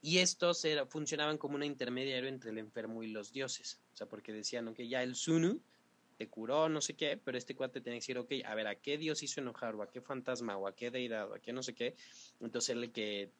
Y 0.00 0.16
estos 0.16 0.64
era, 0.64 0.86
funcionaban 0.86 1.36
como 1.36 1.56
un 1.56 1.62
intermediario 1.62 2.30
entre 2.30 2.52
el 2.52 2.56
enfermo 2.56 3.02
y 3.02 3.08
los 3.08 3.34
dioses. 3.34 3.82
O 3.92 3.96
sea, 3.98 4.08
porque 4.08 4.32
decían, 4.32 4.72
que 4.72 4.88
ya 4.88 5.02
el 5.02 5.14
Sunu 5.14 5.60
te 6.16 6.26
curó, 6.26 6.70
no 6.70 6.80
sé 6.80 6.94
qué, 6.94 7.20
pero 7.22 7.36
este 7.36 7.54
cuate 7.54 7.82
tenía 7.82 7.98
que 7.98 8.00
decir, 8.00 8.16
ok, 8.16 8.32
a 8.46 8.54
ver, 8.54 8.66
¿a 8.66 8.76
qué 8.76 8.96
dios 8.96 9.22
hizo 9.22 9.42
enojar? 9.42 9.74
¿O 9.74 9.82
a 9.82 9.90
qué 9.90 10.00
fantasma? 10.00 10.56
¿O 10.56 10.66
a 10.66 10.74
qué 10.74 10.90
deidad? 10.90 11.30
¿O 11.30 11.34
a 11.34 11.38
qué 11.38 11.52
no 11.52 11.62
sé 11.62 11.74
qué? 11.74 11.94
Entonces 12.40 12.74
el 12.74 12.92
que 12.92 13.30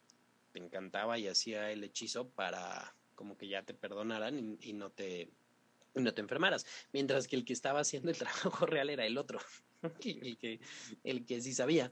te 0.52 0.58
encantaba 0.58 1.18
y 1.18 1.28
hacía 1.28 1.72
el 1.72 1.82
hechizo 1.82 2.28
para 2.28 2.94
como 3.14 3.38
que 3.38 3.48
ya 3.48 3.62
te 3.62 3.72
perdonaran 3.72 4.58
y, 4.60 4.74
no 4.74 4.90
te 4.90 5.30
no 5.94 6.12
te 6.12 6.20
enfermaras. 6.20 6.66
Mientras 6.92 7.26
que 7.26 7.36
el 7.36 7.46
que 7.46 7.54
estaba 7.54 7.80
haciendo 7.80 8.10
el 8.10 8.18
trabajo 8.18 8.66
real 8.66 8.90
era 8.90 9.06
el 9.06 9.16
otro, 9.16 9.38
el, 10.04 10.36
que, 10.36 10.60
el 11.04 11.24
que 11.24 11.40
sí 11.40 11.54
sabía. 11.54 11.90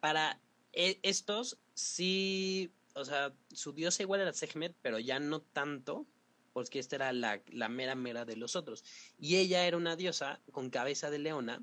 Para 0.00 0.40
e, 0.72 0.98
estos 1.02 1.58
sí 1.74 2.72
o 2.96 3.04
sea, 3.04 3.32
su 3.52 3.72
diosa 3.72 4.02
igual 4.02 4.22
era 4.22 4.32
Sekhmet, 4.32 4.74
pero 4.80 4.98
ya 4.98 5.20
no 5.20 5.42
tanto, 5.42 6.06
porque 6.54 6.78
esta 6.78 6.96
era 6.96 7.12
la, 7.12 7.42
la 7.48 7.68
mera 7.68 7.94
mera 7.94 8.24
de 8.24 8.36
los 8.36 8.56
otros. 8.56 8.84
Y 9.18 9.36
ella 9.36 9.66
era 9.66 9.76
una 9.76 9.96
diosa 9.96 10.40
con 10.50 10.70
cabeza 10.70 11.10
de 11.10 11.18
leona, 11.18 11.62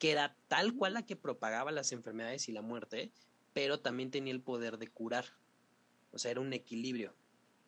que 0.00 0.10
era 0.10 0.36
tal 0.48 0.74
cual 0.74 0.94
la 0.94 1.06
que 1.06 1.14
propagaba 1.14 1.70
las 1.70 1.92
enfermedades 1.92 2.48
y 2.48 2.52
la 2.52 2.62
muerte, 2.62 3.12
pero 3.52 3.78
también 3.78 4.10
tenía 4.10 4.32
el 4.32 4.42
poder 4.42 4.76
de 4.76 4.88
curar. 4.88 5.26
O 6.10 6.18
sea, 6.18 6.32
era 6.32 6.40
un 6.40 6.52
equilibrio. 6.52 7.14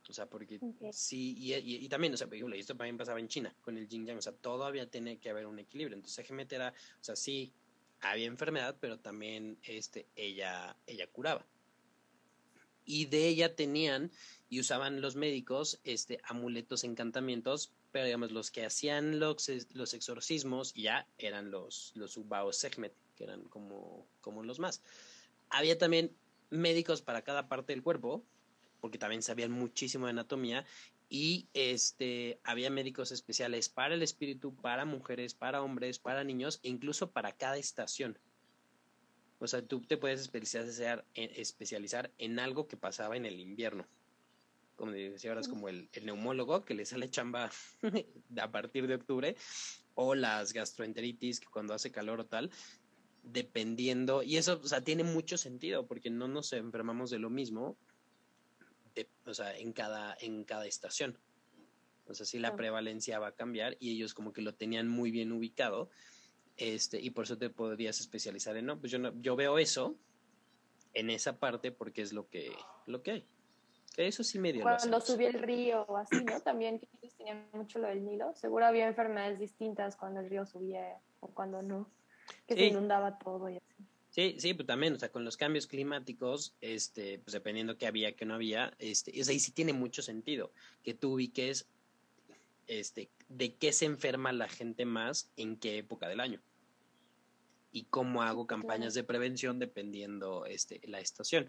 O 0.08 0.12
sea, 0.12 0.28
porque 0.28 0.58
sí, 0.90 1.36
y, 1.38 1.88
también, 1.88 2.14
o 2.14 2.16
sea, 2.16 2.26
por 2.26 2.34
ejemplo, 2.34 2.56
esto 2.56 2.74
también 2.74 2.96
pasaba 2.96 3.20
en 3.20 3.28
China 3.28 3.54
con 3.60 3.76
el 3.76 3.86
yin 3.86 4.06
yang, 4.06 4.18
o 4.18 4.22
sea, 4.22 4.32
todavía 4.32 4.90
tenía 4.90 5.20
que 5.20 5.30
haber 5.30 5.46
un 5.46 5.60
equilibrio. 5.60 5.94
Entonces, 5.94 6.16
Sekhmet 6.16 6.52
era, 6.52 6.70
o 6.70 7.04
sea, 7.04 7.14
sí, 7.14 7.52
había 8.00 8.26
enfermedad, 8.26 8.76
pero 8.80 8.98
también 8.98 9.58
este, 9.62 10.06
ella, 10.16 10.76
ella 10.86 11.06
curaba 11.08 11.46
y 12.88 13.04
de 13.04 13.28
ella 13.28 13.54
tenían 13.54 14.10
y 14.48 14.60
usaban 14.60 15.02
los 15.02 15.14
médicos 15.14 15.78
este 15.84 16.20
amuletos, 16.24 16.84
encantamientos, 16.84 17.74
pero 17.92 18.06
digamos 18.06 18.32
los 18.32 18.50
que 18.50 18.64
hacían 18.64 19.20
los, 19.20 19.50
los 19.74 19.92
exorcismos 19.92 20.72
ya 20.72 21.06
eran 21.18 21.50
los 21.50 21.92
los 21.94 22.16
Ubao 22.16 22.50
Sekhmet, 22.52 22.94
que 23.14 23.24
eran 23.24 23.42
como, 23.44 24.08
como 24.22 24.42
los 24.42 24.58
más. 24.58 24.82
Había 25.50 25.76
también 25.76 26.16
médicos 26.48 27.02
para 27.02 27.22
cada 27.22 27.46
parte 27.46 27.74
del 27.74 27.82
cuerpo, 27.82 28.24
porque 28.80 28.96
también 28.96 29.22
sabían 29.22 29.52
muchísimo 29.52 30.06
de 30.06 30.10
anatomía 30.10 30.64
y 31.08 31.48
este 31.54 32.40
había 32.44 32.70
médicos 32.70 33.12
especiales 33.12 33.68
para 33.68 33.94
el 33.94 34.02
espíritu, 34.02 34.54
para 34.54 34.84
mujeres, 34.84 35.34
para 35.34 35.62
hombres, 35.62 35.98
para 35.98 36.24
niños 36.24 36.60
incluso 36.62 37.10
para 37.10 37.32
cada 37.32 37.56
estación. 37.56 38.18
O 39.38 39.46
sea, 39.46 39.62
tú 39.62 39.80
te 39.80 39.96
puedes 39.96 40.20
especializar 40.20 41.04
en, 41.14 41.30
especializar 41.34 42.12
en 42.18 42.38
algo 42.38 42.66
que 42.66 42.76
pasaba 42.76 43.16
en 43.16 43.24
el 43.24 43.38
invierno. 43.40 43.86
Como 44.76 44.92
decía 44.92 45.30
ahora, 45.30 45.40
es 45.40 45.48
como 45.48 45.68
el, 45.68 45.88
el 45.92 46.06
neumólogo 46.06 46.64
que 46.64 46.74
le 46.74 46.84
sale 46.84 47.10
chamba 47.10 47.50
a 48.40 48.50
partir 48.50 48.86
de 48.86 48.94
octubre, 48.94 49.36
o 49.94 50.14
las 50.14 50.52
gastroenteritis, 50.52 51.40
que 51.40 51.48
cuando 51.48 51.74
hace 51.74 51.90
calor 51.90 52.20
o 52.20 52.26
tal, 52.26 52.50
dependiendo, 53.22 54.22
y 54.22 54.36
eso, 54.36 54.60
o 54.62 54.68
sea, 54.68 54.82
tiene 54.82 55.02
mucho 55.02 55.36
sentido, 55.36 55.86
porque 55.86 56.10
no 56.10 56.28
nos 56.28 56.52
enfermamos 56.52 57.10
de 57.10 57.18
lo 57.18 57.30
mismo, 57.30 57.76
o 59.26 59.34
sea, 59.34 59.56
en 59.56 59.72
cada, 59.72 60.16
en 60.20 60.44
cada 60.44 60.66
estación. 60.66 61.18
O 62.06 62.14
sea, 62.14 62.24
sí 62.24 62.38
la 62.38 62.56
prevalencia 62.56 63.18
va 63.18 63.28
a 63.28 63.34
cambiar 63.34 63.76
y 63.80 63.92
ellos 63.92 64.14
como 64.14 64.32
que 64.32 64.40
lo 64.40 64.54
tenían 64.54 64.88
muy 64.88 65.10
bien 65.10 65.30
ubicado 65.30 65.90
este, 66.56 67.00
y 67.00 67.10
por 67.10 67.24
eso 67.24 67.36
te 67.36 67.50
podrías 67.50 68.00
especializar 68.00 68.56
en, 68.56 68.66
no, 68.66 68.80
pues 68.80 68.90
yo, 68.90 68.98
no, 68.98 69.12
yo 69.20 69.36
veo 69.36 69.58
eso 69.58 69.94
en 70.94 71.10
esa 71.10 71.38
parte 71.38 71.70
porque 71.70 72.02
es 72.02 72.12
lo 72.12 72.28
que, 72.28 72.50
lo 72.86 73.02
que 73.02 73.10
hay. 73.10 73.26
Eso 73.96 74.22
sí 74.22 74.38
medio 74.38 74.62
Cuando 74.62 75.00
subió 75.00 75.28
el 75.28 75.42
río 75.42 75.82
o 75.88 75.96
así, 75.96 76.24
¿no? 76.24 76.40
También 76.40 76.80
ellos 77.02 77.14
tenían 77.16 77.48
mucho 77.52 77.78
lo 77.78 77.88
del 77.88 78.04
Nilo. 78.04 78.34
Seguro 78.34 78.66
había 78.66 78.86
enfermedades 78.86 79.38
distintas 79.38 79.96
cuando 79.96 80.20
el 80.20 80.30
río 80.30 80.46
subía 80.46 80.98
o 81.20 81.28
cuando 81.28 81.62
no, 81.62 81.90
que 82.46 82.54
se 82.54 82.66
inundaba 82.66 83.18
todo 83.18 83.48
y 83.48 83.56
así. 83.56 83.84
Sí, 84.10 84.36
sí, 84.38 84.54
pues 84.54 84.66
también, 84.66 84.94
o 84.94 84.98
sea, 84.98 85.12
con 85.12 85.24
los 85.24 85.36
cambios 85.36 85.66
climáticos, 85.66 86.54
este, 86.60 87.18
pues 87.18 87.32
dependiendo 87.32 87.76
qué 87.76 87.86
había, 87.86 88.16
qué 88.16 88.24
no 88.24 88.34
había, 88.34 88.74
este, 88.78 89.20
o 89.20 89.24
sea, 89.24 89.32
ahí 89.32 89.38
sí 89.38 89.52
tiene 89.52 89.72
mucho 89.72 90.02
sentido 90.02 90.50
que 90.82 90.94
tú 90.94 91.12
ubiques, 91.12 91.66
este, 92.66 93.10
de 93.28 93.54
qué 93.54 93.72
se 93.72 93.84
enferma 93.84 94.32
la 94.32 94.48
gente 94.48 94.84
más 94.84 95.30
en 95.36 95.56
qué 95.56 95.78
época 95.78 96.08
del 96.08 96.20
año 96.20 96.40
y 97.72 97.84
cómo 97.84 98.22
hago 98.22 98.46
campañas 98.46 98.94
de 98.94 99.04
prevención 99.04 99.58
dependiendo 99.58 100.46
este, 100.46 100.80
la 100.84 101.00
estación. 101.00 101.48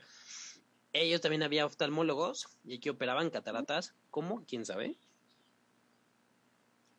Ellos 0.91 1.21
también 1.21 1.43
había 1.43 1.65
oftalmólogos 1.65 2.47
y 2.65 2.79
que 2.79 2.89
operaban 2.89 3.29
cataratas. 3.29 3.93
¿Cómo? 4.09 4.43
¿Quién 4.45 4.65
sabe? 4.65 4.95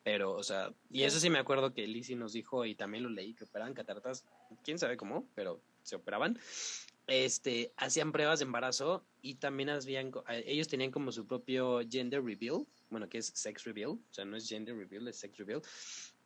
Pero, 0.02 0.32
o 0.32 0.42
sea, 0.42 0.72
y 0.90 1.02
eso 1.02 1.20
sí 1.20 1.28
me 1.28 1.38
acuerdo 1.38 1.74
que 1.74 1.86
Lizzie 1.86 2.16
nos 2.16 2.32
dijo 2.32 2.64
y 2.64 2.74
también 2.74 3.04
lo 3.04 3.10
leí, 3.10 3.34
que 3.34 3.44
operaban 3.44 3.74
cataratas, 3.74 4.24
quién 4.64 4.78
sabe 4.78 4.96
cómo, 4.96 5.28
pero 5.34 5.60
se 5.82 5.96
operaban. 5.96 6.38
Este, 7.06 7.72
hacían 7.76 8.12
pruebas 8.12 8.38
de 8.38 8.44
embarazo 8.44 9.04
y 9.20 9.34
también 9.34 9.70
hacían, 9.70 10.12
ellos 10.46 10.68
tenían 10.68 10.90
como 10.90 11.12
su 11.12 11.26
propio 11.26 11.80
gender 11.88 12.24
reveal, 12.24 12.66
bueno, 12.88 13.08
que 13.08 13.18
es 13.18 13.26
sex 13.34 13.64
reveal, 13.64 13.90
o 13.90 14.00
sea, 14.10 14.24
no 14.24 14.36
es 14.36 14.48
gender 14.48 14.76
reveal, 14.76 15.08
es 15.08 15.16
sex 15.16 15.36
reveal, 15.36 15.60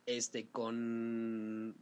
este, 0.05 0.47
con 0.49 1.75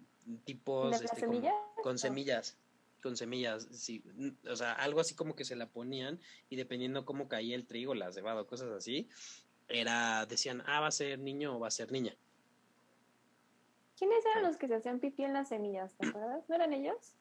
tipos 0.45 1.01
este, 1.01 1.07
con, 1.07 1.97
semillas 1.97 2.57
con 3.01 3.17
semillas 3.17 3.67
sí, 3.71 4.01
o 4.49 4.55
sea 4.55 4.71
algo 4.73 5.01
así 5.01 5.15
como 5.15 5.35
que 5.35 5.43
se 5.43 5.57
la 5.57 5.67
ponían 5.67 6.19
y 6.49 6.55
dependiendo 6.55 7.03
cómo 7.05 7.27
caía 7.27 7.55
el 7.55 7.65
trigo 7.65 7.93
la 7.93 8.11
cebada 8.11 8.45
cosas 8.45 8.71
así 8.71 9.09
era 9.67 10.25
decían 10.25 10.63
ah 10.65 10.79
va 10.79 10.87
a 10.87 10.91
ser 10.91 11.19
niño 11.19 11.57
o 11.57 11.59
va 11.59 11.67
a 11.67 11.71
ser 11.71 11.91
niña 11.91 12.15
quiénes 13.97 14.25
eran 14.25 14.43
los 14.43 14.57
que 14.57 14.67
se 14.67 14.75
hacían 14.75 14.99
pipí 14.99 15.23
en 15.23 15.33
las 15.33 15.49
semillas 15.49 15.95
te 15.97 16.07
acuerdas 16.07 16.43
no 16.47 16.55
eran 16.55 16.73
ellos 16.73 17.15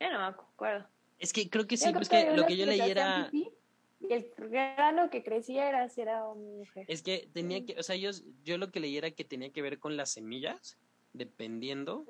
ya 0.00 0.10
no 0.10 0.18
me 0.18 0.24
acuerdo. 0.24 0.88
Es 1.18 1.32
que 1.32 1.50
creo 1.50 1.66
que 1.66 1.76
sí 1.76 1.92
pues 1.92 2.08
que 2.08 2.34
lo 2.34 2.46
que 2.46 2.56
yo 2.56 2.64
leí 2.64 2.80
era 2.80 3.30
y 3.32 4.14
el 4.14 4.32
grano 4.34 5.10
que 5.10 5.22
crecía 5.22 5.68
era 5.68 5.86
si 5.90 6.00
era 6.00 6.24
mujer. 6.32 6.86
Es 6.88 7.02
que 7.02 7.28
tenía 7.34 7.64
que 7.66 7.78
o 7.78 7.82
sea 7.82 7.96
yo 7.96 8.10
yo 8.42 8.56
lo 8.56 8.72
que 8.72 8.80
leí 8.80 8.96
era 8.96 9.10
que 9.10 9.24
tenía 9.24 9.52
que 9.52 9.60
ver 9.60 9.78
con 9.78 9.98
las 9.98 10.10
semillas 10.10 10.78
dependiendo, 11.12 12.06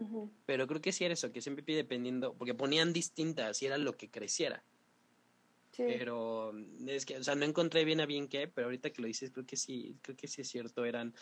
pero 0.46 0.66
creo 0.68 0.80
que 0.80 0.92
sí 0.92 1.04
era 1.04 1.14
eso, 1.14 1.32
que 1.32 1.40
siempre 1.40 1.64
pide 1.64 1.78
dependiendo, 1.78 2.34
porque 2.34 2.54
ponían 2.54 2.92
distintas 2.92 3.60
y 3.62 3.66
era 3.66 3.78
lo 3.78 3.96
que 3.96 4.10
creciera. 4.10 4.62
Pero 5.86 6.52
es 6.86 7.06
que, 7.06 7.16
o 7.16 7.24
sea, 7.24 7.34
no 7.34 7.44
encontré 7.44 7.84
bien 7.84 8.00
a 8.00 8.06
bien 8.06 8.28
qué, 8.28 8.48
pero 8.48 8.66
ahorita 8.66 8.90
que 8.90 9.00
lo 9.00 9.08
dices, 9.08 9.30
creo 9.30 9.46
que 9.46 9.56
sí, 9.56 9.96
creo 10.02 10.16
que 10.16 10.28
sí 10.28 10.42
es 10.42 10.48
cierto, 10.48 10.84
eran, 10.84 11.14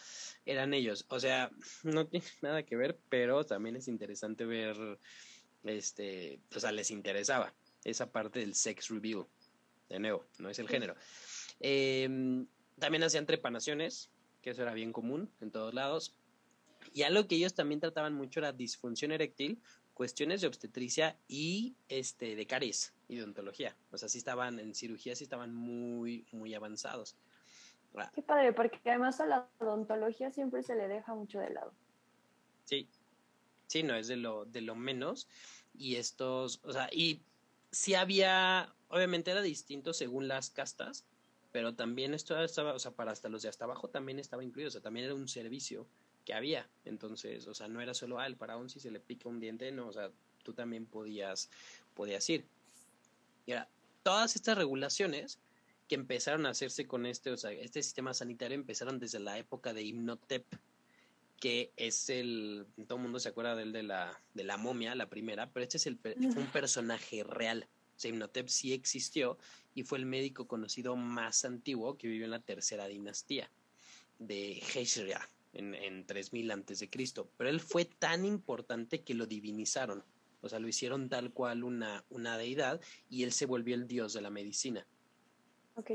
eran 0.44 0.74
ellos. 0.74 1.06
O 1.08 1.20
sea, 1.20 1.50
no 1.82 2.06
tiene 2.06 2.26
nada 2.42 2.64
que 2.64 2.76
ver, 2.76 2.98
pero 3.08 3.44
también 3.44 3.76
es 3.76 3.88
interesante 3.88 4.44
ver, 4.44 4.76
este, 5.64 6.40
o 6.54 6.60
sea, 6.60 6.72
les 6.72 6.90
interesaba 6.90 7.54
esa 7.84 8.10
parte 8.10 8.40
del 8.40 8.54
sex 8.54 8.88
review. 8.88 9.28
De 9.88 9.98
nuevo, 9.98 10.26
no 10.38 10.50
es 10.50 10.58
el 10.58 10.68
género. 10.68 10.94
Em, 11.60 12.46
también 12.78 13.02
hacían 13.04 13.26
trepanaciones, 13.26 14.10
que 14.42 14.50
eso 14.50 14.62
era 14.62 14.74
bien 14.74 14.92
común 14.92 15.30
en 15.40 15.50
todos 15.50 15.72
lados. 15.72 16.14
Y 16.92 17.02
algo 17.02 17.26
que 17.26 17.36
ellos 17.36 17.54
también 17.54 17.80
trataban 17.80 18.14
mucho 18.14 18.40
era 18.40 18.52
disfunción 18.52 19.12
eréctil, 19.12 19.62
cuestiones 19.94 20.40
de 20.40 20.46
obstetricia 20.46 21.18
y 21.26 21.76
este 21.88 22.36
de 22.36 22.46
caries 22.46 22.92
y 23.08 23.20
odontología. 23.20 23.74
O 23.90 23.98
sea, 23.98 24.08
sí 24.08 24.18
estaban 24.18 24.58
en 24.58 24.74
cirugía, 24.74 25.16
sí 25.16 25.24
estaban 25.24 25.54
muy, 25.54 26.26
muy 26.30 26.54
avanzados. 26.54 27.16
Ah. 27.96 28.10
Qué 28.14 28.22
padre, 28.22 28.52
porque 28.52 28.78
además 28.84 29.20
a 29.20 29.26
la 29.26 29.48
odontología 29.58 30.30
siempre 30.30 30.62
se 30.62 30.76
le 30.76 30.88
deja 30.88 31.14
mucho 31.14 31.40
de 31.40 31.50
lado. 31.50 31.72
Sí, 32.64 32.88
sí, 33.66 33.82
no, 33.82 33.94
es 33.94 34.08
de 34.08 34.16
lo, 34.16 34.44
de 34.44 34.60
lo 34.60 34.74
menos. 34.74 35.26
Y 35.74 35.96
estos, 35.96 36.60
o 36.64 36.72
sea, 36.72 36.88
y 36.92 37.22
sí 37.70 37.94
había, 37.94 38.74
obviamente 38.88 39.30
era 39.30 39.42
distinto 39.42 39.94
según 39.94 40.28
las 40.28 40.50
castas, 40.50 41.04
pero 41.50 41.74
también 41.74 42.14
esto 42.14 42.40
estaba, 42.42 42.74
o 42.74 42.78
sea, 42.78 42.92
para 42.92 43.12
hasta 43.12 43.28
los 43.28 43.42
de 43.42 43.48
hasta 43.48 43.64
abajo 43.64 43.88
también 43.88 44.18
estaba 44.18 44.44
incluido, 44.44 44.68
o 44.68 44.72
sea, 44.72 44.82
también 44.82 45.06
era 45.06 45.14
un 45.14 45.28
servicio 45.28 45.86
que 46.24 46.34
había. 46.34 46.68
Entonces, 46.84 47.46
o 47.46 47.54
sea, 47.54 47.68
no 47.68 47.80
era 47.80 47.94
solo, 47.94 48.18
al 48.18 48.36
para 48.36 48.58
un 48.58 48.68
si 48.68 48.80
se 48.80 48.90
le 48.90 49.00
pica 49.00 49.28
un 49.28 49.40
diente, 49.40 49.72
no, 49.72 49.88
o 49.88 49.92
sea, 49.92 50.10
tú 50.42 50.52
también 50.52 50.86
podías, 50.86 51.50
podías 51.94 52.28
ir. 52.28 52.46
Y 53.48 53.52
ahora, 53.52 53.66
todas 54.02 54.36
estas 54.36 54.58
regulaciones 54.58 55.38
que 55.88 55.94
empezaron 55.94 56.44
a 56.44 56.50
hacerse 56.50 56.86
con 56.86 57.06
este, 57.06 57.30
o 57.30 57.36
sea, 57.38 57.50
este 57.50 57.82
sistema 57.82 58.12
sanitario 58.12 58.54
empezaron 58.54 58.98
desde 58.98 59.20
la 59.20 59.38
época 59.38 59.72
de 59.72 59.84
Imhotep, 59.84 60.44
que 61.40 61.72
es 61.76 62.10
el, 62.10 62.66
todo 62.86 62.98
el 62.98 63.02
mundo 63.04 63.18
se 63.18 63.30
acuerda 63.30 63.56
del 63.56 63.72
de 63.72 63.84
la, 63.84 64.20
de 64.34 64.44
la 64.44 64.58
momia, 64.58 64.94
la 64.94 65.08
primera, 65.08 65.50
pero 65.50 65.64
este 65.64 65.78
es 65.78 65.86
el, 65.86 65.98
un 66.36 66.46
personaje 66.52 67.24
real. 67.24 67.66
O 67.96 67.98
sea, 67.98 68.12
sí 68.48 68.74
existió 68.74 69.38
y 69.74 69.82
fue 69.82 69.96
el 69.96 70.04
médico 70.04 70.46
conocido 70.46 70.94
más 70.94 71.46
antiguo 71.46 71.96
que 71.96 72.08
vivió 72.08 72.26
en 72.26 72.32
la 72.32 72.40
tercera 72.40 72.86
dinastía 72.86 73.50
de 74.18 74.62
Heishria 74.74 75.26
en, 75.54 75.74
en 75.74 76.04
3000 76.04 76.50
antes 76.50 76.80
de 76.80 76.90
Cristo, 76.90 77.30
pero 77.38 77.48
él 77.48 77.60
fue 77.60 77.86
tan 77.86 78.26
importante 78.26 79.00
que 79.00 79.14
lo 79.14 79.24
divinizaron, 79.24 80.04
o 80.40 80.48
sea, 80.48 80.58
lo 80.58 80.68
hicieron 80.68 81.08
tal 81.08 81.32
cual 81.32 81.64
una, 81.64 82.04
una 82.10 82.38
deidad 82.38 82.80
y 83.08 83.22
él 83.22 83.32
se 83.32 83.46
volvió 83.46 83.74
el 83.74 83.86
dios 83.86 84.12
de 84.12 84.20
la 84.20 84.30
medicina. 84.30 84.86
Ok. 85.74 85.90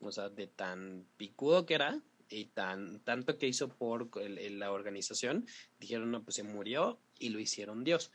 O 0.00 0.10
sea, 0.10 0.28
de 0.28 0.46
tan 0.46 1.06
picudo 1.16 1.64
que 1.64 1.74
era 1.74 2.02
y 2.28 2.46
tan 2.46 3.00
tanto 3.00 3.36
que 3.38 3.46
hizo 3.46 3.68
por 3.68 4.10
la 4.16 4.72
organización, 4.72 5.46
dijeron, 5.78 6.10
no, 6.10 6.22
pues 6.22 6.36
se 6.36 6.42
murió 6.42 6.98
y 7.18 7.28
lo 7.28 7.38
hicieron 7.38 7.84
dios. 7.84 8.10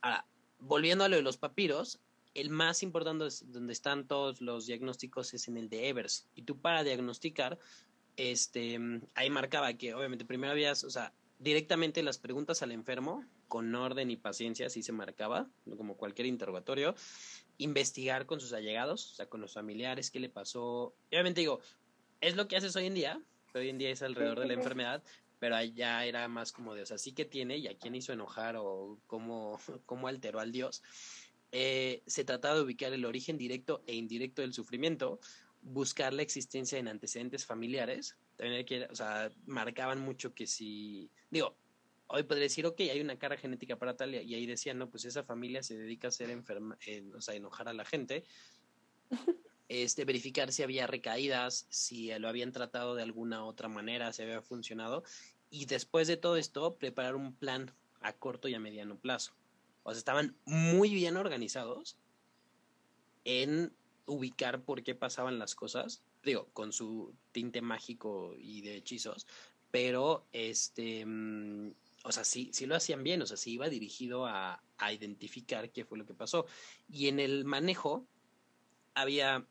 Ahora, 0.00 0.26
volviendo 0.58 1.04
a 1.04 1.08
lo 1.08 1.16
de 1.16 1.22
los 1.22 1.36
papiros, 1.36 2.00
el 2.34 2.50
más 2.50 2.82
importante 2.82 3.24
donde 3.46 3.72
están 3.72 4.06
todos 4.06 4.40
los 4.40 4.66
diagnósticos 4.66 5.34
es 5.34 5.48
en 5.48 5.56
el 5.56 5.68
de 5.68 5.88
Evers. 5.88 6.28
Y 6.34 6.42
tú 6.42 6.58
para 6.58 6.82
diagnosticar 6.82 7.58
este, 8.16 8.78
ahí 9.14 9.30
marcaba 9.30 9.72
que 9.74 9.94
obviamente 9.94 10.24
primero 10.24 10.52
habías, 10.52 10.84
o 10.84 10.90
sea, 10.90 11.12
directamente 11.38 12.02
las 12.02 12.18
preguntas 12.18 12.62
al 12.62 12.72
enfermo, 12.72 13.24
con 13.50 13.74
orden 13.74 14.12
y 14.12 14.16
paciencia, 14.16 14.68
así 14.68 14.82
se 14.82 14.92
marcaba, 14.92 15.50
como 15.76 15.96
cualquier 15.96 16.28
interrogatorio, 16.28 16.94
investigar 17.58 18.24
con 18.24 18.40
sus 18.40 18.52
allegados, 18.52 19.12
o 19.12 19.14
sea, 19.16 19.26
con 19.26 19.40
los 19.40 19.52
familiares, 19.52 20.10
qué 20.10 20.20
le 20.20 20.28
pasó. 20.28 20.94
obviamente 21.08 21.40
digo, 21.40 21.60
es 22.20 22.36
lo 22.36 22.46
que 22.46 22.56
haces 22.56 22.76
hoy 22.76 22.86
en 22.86 22.94
día, 22.94 23.20
hoy 23.52 23.68
en 23.68 23.76
día 23.76 23.90
es 23.90 24.02
alrededor 24.02 24.38
de 24.38 24.46
la 24.46 24.54
enfermedad, 24.54 25.02
pero 25.40 25.56
allá 25.56 26.04
era 26.04 26.28
más 26.28 26.52
como 26.52 26.76
de, 26.76 26.82
o 26.82 26.86
sea, 26.86 26.96
sí 26.96 27.12
que 27.12 27.24
tiene 27.24 27.58
y 27.58 27.66
a 27.66 27.76
quién 27.76 27.96
hizo 27.96 28.12
enojar 28.12 28.54
o 28.56 29.00
cómo, 29.08 29.58
cómo 29.84 30.06
alteró 30.06 30.38
al 30.38 30.52
Dios. 30.52 30.82
Eh, 31.50 32.04
se 32.06 32.22
trataba 32.22 32.54
de 32.54 32.62
ubicar 32.62 32.92
el 32.92 33.04
origen 33.04 33.36
directo 33.36 33.82
e 33.88 33.96
indirecto 33.96 34.42
del 34.42 34.54
sufrimiento, 34.54 35.18
buscar 35.60 36.12
la 36.12 36.22
existencia 36.22 36.78
en 36.78 36.86
antecedentes 36.86 37.44
familiares. 37.44 38.16
También 38.36 38.58
hay 38.58 38.64
que, 38.64 38.84
o 38.84 38.94
sea, 38.94 39.32
marcaban 39.46 40.00
mucho 40.00 40.34
que 40.34 40.46
si, 40.46 41.10
digo, 41.30 41.56
hoy 42.12 42.24
podría 42.24 42.44
decir, 42.44 42.66
ok, 42.66 42.80
hay 42.80 43.00
una 43.00 43.18
cara 43.18 43.36
genética 43.36 43.76
para 43.76 43.96
tal, 43.96 44.14
y 44.14 44.34
ahí 44.34 44.46
decían, 44.46 44.78
no, 44.78 44.90
pues 44.90 45.04
esa 45.04 45.22
familia 45.22 45.62
se 45.62 45.76
dedica 45.76 46.08
a 46.08 46.10
ser 46.10 46.30
enferma, 46.30 46.78
o 47.14 47.20
sea, 47.20 47.34
enojar 47.34 47.68
a 47.68 47.72
la 47.72 47.84
gente. 47.84 48.24
Este, 49.72 50.04
verificar 50.04 50.50
si 50.50 50.64
había 50.64 50.88
recaídas, 50.88 51.68
si 51.68 52.10
lo 52.18 52.28
habían 52.28 52.50
tratado 52.50 52.96
de 52.96 53.04
alguna 53.04 53.44
otra 53.44 53.68
manera, 53.68 54.12
si 54.12 54.22
había 54.22 54.42
funcionado. 54.42 55.04
Y 55.48 55.66
después 55.66 56.08
de 56.08 56.16
todo 56.16 56.36
esto, 56.36 56.74
preparar 56.74 57.14
un 57.14 57.36
plan 57.36 57.72
a 58.00 58.12
corto 58.12 58.48
y 58.48 58.54
a 58.54 58.58
mediano 58.58 58.98
plazo. 58.98 59.32
O 59.84 59.92
sea, 59.92 59.98
estaban 59.98 60.36
muy 60.44 60.92
bien 60.92 61.16
organizados 61.16 61.96
en 63.22 63.72
ubicar 64.06 64.64
por 64.64 64.82
qué 64.82 64.96
pasaban 64.96 65.38
las 65.38 65.54
cosas, 65.54 66.02
digo, 66.24 66.48
con 66.52 66.72
su 66.72 67.14
tinte 67.30 67.62
mágico 67.62 68.34
y 68.36 68.62
de 68.62 68.76
hechizos, 68.76 69.28
pero 69.70 70.26
este, 70.32 71.06
mm, 71.06 71.70
o 72.04 72.12
sea, 72.12 72.24
sí, 72.24 72.50
sí 72.52 72.66
lo 72.66 72.76
hacían 72.76 73.02
bien, 73.02 73.22
o 73.22 73.26
sea, 73.26 73.36
sí 73.36 73.52
iba 73.52 73.68
dirigido 73.68 74.26
a, 74.26 74.62
a 74.78 74.92
identificar 74.92 75.70
qué 75.70 75.84
fue 75.84 75.98
lo 75.98 76.06
que 76.06 76.14
pasó. 76.14 76.46
Y 76.88 77.08
en 77.08 77.20
el 77.20 77.44
manejo 77.44 78.06
había 78.94 79.46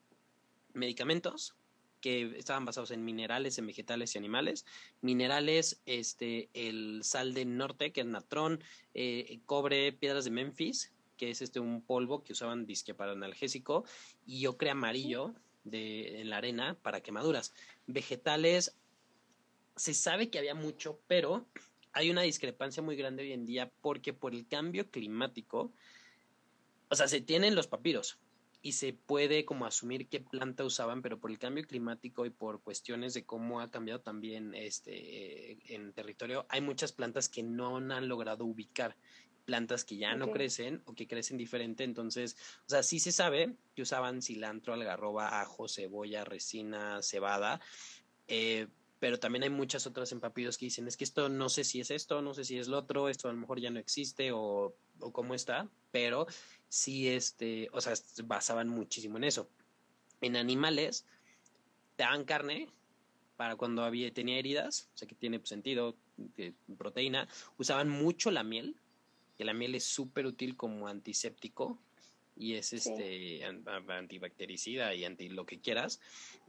medicamentos 0.74 1.56
que 2.02 2.38
estaban 2.38 2.66
basados 2.66 2.92
en 2.92 3.04
minerales, 3.04 3.58
en 3.58 3.68
vegetales 3.68 4.16
y 4.16 4.18
animales. 4.18 4.66
Minerales, 5.02 5.82
este, 5.86 6.50
el 6.54 7.02
sal 7.04 7.34
del 7.34 7.58
norte, 7.58 7.92
que 7.92 8.02
es 8.02 8.08
natrón, 8.08 8.64
eh, 8.94 9.40
cobre, 9.46 9.92
piedras 9.94 10.26
de 10.26 10.32
Memphis, 10.32 10.94
que 11.18 11.32
es 11.32 11.42
este 11.42 11.60
un 11.60 11.82
polvo 11.82 12.24
que 12.24 12.34
usaban 12.34 12.66
disque 12.66 12.94
para 12.94 13.12
analgésico, 13.12 13.84
y 14.26 14.46
ocre 14.46 14.70
amarillo 14.70 15.36
de, 15.64 16.22
en 16.22 16.30
la 16.30 16.38
arena 16.38 16.78
para 16.82 17.02
quemaduras. 17.02 17.54
Vegetales, 17.88 18.78
se 19.76 19.94
sabe 19.94 20.30
que 20.30 20.40
había 20.40 20.56
mucho, 20.56 21.00
pero 21.08 21.46
hay 21.94 22.10
una 22.10 22.22
discrepancia 22.22 22.84
muy 22.84 22.96
grande 22.96 23.24
hoy 23.24 23.34
en 23.34 23.46
día 23.46 23.72
porque 23.82 24.14
por 24.14 24.34
el 24.34 24.48
cambio 24.48 24.90
climático, 24.90 25.74
o 26.90 26.96
sea, 26.96 27.08
se 27.08 27.22
tienen 27.22 27.56
los 27.56 27.68
papiros 27.68 28.20
y 28.62 28.74
se 28.74 28.94
puede 28.94 29.46
como 29.46 29.66
asumir 29.66 30.08
qué 30.08 30.20
planta 30.20 30.66
usaban, 30.66 31.02
pero 31.02 31.20
por 31.20 31.32
el 31.32 31.40
cambio 31.40 31.66
climático 31.66 32.26
y 32.26 32.30
por 32.30 32.62
cuestiones 32.62 33.14
de 33.14 33.26
cómo 33.26 33.62
ha 33.62 33.72
cambiado 33.72 34.02
también 34.02 34.54
este 34.54 35.74
en 35.74 35.94
territorio, 35.94 36.46
hay 36.50 36.62
muchas 36.62 36.92
plantas 36.92 37.30
que 37.30 37.44
no 37.44 37.78
han 37.78 38.08
logrado 38.08 38.46
ubicar. 38.46 38.98
Plantas 39.46 39.84
que 39.84 39.98
ya 39.98 40.14
no 40.14 40.30
crecen 40.32 40.84
o 40.86 40.94
que 40.94 41.08
crecen 41.08 41.36
diferente, 41.36 41.84
entonces, 41.84 42.36
o 42.68 42.70
sea, 42.70 42.84
sí 42.84 43.00
se 43.00 43.12
sabe 43.12 43.56
que 43.74 43.82
usaban 43.82 44.22
cilantro, 44.22 44.76
algarroba, 44.76 45.42
ajo, 45.42 45.68
cebolla, 45.68 46.24
resina, 46.24 47.02
cebada, 47.02 47.60
eh, 48.28 48.68
pero 49.00 49.20
también 49.20 49.44
hay 49.44 49.50
muchas 49.50 49.88
otras 49.88 50.12
en 50.12 50.20
papiros 50.20 50.58
que 50.58 50.66
dicen, 50.66 50.88
es 50.88 50.98
que 50.98 51.06
esto 51.06 51.30
no 51.30 51.50
sé 51.50 51.64
si 51.64 51.80
es 51.80 51.90
esto, 51.90 52.22
no 52.22 52.34
sé 52.34 52.44
si 52.44 52.58
es 52.58 52.68
lo 52.68 52.78
otro, 52.78 53.10
esto 53.10 53.30
a 53.30 53.34
lo 53.34 53.38
mejor 53.38 53.60
ya 53.60 53.70
no 53.70 53.80
existe 53.80 54.32
o, 54.32 54.76
o 55.00 55.12
cómo 55.12 55.34
está, 55.34 55.70
pero 55.92 56.28
sí, 56.68 57.08
este, 57.08 57.70
o 57.72 57.80
sea, 57.80 57.94
basaban 58.26 58.68
muchísimo 58.68 59.18
en 59.18 59.24
eso. 59.24 59.50
En 60.22 60.36
animales, 60.36 61.06
te 61.96 62.04
daban 62.04 62.26
carne 62.26 62.68
para 63.38 63.56
cuando 63.56 63.84
había, 63.84 64.14
tenía 64.14 64.38
heridas, 64.38 64.90
o 64.94 64.98
sea 64.98 65.08
que 65.08 65.16
tiene 65.16 65.40
sentido, 65.46 65.96
de 66.18 66.54
proteína, 66.78 67.30
usaban 67.58 67.90
mucho 67.90 68.32
la 68.32 68.44
miel, 68.44 68.76
que 69.38 69.46
la 69.46 69.54
miel 69.54 69.76
es 69.76 69.86
súper 69.86 70.26
útil 70.26 70.58
como 70.58 70.90
antiséptico, 70.90 71.80
y 72.36 72.54
es 72.54 72.72
este 72.72 73.44
antibactericida 73.46 74.96
y 74.96 75.04
anti 75.04 75.28
lo 75.28 75.46
que 75.46 75.60
quieras, 75.60 76.00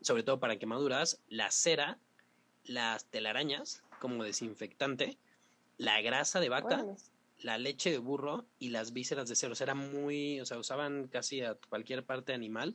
sobre 0.01 0.23
todo 0.23 0.39
para 0.39 0.57
quemaduras, 0.57 1.21
la 1.29 1.51
cera 1.51 1.99
las 2.65 3.07
telarañas 3.07 3.83
como 4.01 4.25
desinfectante, 4.25 5.19
la 5.77 6.01
grasa 6.01 6.41
de 6.41 6.49
vaca, 6.49 6.85
la 7.39 7.59
leche 7.59 7.91
de 7.91 7.99
burro 7.99 8.45
y 8.59 8.71
las 8.71 8.93
vísceras 8.93 9.29
de 9.29 9.37
cerdo. 9.37 9.53
O 9.53 9.57
sea, 9.57 9.67
era 9.67 9.75
muy, 9.75 10.41
o 10.41 10.47
sea, 10.47 10.59
usaban 10.59 11.09
casi 11.09 11.43
a 11.43 11.57
cualquier 11.69 12.05
parte 12.05 12.33
animal 12.33 12.75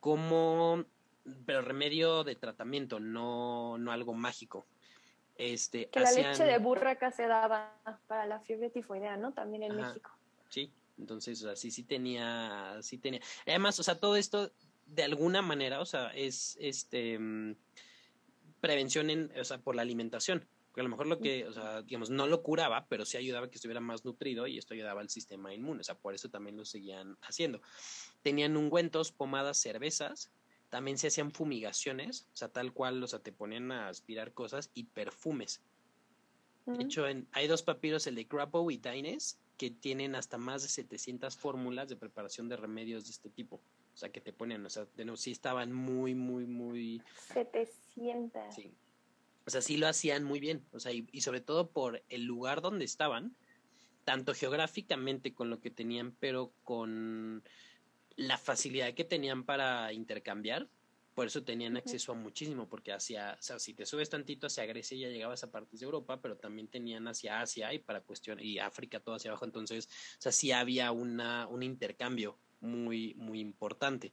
como, 0.00 0.84
pero 1.44 1.62
remedio 1.62 2.24
de 2.24 2.34
tratamiento, 2.34 3.00
no, 3.00 3.78
no 3.78 3.92
algo 3.92 4.14
mágico. 4.14 4.66
Este, 5.36 5.88
que 5.88 6.00
la 6.00 6.12
leche 6.12 6.44
de 6.44 6.58
burro 6.58 6.90
acá 6.90 7.10
se 7.10 7.26
daba 7.26 7.74
para 8.06 8.26
la 8.26 8.40
fiebre 8.40 8.68
tifoidea, 8.68 9.16
¿no? 9.16 9.32
También 9.32 9.62
en 9.62 9.76
México. 9.76 10.10
Sí, 10.50 10.70
entonces, 10.98 11.42
o 11.42 11.46
sea, 11.46 11.56
sí, 11.56 11.70
sí 11.70 11.82
tenía, 11.82 12.76
sí 12.82 12.98
tenía. 12.98 13.20
Además, 13.46 13.78
o 13.80 13.82
sea, 13.82 13.98
todo 13.98 14.16
esto 14.16 14.50
de 14.86 15.04
alguna 15.04 15.40
manera, 15.40 15.80
o 15.80 15.86
sea, 15.86 16.08
es 16.08 16.58
este 16.60 17.18
mm, 17.18 17.56
prevención 18.60 19.10
en, 19.10 19.32
o 19.38 19.44
sea, 19.44 19.58
por 19.58 19.74
la 19.74 19.82
alimentación. 19.82 20.46
Porque 20.70 20.82
a 20.82 20.84
lo 20.84 20.90
mejor 20.90 21.08
lo 21.08 21.18
que, 21.18 21.46
o 21.46 21.52
sea, 21.52 21.82
digamos, 21.82 22.10
no 22.10 22.28
lo 22.28 22.42
curaba, 22.42 22.86
pero 22.88 23.04
sí 23.04 23.16
ayudaba 23.16 23.46
a 23.46 23.50
que 23.50 23.56
estuviera 23.56 23.80
más 23.80 24.04
nutrido 24.04 24.46
y 24.46 24.56
esto 24.56 24.74
ayudaba 24.74 25.00
al 25.00 25.08
sistema 25.08 25.52
inmune. 25.52 25.80
O 25.80 25.84
sea, 25.84 25.96
por 25.96 26.14
eso 26.14 26.28
también 26.30 26.56
lo 26.56 26.64
seguían 26.64 27.16
haciendo. 27.22 27.60
Tenían 28.22 28.56
ungüentos, 28.56 29.10
pomadas, 29.10 29.58
cervezas. 29.58 30.30
También 30.68 30.96
se 30.98 31.08
hacían 31.08 31.32
fumigaciones, 31.32 32.28
o 32.32 32.36
sea, 32.36 32.48
tal 32.48 32.72
cual, 32.72 33.02
o 33.02 33.06
sea, 33.08 33.18
te 33.18 33.32
ponían 33.32 33.72
a 33.72 33.88
aspirar 33.88 34.32
cosas 34.32 34.70
y 34.72 34.84
perfumes. 34.84 35.60
De 36.66 36.84
hecho, 36.84 37.08
en, 37.08 37.26
hay 37.32 37.48
dos 37.48 37.64
papiros, 37.64 38.06
el 38.06 38.14
de 38.14 38.24
Grappo 38.24 38.70
y 38.70 38.76
Dines, 38.76 39.40
que 39.56 39.70
tienen 39.72 40.14
hasta 40.14 40.38
más 40.38 40.62
de 40.62 40.68
700 40.68 41.36
fórmulas 41.36 41.88
de 41.88 41.96
preparación 41.96 42.48
de 42.48 42.56
remedios 42.56 43.04
de 43.06 43.10
este 43.10 43.28
tipo. 43.28 43.60
O 44.00 44.04
sea, 44.04 44.08
que 44.10 44.22
te 44.22 44.32
ponen, 44.32 44.64
o 44.64 44.70
sea, 44.70 44.86
de 44.96 45.04
nuevo, 45.04 45.18
sí 45.18 45.30
estaban 45.30 45.74
muy, 45.74 46.14
muy, 46.14 46.46
muy... 46.46 47.02
700. 47.34 48.54
Sí. 48.54 48.72
O 49.44 49.50
sea, 49.50 49.60
sí 49.60 49.76
lo 49.76 49.88
hacían 49.88 50.24
muy 50.24 50.40
bien. 50.40 50.64
O 50.72 50.80
sea, 50.80 50.90
y, 50.90 51.06
y 51.12 51.20
sobre 51.20 51.42
todo 51.42 51.68
por 51.68 52.02
el 52.08 52.24
lugar 52.24 52.62
donde 52.62 52.86
estaban, 52.86 53.36
tanto 54.04 54.32
geográficamente 54.32 55.34
con 55.34 55.50
lo 55.50 55.60
que 55.60 55.70
tenían, 55.70 56.16
pero 56.18 56.54
con 56.64 57.44
la 58.16 58.38
facilidad 58.38 58.94
que 58.94 59.04
tenían 59.04 59.44
para 59.44 59.92
intercambiar. 59.92 60.66
Por 61.14 61.26
eso 61.26 61.44
tenían 61.44 61.76
acceso 61.76 62.12
a 62.12 62.14
muchísimo, 62.14 62.70
porque 62.70 62.92
hacia, 62.92 63.36
o 63.38 63.42
sea, 63.42 63.58
si 63.58 63.74
te 63.74 63.84
subes 63.84 64.08
tantito 64.08 64.46
hacia 64.46 64.64
Grecia 64.64 64.96
ya 64.96 65.08
llegabas 65.08 65.44
a 65.44 65.50
partes 65.50 65.80
de 65.80 65.84
Europa, 65.84 66.22
pero 66.22 66.38
también 66.38 66.68
tenían 66.68 67.06
hacia 67.06 67.42
Asia 67.42 67.74
y 67.74 67.80
para 67.80 68.00
cuestión, 68.00 68.40
y 68.40 68.58
África 68.58 68.98
todo 68.98 69.16
hacia 69.16 69.30
abajo. 69.30 69.44
Entonces, 69.44 69.88
o 70.18 70.22
sea, 70.22 70.32
sí 70.32 70.52
había 70.52 70.90
una, 70.90 71.46
un 71.48 71.62
intercambio 71.62 72.38
muy, 72.60 73.14
muy 73.14 73.40
importante. 73.40 74.12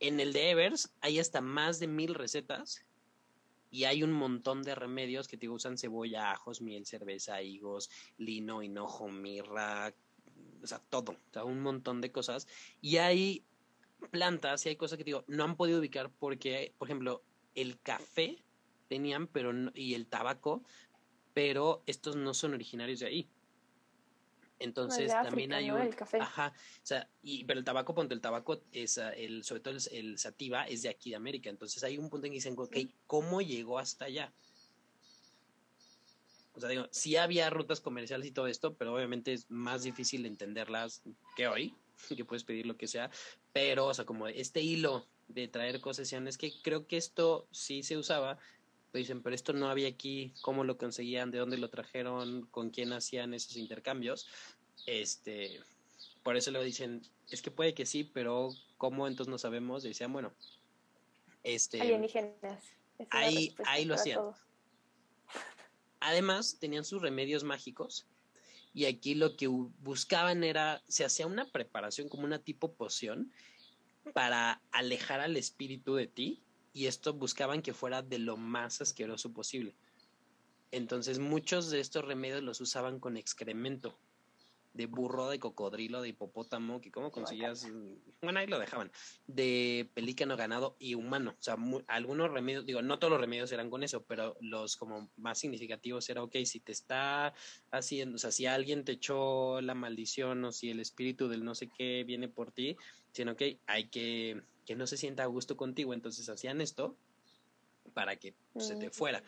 En 0.00 0.20
el 0.20 0.32
de 0.32 0.50
Evers 0.50 0.92
hay 1.00 1.18
hasta 1.18 1.40
más 1.40 1.78
de 1.78 1.86
mil 1.86 2.14
recetas 2.14 2.84
y 3.70 3.84
hay 3.84 4.02
un 4.02 4.12
montón 4.12 4.62
de 4.62 4.74
remedios 4.74 5.28
que 5.28 5.38
te 5.38 5.48
usan 5.48 5.78
cebolla, 5.78 6.32
ajos, 6.32 6.60
miel, 6.60 6.84
cerveza, 6.84 7.42
higos, 7.42 7.88
lino, 8.18 8.62
hinojo, 8.62 9.08
mirra, 9.08 9.94
o 10.62 10.66
sea, 10.66 10.78
todo, 10.78 11.12
o 11.12 11.32
sea, 11.32 11.44
un 11.44 11.60
montón 11.60 12.00
de 12.00 12.12
cosas. 12.12 12.46
Y 12.80 12.98
hay 12.98 13.44
plantas 14.10 14.66
y 14.66 14.70
hay 14.70 14.76
cosas 14.76 14.98
que 14.98 15.04
digo, 15.04 15.24
no 15.26 15.44
han 15.44 15.56
podido 15.56 15.78
ubicar 15.78 16.10
porque, 16.10 16.74
por 16.78 16.88
ejemplo, 16.88 17.22
el 17.54 17.80
café 17.80 18.44
tenían, 18.88 19.26
pero 19.26 19.52
y 19.74 19.94
el 19.94 20.06
tabaco, 20.06 20.62
pero 21.32 21.82
estos 21.86 22.16
no 22.16 22.34
son 22.34 22.54
originarios 22.54 23.00
de 23.00 23.06
ahí. 23.06 23.28
Entonces 24.62 25.10
también 25.10 25.52
hay 25.52 25.70
un 25.70 25.94
ajá, 26.20 26.52
o 26.56 26.86
sea, 26.86 27.08
y 27.22 27.44
pero 27.44 27.58
el 27.58 27.64
tabaco, 27.64 27.94
ponte 27.94 28.14
el 28.14 28.20
tabaco 28.20 28.62
es 28.72 28.98
el 28.98 29.44
sobre 29.44 29.60
todo 29.60 29.74
el, 29.90 30.18
sativa 30.18 30.64
es 30.64 30.82
de 30.82 30.88
aquí 30.88 31.10
de 31.10 31.16
América, 31.16 31.50
entonces 31.50 31.82
hay 31.84 31.98
un 31.98 32.08
punto 32.08 32.26
en 32.26 32.32
que 32.32 32.36
dicen, 32.36 32.54
ok, 32.56 32.76
¿cómo 33.06 33.40
llegó 33.40 33.78
hasta 33.78 34.06
allá? 34.06 34.32
O 36.54 36.60
sea, 36.60 36.68
digo, 36.68 36.86
sí 36.90 37.16
había 37.16 37.48
rutas 37.50 37.80
comerciales 37.80 38.26
y 38.26 38.32
todo 38.32 38.46
esto, 38.46 38.74
pero 38.74 38.94
obviamente 38.94 39.32
es 39.32 39.50
más 39.50 39.82
difícil 39.82 40.22
de 40.22 40.28
entenderlas 40.28 41.02
que 41.36 41.48
hoy, 41.48 41.74
que 42.16 42.24
puedes 42.24 42.44
pedir 42.44 42.66
lo 42.66 42.76
que 42.76 42.86
sea, 42.86 43.10
pero, 43.52 43.86
o 43.86 43.94
sea, 43.94 44.04
como 44.04 44.28
este 44.28 44.60
hilo 44.60 45.06
de 45.28 45.48
traer 45.48 45.80
cosas, 45.80 46.12
es 46.12 46.38
que 46.38 46.52
creo 46.62 46.86
que 46.86 46.96
esto 46.96 47.48
sí 47.50 47.82
se 47.82 47.96
usaba, 47.96 48.38
dicen, 48.98 49.22
pero 49.22 49.34
esto 49.34 49.52
no 49.52 49.68
había 49.68 49.88
aquí, 49.88 50.34
cómo 50.42 50.64
lo 50.64 50.76
conseguían, 50.78 51.30
de 51.30 51.38
dónde 51.38 51.58
lo 51.58 51.70
trajeron, 51.70 52.46
con 52.50 52.70
quién 52.70 52.92
hacían 52.92 53.34
esos 53.34 53.56
intercambios. 53.56 54.28
Este, 54.86 55.60
por 56.22 56.36
eso 56.36 56.50
lo 56.50 56.62
dicen, 56.62 57.02
es 57.30 57.42
que 57.42 57.50
puede 57.50 57.74
que 57.74 57.86
sí, 57.86 58.04
pero 58.04 58.50
¿cómo 58.76 59.06
entonces 59.06 59.30
no 59.30 59.38
sabemos? 59.38 59.82
decían, 59.82 60.12
bueno, 60.12 60.32
este, 61.42 61.80
alienígenas. 61.80 62.64
Ahí, 63.10 63.54
ahí 63.66 63.84
lo 63.84 63.94
hacían. 63.94 64.20
Además, 66.00 66.58
tenían 66.60 66.84
sus 66.84 67.00
remedios 67.00 67.44
mágicos 67.44 68.06
y 68.74 68.86
aquí 68.86 69.14
lo 69.14 69.36
que 69.36 69.46
buscaban 69.46 70.44
era, 70.44 70.82
se 70.88 71.04
hacía 71.04 71.26
una 71.26 71.50
preparación 71.50 72.08
como 72.08 72.24
una 72.24 72.38
tipo 72.38 72.74
poción 72.74 73.32
para 74.14 74.62
alejar 74.72 75.20
al 75.20 75.36
espíritu 75.36 75.94
de 75.94 76.06
ti 76.06 76.42
y 76.72 76.86
esto 76.86 77.12
buscaban 77.14 77.62
que 77.62 77.74
fuera 77.74 78.02
de 78.02 78.18
lo 78.18 78.36
más 78.36 78.80
asqueroso 78.80 79.32
posible. 79.32 79.74
Entonces 80.70 81.18
muchos 81.18 81.70
de 81.70 81.80
estos 81.80 82.04
remedios 82.04 82.42
los 82.42 82.60
usaban 82.60 82.98
con 82.98 83.16
excremento 83.16 83.98
de 84.74 84.86
burro, 84.86 85.28
de 85.28 85.38
cocodrilo, 85.38 86.00
de 86.00 86.08
hipopótamo, 86.10 86.80
que 86.80 86.90
cómo 86.90 87.10
conseguías, 87.10 87.66
bueno, 88.22 88.40
ahí 88.40 88.46
lo 88.46 88.58
dejaban, 88.58 88.90
de 89.26 89.90
pelícano 89.94 90.36
ganado 90.36 90.76
y 90.78 90.94
humano. 90.94 91.36
O 91.38 91.42
sea, 91.42 91.56
algunos 91.88 92.30
remedios, 92.30 92.64
digo, 92.64 92.80
no 92.80 92.98
todos 92.98 93.10
los 93.10 93.20
remedios 93.20 93.52
eran 93.52 93.68
con 93.68 93.82
eso, 93.82 94.02
pero 94.04 94.36
los 94.40 94.76
como 94.76 95.10
más 95.16 95.38
significativos 95.38 96.08
era, 96.08 96.22
ok, 96.22 96.36
si 96.44 96.60
te 96.60 96.72
está 96.72 97.34
haciendo, 97.70 98.16
o 98.16 98.18
sea, 98.18 98.32
si 98.32 98.46
alguien 98.46 98.84
te 98.84 98.92
echó 98.92 99.60
la 99.60 99.74
maldición 99.74 100.44
o 100.44 100.52
si 100.52 100.70
el 100.70 100.80
espíritu 100.80 101.28
del 101.28 101.44
no 101.44 101.54
sé 101.54 101.68
qué 101.68 102.04
viene 102.04 102.28
por 102.28 102.52
ti, 102.52 102.76
sino 103.12 103.36
que 103.36 103.58
hay 103.66 103.88
que 103.88 104.42
que 104.64 104.76
no 104.76 104.86
se 104.86 104.96
sienta 104.96 105.22
a 105.22 105.26
gusto 105.26 105.56
contigo, 105.56 105.94
entonces 105.94 106.28
hacían 106.28 106.60
esto 106.60 106.96
para 107.94 108.16
que 108.16 108.34
se 108.58 108.76
te 108.76 108.90
fuera. 108.90 109.22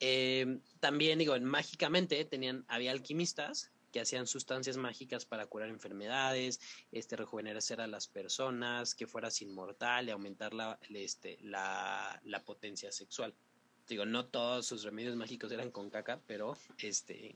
Eh, 0.00 0.58
también 0.80 1.18
digo, 1.18 1.38
mágicamente 1.40 2.24
tenían, 2.24 2.64
había 2.68 2.92
alquimistas 2.92 3.70
que 3.92 4.00
hacían 4.00 4.26
sustancias 4.26 4.76
mágicas 4.76 5.24
para 5.24 5.46
curar 5.46 5.70
enfermedades, 5.70 6.60
este, 6.92 7.16
rejuvenecer 7.16 7.80
a 7.80 7.86
las 7.86 8.08
personas, 8.08 8.94
que 8.94 9.06
fueras 9.06 9.40
inmortal 9.40 10.08
y 10.08 10.10
aumentar 10.10 10.52
la, 10.52 10.78
este, 10.90 11.38
la, 11.40 12.20
la 12.24 12.44
potencia 12.44 12.92
sexual. 12.92 13.34
digo, 13.88 14.04
no 14.04 14.26
todos 14.26 14.66
sus 14.66 14.82
remedios 14.82 15.16
mágicos 15.16 15.50
eran 15.52 15.70
con 15.70 15.88
caca, 15.88 16.20
pero 16.26 16.58
este, 16.78 17.34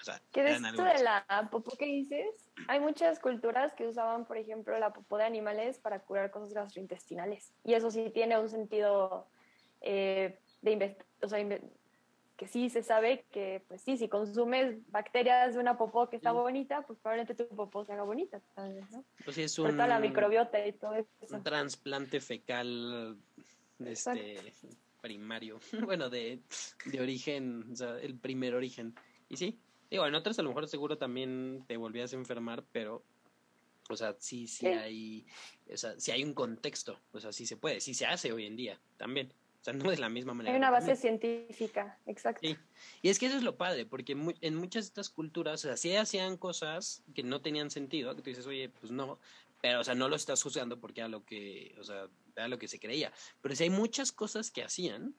o 0.00 0.04
sea, 0.04 0.20
¿Qué 0.32 0.42
de 0.42 0.52
esto 0.52 0.82
de 0.82 1.02
la 1.02 1.48
popó 1.50 1.76
que 1.76 1.86
dices? 1.86 2.26
Hay 2.68 2.80
muchas 2.80 3.18
culturas 3.18 3.74
que 3.74 3.86
usaban, 3.86 4.24
por 4.24 4.38
ejemplo, 4.38 4.78
la 4.78 4.92
popó 4.92 5.18
de 5.18 5.24
animales 5.24 5.78
para 5.78 6.00
curar 6.00 6.30
cosas 6.30 6.54
gastrointestinales. 6.54 7.52
Y 7.64 7.74
eso 7.74 7.90
sí 7.90 8.10
tiene 8.10 8.38
un 8.38 8.48
sentido 8.48 9.26
eh, 9.80 10.38
de 10.62 10.96
o 11.22 11.28
sea, 11.28 11.38
que 12.36 12.48
sí 12.48 12.70
se 12.70 12.82
sabe 12.82 13.26
que, 13.30 13.62
pues 13.68 13.82
sí, 13.82 13.98
si 13.98 14.08
consumes 14.08 14.78
bacterias 14.90 15.54
de 15.54 15.60
una 15.60 15.76
popó 15.76 16.08
que 16.08 16.16
está 16.16 16.32
bonita, 16.32 16.80
pues 16.86 16.98
probablemente 16.98 17.34
tu 17.34 17.46
popó 17.54 17.84
se 17.84 17.92
haga 17.92 18.02
bonita 18.02 18.40
¿no? 18.56 19.04
Pues 19.24 19.36
sí, 19.36 19.42
es 19.42 19.58
un... 19.58 19.76
la 19.76 19.98
microbiota 19.98 20.66
y 20.66 20.72
todo 20.72 20.94
eso. 20.94 21.08
Un 21.30 21.42
trasplante 21.42 22.18
fecal 22.20 23.18
este, 23.84 24.54
primario, 25.02 25.60
bueno, 25.84 26.08
de, 26.08 26.40
de 26.86 27.00
origen, 27.00 27.72
o 27.72 27.76
sea, 27.76 27.98
el 27.98 28.18
primer 28.18 28.54
origen. 28.54 28.94
Y 29.28 29.36
sí, 29.36 29.60
Digo, 29.90 30.06
en 30.06 30.14
otras 30.14 30.38
a 30.38 30.42
lo 30.42 30.50
mejor 30.50 30.68
seguro 30.68 30.96
también 30.96 31.64
te 31.66 31.76
volvías 31.76 32.12
a 32.12 32.16
enfermar, 32.16 32.64
pero, 32.72 33.02
o 33.88 33.96
sea, 33.96 34.14
sí, 34.18 34.46
sí, 34.46 34.66
hay, 34.66 35.26
o 35.72 35.76
sea, 35.76 35.98
sí 35.98 36.12
hay 36.12 36.22
un 36.22 36.32
contexto, 36.32 36.98
o 37.12 37.20
sea, 37.20 37.32
sí 37.32 37.46
se 37.46 37.56
puede, 37.56 37.80
sí 37.80 37.94
se 37.94 38.06
hace 38.06 38.32
hoy 38.32 38.46
en 38.46 38.56
día 38.56 38.80
también. 38.96 39.32
O 39.60 39.62
sea, 39.62 39.74
no 39.74 39.92
es 39.92 39.98
la 39.98 40.08
misma 40.08 40.32
manera. 40.32 40.54
Hay 40.54 40.58
una 40.58 40.70
base 40.70 40.96
científica, 40.96 41.98
exacto. 42.06 42.48
Sí. 42.48 42.56
Y 43.02 43.10
es 43.10 43.18
que 43.18 43.26
eso 43.26 43.36
es 43.36 43.42
lo 43.42 43.58
padre, 43.58 43.84
porque 43.84 44.16
en 44.40 44.54
muchas 44.56 44.84
de 44.84 44.88
estas 44.88 45.10
culturas, 45.10 45.62
o 45.64 45.68
sea, 45.68 45.76
sí 45.76 45.94
hacían 45.94 46.38
cosas 46.38 47.02
que 47.14 47.22
no 47.22 47.42
tenían 47.42 47.70
sentido, 47.70 48.16
que 48.16 48.22
tú 48.22 48.30
dices, 48.30 48.46
oye, 48.46 48.70
pues 48.70 48.90
no, 48.90 49.18
pero, 49.60 49.80
o 49.80 49.84
sea, 49.84 49.94
no 49.94 50.08
lo 50.08 50.16
estás 50.16 50.42
juzgando 50.42 50.80
porque 50.80 51.02
era 51.02 51.08
lo 51.08 51.26
que, 51.26 51.76
o 51.78 51.84
sea, 51.84 52.08
era 52.36 52.48
lo 52.48 52.58
que 52.58 52.68
se 52.68 52.78
creía. 52.78 53.12
Pero 53.42 53.54
sí 53.54 53.64
hay 53.64 53.70
muchas 53.70 54.12
cosas 54.12 54.50
que 54.50 54.62
hacían 54.62 55.14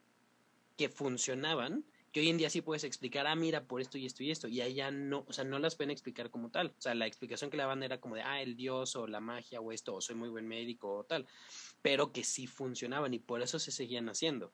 que 0.76 0.90
funcionaban 0.90 1.86
que 2.12 2.20
hoy 2.20 2.30
en 2.30 2.38
día 2.38 2.50
sí 2.50 2.62
puedes 2.62 2.84
explicar, 2.84 3.26
ah, 3.26 3.36
mira, 3.36 3.64
por 3.64 3.80
esto 3.80 3.98
y 3.98 4.06
esto 4.06 4.24
y 4.24 4.32
esto, 4.32 4.48
y 4.48 4.62
allá 4.62 4.92
no, 4.92 5.24
o 5.28 5.34
sea, 5.34 5.46
no 5.46 5.60
las 5.60 5.76
pueden 5.76 5.92
explicar 5.92 6.30
como 6.30 6.50
tal. 6.50 6.74
O 6.78 6.82
sea, 6.82 6.94
la 6.94 7.08
explicación 7.08 7.50
que 7.50 7.58
le 7.58 7.64
daban 7.64 7.84
era 7.84 8.00
como 8.00 8.16
de, 8.16 8.22
ah, 8.22 8.42
el 8.42 8.56
dios 8.56 8.96
o 8.96 9.08
la 9.08 9.22
magia 9.22 9.62
o 9.62 9.72
esto, 9.72 9.96
o 9.96 10.02
soy 10.02 10.16
muy 10.16 10.30
buen 10.30 10.48
médico 10.48 10.94
o 10.94 11.04
tal, 11.06 11.26
pero 11.82 12.12
que 12.12 12.24
sí 12.24 12.48
funcionaban 12.48 13.14
y 13.14 13.20
por 13.20 13.42
eso 13.42 13.60
se 13.60 13.72
seguían 13.72 14.10
haciendo. 14.10 14.52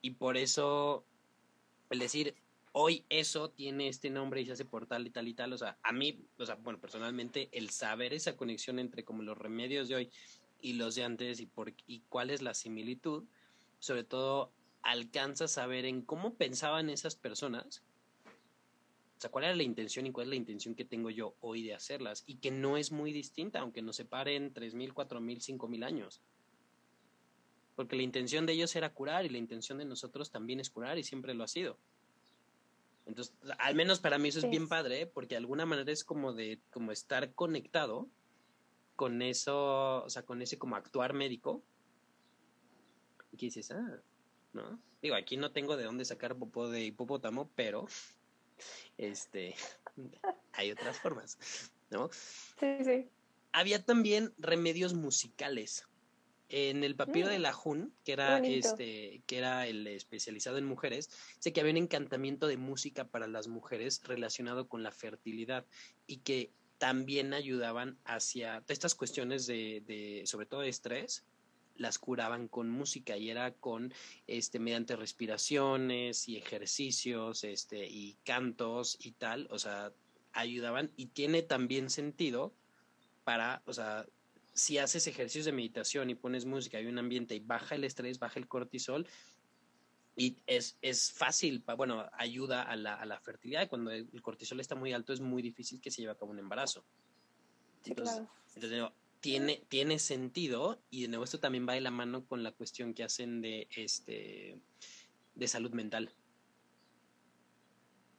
Y 0.00 0.12
por 0.12 0.36
eso, 0.36 1.04
el 1.90 1.98
decir, 1.98 2.36
hoy 2.72 3.04
eso 3.08 3.50
tiene 3.50 3.88
este 3.88 4.08
nombre 4.08 4.40
y 4.40 4.46
se 4.46 4.52
hace 4.52 4.64
por 4.64 4.86
tal 4.86 5.06
y 5.06 5.10
tal 5.10 5.26
y 5.26 5.34
tal, 5.34 5.52
o 5.52 5.58
sea, 5.58 5.76
a 5.82 5.92
mí, 5.92 6.24
o 6.38 6.46
sea, 6.46 6.54
bueno, 6.54 6.80
personalmente, 6.80 7.48
el 7.52 7.70
saber 7.70 8.14
esa 8.14 8.36
conexión 8.36 8.78
entre 8.78 9.04
como 9.04 9.22
los 9.22 9.36
remedios 9.36 9.88
de 9.88 9.96
hoy 9.96 10.10
y 10.60 10.74
los 10.74 10.94
de 10.94 11.02
antes 11.02 11.40
y, 11.40 11.46
por, 11.46 11.74
y 11.88 12.02
cuál 12.08 12.30
es 12.30 12.42
la 12.42 12.54
similitud, 12.54 13.24
sobre 13.80 14.04
todo 14.04 14.52
alcanzas 14.82 15.58
a 15.58 15.66
ver 15.66 15.84
en 15.84 16.02
cómo 16.02 16.34
pensaban 16.34 16.90
esas 16.90 17.16
personas. 17.16 17.82
O 19.16 19.20
sea, 19.20 19.30
cuál 19.30 19.44
era 19.44 19.54
la 19.54 19.62
intención 19.62 20.06
y 20.06 20.12
cuál 20.12 20.28
es 20.28 20.30
la 20.30 20.36
intención 20.36 20.74
que 20.74 20.84
tengo 20.84 21.10
yo 21.10 21.34
hoy 21.40 21.62
de 21.62 21.74
hacerlas. 21.74 22.24
Y 22.26 22.36
que 22.36 22.50
no 22.50 22.76
es 22.76 22.90
muy 22.90 23.12
distinta, 23.12 23.60
aunque 23.60 23.82
nos 23.82 23.96
separen 23.96 24.54
3.000, 24.54 24.94
4.000, 24.94 25.58
5.000 25.58 25.84
años. 25.84 26.22
Porque 27.76 27.96
la 27.96 28.02
intención 28.02 28.46
de 28.46 28.54
ellos 28.54 28.74
era 28.76 28.94
curar 28.94 29.26
y 29.26 29.28
la 29.28 29.38
intención 29.38 29.78
de 29.78 29.84
nosotros 29.84 30.30
también 30.30 30.60
es 30.60 30.70
curar 30.70 30.98
y 30.98 31.02
siempre 31.02 31.34
lo 31.34 31.44
ha 31.44 31.48
sido. 31.48 31.78
Entonces, 33.06 33.34
al 33.58 33.74
menos 33.74 34.00
para 34.00 34.18
mí 34.18 34.28
eso 34.28 34.38
es 34.38 34.48
bien 34.48 34.68
padre, 34.68 35.06
porque 35.06 35.34
de 35.34 35.38
alguna 35.38 35.66
manera 35.66 35.90
es 35.90 36.04
como 36.04 36.32
de 36.32 36.60
como 36.70 36.92
estar 36.92 37.34
conectado 37.34 38.08
con 38.96 39.20
eso, 39.20 40.04
o 40.04 40.08
sea, 40.10 40.24
con 40.24 40.42
ese 40.42 40.58
como 40.58 40.76
actuar 40.76 41.12
médico. 41.12 41.62
Y 43.32 43.36
que 43.36 43.46
dices, 43.46 43.70
ah, 43.70 44.00
¿no? 44.52 44.80
Digo, 45.02 45.14
aquí 45.14 45.36
no 45.36 45.52
tengo 45.52 45.76
de 45.76 45.84
dónde 45.84 46.04
sacar 46.04 46.36
popó 46.36 46.68
de 46.68 46.84
hipopótamo, 46.84 47.50
pero 47.54 47.86
este 48.98 49.54
hay 50.52 50.70
otras 50.70 50.98
formas, 50.98 51.38
¿no? 51.90 52.10
Sí, 52.58 52.84
sí. 52.84 53.08
Había 53.52 53.84
también 53.84 54.32
remedios 54.38 54.94
musicales. 54.94 55.86
En 56.52 56.82
el 56.82 56.96
papiro 56.96 57.28
de 57.28 57.38
mm. 57.38 57.42
la 57.42 57.52
Jun, 57.52 57.94
que 58.04 58.12
era 58.12 58.38
este, 58.38 59.22
que 59.26 59.38
era 59.38 59.68
el 59.68 59.86
especializado 59.86 60.58
en 60.58 60.66
mujeres, 60.66 61.08
sé 61.38 61.52
que 61.52 61.60
había 61.60 61.70
un 61.70 61.76
encantamiento 61.76 62.48
de 62.48 62.56
música 62.56 63.06
para 63.06 63.28
las 63.28 63.46
mujeres 63.46 64.02
relacionado 64.02 64.66
con 64.68 64.82
la 64.82 64.90
fertilidad 64.90 65.64
y 66.08 66.18
que 66.18 66.50
también 66.78 67.34
ayudaban 67.34 67.98
hacia 68.04 68.64
estas 68.66 68.96
cuestiones 68.96 69.46
de, 69.46 69.84
de 69.86 70.22
sobre 70.26 70.46
todo 70.46 70.62
de 70.62 70.70
estrés, 70.70 71.24
las 71.80 71.98
curaban 71.98 72.46
con 72.46 72.68
música 72.68 73.16
y 73.16 73.30
era 73.30 73.52
con 73.52 73.92
este 74.26 74.58
mediante 74.58 74.96
respiraciones 74.96 76.28
y 76.28 76.36
ejercicios 76.36 77.42
este 77.42 77.86
y 77.86 78.18
cantos 78.22 78.98
y 79.00 79.12
tal, 79.12 79.48
o 79.50 79.58
sea, 79.58 79.90
ayudaban 80.32 80.92
y 80.96 81.06
tiene 81.06 81.40
también 81.42 81.88
sentido 81.88 82.52
para, 83.24 83.62
o 83.64 83.72
sea, 83.72 84.06
si 84.52 84.76
haces 84.76 85.06
ejercicios 85.06 85.46
de 85.46 85.52
meditación 85.52 86.10
y 86.10 86.14
pones 86.14 86.44
música 86.44 86.78
y 86.78 86.86
un 86.86 86.98
ambiente 86.98 87.34
y 87.34 87.40
baja 87.40 87.76
el 87.76 87.84
estrés, 87.84 88.18
baja 88.18 88.38
el 88.38 88.46
cortisol, 88.46 89.06
y 90.16 90.36
es, 90.46 90.76
es 90.82 91.12
fácil, 91.12 91.64
bueno, 91.78 92.10
ayuda 92.12 92.62
a 92.62 92.76
la, 92.76 92.94
a 92.94 93.06
la 93.06 93.18
fertilidad. 93.20 93.70
Cuando 93.70 93.90
el 93.90 94.20
cortisol 94.20 94.60
está 94.60 94.74
muy 94.74 94.92
alto 94.92 95.14
es 95.14 95.20
muy 95.20 95.40
difícil 95.40 95.80
que 95.80 95.90
se 95.90 96.02
lleve 96.02 96.12
a 96.12 96.16
cabo 96.16 96.32
un 96.32 96.40
embarazo. 96.40 96.84
entonces, 97.86 98.82
tiene, 99.20 99.62
tiene 99.68 99.98
sentido 99.98 100.82
y 100.90 101.02
de 101.02 101.08
nuevo 101.08 101.24
esto 101.24 101.40
también 101.40 101.68
va 101.68 101.74
de 101.74 101.80
la 101.80 101.90
mano 101.90 102.24
con 102.26 102.42
la 102.42 102.52
cuestión 102.52 102.94
que 102.94 103.04
hacen 103.04 103.40
de 103.40 103.68
este 103.76 104.58
de 105.34 105.48
salud 105.48 105.72
mental. 105.72 106.12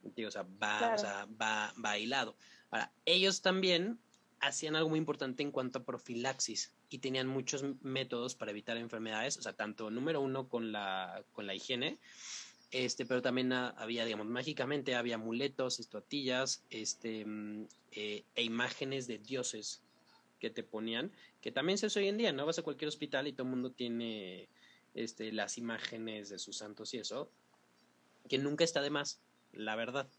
O 0.03 0.31
sea, 0.31 0.43
va, 0.61 0.95
o 0.95 0.97
sea, 0.97 1.27
va, 1.39 1.73
va 1.83 1.97
hilado. 1.97 2.35
Ahora, 2.71 2.91
ellos 3.05 3.41
también 3.41 3.99
hacían 4.39 4.75
algo 4.75 4.89
muy 4.89 4.97
importante 4.97 5.43
en 5.43 5.51
cuanto 5.51 5.79
a 5.79 5.83
profilaxis 5.83 6.73
y 6.89 6.97
tenían 6.97 7.27
muchos 7.27 7.63
métodos 7.81 8.35
para 8.35 8.51
evitar 8.51 8.77
enfermedades, 8.77 9.37
o 9.37 9.41
sea, 9.41 9.53
tanto 9.53 9.91
número 9.91 10.19
uno 10.21 10.49
con 10.49 10.71
la, 10.71 11.23
con 11.33 11.45
la 11.45 11.53
higiene, 11.53 11.99
este, 12.71 13.05
pero 13.05 13.21
también 13.21 13.53
había, 13.53 14.05
digamos, 14.05 14.27
mágicamente 14.27 14.95
había 14.95 15.15
amuletos, 15.15 15.79
estatuillas, 15.79 16.63
este, 16.69 17.25
mm, 17.25 17.67
eh, 17.91 18.23
e 18.33 18.43
imágenes 18.43 19.07
de 19.07 19.19
dioses 19.19 19.83
que 20.41 20.49
te 20.49 20.63
ponían, 20.63 21.11
que 21.39 21.51
también 21.51 21.77
se 21.77 21.85
hace 21.85 21.99
hoy 21.99 22.07
en 22.07 22.17
día, 22.17 22.33
¿no? 22.33 22.45
Vas 22.47 22.59
a 22.59 22.63
cualquier 22.63 22.89
hospital 22.89 23.27
y 23.27 23.31
todo 23.31 23.43
el 23.43 23.51
mundo 23.51 23.71
tiene 23.71 24.49
este, 24.95 25.31
las 25.31 25.57
imágenes 25.57 26.29
de 26.29 26.39
sus 26.39 26.57
santos 26.57 26.93
y 26.95 26.97
eso, 26.97 27.31
que 28.27 28.39
nunca 28.39 28.63
está 28.63 28.81
de 28.81 28.89
más, 28.89 29.21
la 29.53 29.75
verdad, 29.75 30.09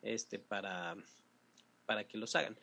este, 0.00 0.38
para, 0.38 0.96
para 1.84 2.08
que 2.08 2.16
los 2.16 2.34
hagan. 2.34 2.56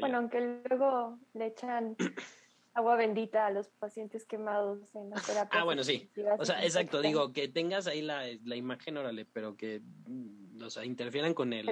bueno, 0.00 0.18
aunque 0.18 0.60
luego 0.68 1.18
le 1.32 1.46
echan 1.46 1.96
agua 2.74 2.96
bendita 2.96 3.46
a 3.46 3.50
los 3.50 3.68
pacientes 3.68 4.26
quemados 4.26 4.94
en 4.94 5.08
la 5.08 5.16
terapia. 5.16 5.60
Ah, 5.60 5.64
bueno, 5.64 5.82
sí. 5.82 6.10
O 6.38 6.44
sea, 6.44 6.62
exacto, 6.62 7.00
digo, 7.00 7.32
que 7.32 7.48
tengas 7.48 7.86
ahí 7.86 8.02
la, 8.02 8.22
la 8.44 8.56
imagen, 8.56 8.98
órale, 8.98 9.24
pero 9.24 9.56
que, 9.56 9.80
mm, 9.80 10.62
o 10.62 10.68
sea, 10.68 10.84
interfieran 10.84 11.32
con 11.32 11.54
el 11.54 11.66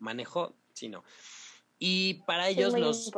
manejo, 0.00 0.54
sí, 0.72 0.88
no. 0.88 1.04
Y 1.78 2.14
para 2.26 2.48
ellos 2.48 2.78
los, 2.78 3.10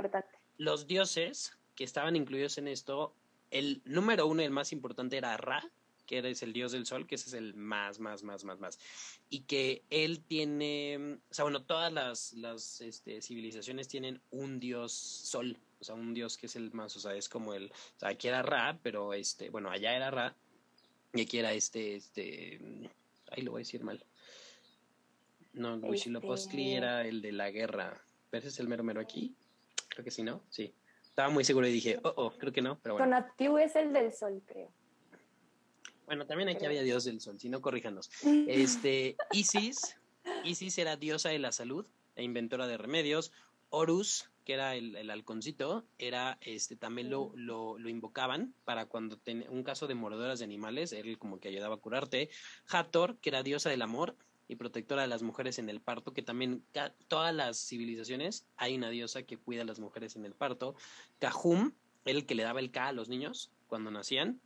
los 0.56 0.86
dioses 0.86 1.56
que 1.74 1.84
estaban 1.84 2.16
incluidos 2.16 2.58
en 2.58 2.68
esto, 2.68 3.14
el 3.50 3.82
número 3.84 4.26
uno 4.26 4.42
y 4.42 4.46
el 4.46 4.50
más 4.50 4.72
importante 4.72 5.16
era 5.16 5.36
Ra, 5.36 5.70
que 6.06 6.18
es 6.18 6.42
el 6.42 6.52
dios 6.52 6.72
del 6.72 6.86
sol, 6.86 7.06
que 7.06 7.16
ese 7.16 7.28
es 7.28 7.34
el 7.34 7.54
más, 7.54 8.00
más, 8.00 8.22
más, 8.22 8.42
más, 8.42 8.58
más. 8.58 8.78
Y 9.28 9.40
que 9.40 9.84
él 9.90 10.20
tiene, 10.24 11.18
o 11.30 11.34
sea, 11.34 11.44
bueno, 11.44 11.62
todas 11.62 11.92
las, 11.92 12.32
las 12.32 12.80
este, 12.80 13.20
civilizaciones 13.20 13.88
tienen 13.88 14.20
un 14.30 14.58
dios 14.58 14.92
sol, 14.92 15.58
o 15.80 15.84
sea, 15.84 15.94
un 15.94 16.14
dios 16.14 16.38
que 16.38 16.46
es 16.46 16.56
el 16.56 16.72
más, 16.72 16.96
o 16.96 17.00
sea, 17.00 17.14
es 17.14 17.28
como 17.28 17.52
el, 17.52 17.66
o 17.66 17.98
sea, 17.98 18.08
aquí 18.08 18.26
era 18.26 18.42
Ra, 18.42 18.78
pero 18.82 19.12
este, 19.12 19.50
bueno, 19.50 19.70
allá 19.70 19.94
era 19.94 20.10
Ra, 20.10 20.34
y 21.12 21.20
aquí 21.20 21.38
era 21.38 21.52
este, 21.52 21.96
este, 21.96 22.58
ahí 23.30 23.42
lo 23.42 23.52
voy 23.52 23.60
a 23.60 23.64
decir 23.64 23.84
mal. 23.84 24.02
No, 25.52 25.76
Huitzilopochtli 25.76 26.68
este... 26.68 26.76
era 26.76 27.06
el 27.06 27.20
de 27.20 27.32
la 27.32 27.50
guerra, 27.50 28.02
¿Ves 28.30 28.44
es 28.44 28.60
el 28.60 28.68
mero 28.68 28.84
mero 28.84 29.00
aquí? 29.00 29.34
Creo 29.88 30.04
que 30.04 30.10
sí, 30.10 30.22
¿no? 30.22 30.42
Sí. 30.50 30.74
Estaba 31.02 31.30
muy 31.30 31.44
seguro 31.44 31.66
y 31.66 31.72
dije, 31.72 31.98
oh, 32.04 32.12
oh, 32.16 32.30
creo 32.38 32.52
que 32.52 32.62
no, 32.62 32.78
pero 32.80 32.94
bueno. 32.94 33.06
Tonatiuh 33.06 33.58
es 33.58 33.74
el 33.74 33.92
del 33.92 34.12
sol, 34.12 34.42
creo. 34.46 34.70
Bueno, 36.06 36.26
también 36.26 36.48
aquí 36.48 36.64
había 36.64 36.82
dios 36.82 37.04
del 37.04 37.20
sol, 37.20 37.38
si 37.38 37.48
no, 37.48 37.60
corríjanos. 37.60 38.10
Este, 38.48 39.16
Isis, 39.32 39.96
Isis 40.44 40.78
era 40.78 40.96
diosa 40.96 41.30
de 41.30 41.38
la 41.38 41.52
salud 41.52 41.86
e 42.16 42.22
inventora 42.22 42.66
de 42.66 42.78
remedios. 42.78 43.32
Horus, 43.70 44.30
que 44.44 44.54
era 44.54 44.74
el, 44.76 44.96
el 44.96 45.10
halconcito, 45.10 45.84
era, 45.98 46.38
este, 46.40 46.76
también 46.76 47.10
lo, 47.10 47.32
lo, 47.34 47.78
lo 47.78 47.88
invocaban 47.90 48.54
para 48.64 48.86
cuando 48.86 49.18
tenía 49.18 49.50
un 49.50 49.62
caso 49.62 49.86
de 49.86 49.94
mordedoras 49.94 50.38
de 50.38 50.46
animales, 50.46 50.92
él 50.92 51.18
como 51.18 51.38
que 51.38 51.48
ayudaba 51.48 51.74
a 51.74 51.78
curarte. 51.78 52.30
Hathor, 52.70 53.18
que 53.18 53.28
era 53.28 53.42
diosa 53.42 53.68
del 53.68 53.82
amor, 53.82 54.16
y 54.48 54.56
protectora 54.56 55.02
de 55.02 55.08
las 55.08 55.22
mujeres 55.22 55.58
en 55.58 55.68
el 55.68 55.80
parto, 55.80 56.12
que 56.14 56.22
también 56.22 56.64
todas 57.06 57.34
las 57.34 57.58
civilizaciones 57.58 58.46
hay 58.56 58.76
una 58.76 58.88
diosa 58.88 59.22
que 59.22 59.36
cuida 59.36 59.62
a 59.62 59.66
las 59.66 59.78
mujeres 59.78 60.16
en 60.16 60.24
el 60.24 60.32
parto. 60.32 60.74
Cajum, 61.18 61.72
el 62.06 62.24
que 62.24 62.34
le 62.34 62.42
daba 62.42 62.60
el 62.60 62.70
K 62.70 62.88
a 62.88 62.92
los 62.92 63.10
niños 63.10 63.52
cuando 63.66 63.90
nacían, 63.90 64.40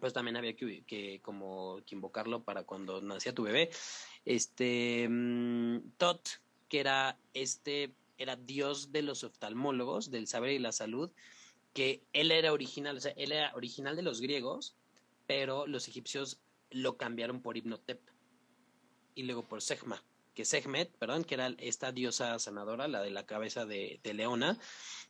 pues 0.00 0.14
también 0.14 0.38
había 0.38 0.56
que, 0.56 0.82
que 0.84 1.20
como 1.22 1.82
que 1.84 1.94
invocarlo 1.94 2.42
para 2.42 2.64
cuando 2.64 3.02
nacía 3.02 3.34
tu 3.34 3.42
bebé. 3.42 3.70
Este 4.24 5.06
mm, 5.08 5.92
Tot, 5.98 6.26
que 6.68 6.80
era 6.80 7.18
este 7.34 7.94
era 8.16 8.36
dios 8.36 8.92
de 8.92 9.02
los 9.02 9.24
oftalmólogos, 9.24 10.10
del 10.10 10.26
saber 10.26 10.52
y 10.52 10.58
la 10.58 10.72
salud, 10.72 11.10
que 11.72 12.02
él 12.12 12.32
era 12.32 12.52
original, 12.52 12.96
o 12.98 13.00
sea, 13.00 13.12
él 13.16 13.32
era 13.32 13.54
original 13.54 13.96
de 13.96 14.02
los 14.02 14.20
griegos, 14.20 14.76
pero 15.26 15.66
los 15.66 15.88
egipcios 15.88 16.38
lo 16.70 16.98
cambiaron 16.98 17.40
por 17.40 17.56
Hipnotep 17.56 18.00
y 19.20 19.22
luego 19.22 19.46
por 19.46 19.60
Sehma, 19.60 20.02
que 20.34 20.46
Sehmet, 20.46 20.90
perdón, 20.96 21.24
que 21.24 21.34
era 21.34 21.54
esta 21.58 21.92
diosa 21.92 22.38
sanadora, 22.38 22.88
la 22.88 23.02
de 23.02 23.10
la 23.10 23.26
cabeza 23.26 23.66
de, 23.66 24.00
leona, 24.14 24.58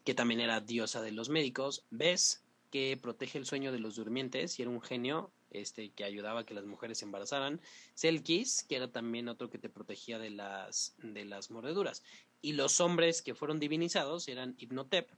que 0.04 0.14
también 0.14 0.40
era 0.40 0.60
diosa 0.60 1.00
de 1.00 1.12
los 1.12 1.28
médicos, 1.28 1.84
Ves, 1.90 2.42
que 2.72 2.98
protege 3.00 3.38
el 3.38 3.46
sueño 3.46 3.70
de 3.70 3.78
los 3.78 3.94
durmientes 3.94 4.58
y 4.58 4.62
era 4.62 4.70
un 4.72 4.82
genio 4.82 5.30
este, 5.52 5.92
que 5.92 6.02
ayudaba 6.02 6.40
a 6.40 6.44
que 6.44 6.54
las 6.54 6.66
mujeres 6.66 6.98
se 6.98 7.04
embarazaran, 7.04 7.60
Selkis, 7.94 8.64
que 8.64 8.74
era 8.74 8.90
también 8.90 9.28
otro 9.28 9.48
que 9.48 9.58
te 9.58 9.68
protegía 9.68 10.18
de 10.18 10.30
las, 10.30 10.96
de 10.98 11.24
las 11.24 11.52
mordeduras, 11.52 12.02
y 12.42 12.54
los 12.54 12.80
hombres 12.80 13.22
que 13.22 13.36
fueron 13.36 13.60
divinizados 13.60 14.26
eran 14.26 14.56
Hipnotep 14.58 15.08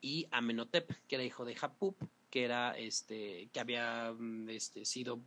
y 0.00 0.28
Amenhotep, 0.30 0.90
que 1.06 1.16
era 1.16 1.24
hijo 1.24 1.44
de 1.44 1.56
Hapup, 1.60 2.00
que 2.30 2.44
era 2.44 2.76
este, 2.76 3.48
que 3.52 3.60
había 3.60 4.14
mm, 4.16 4.48
este, 4.50 4.84
sido 4.84 5.20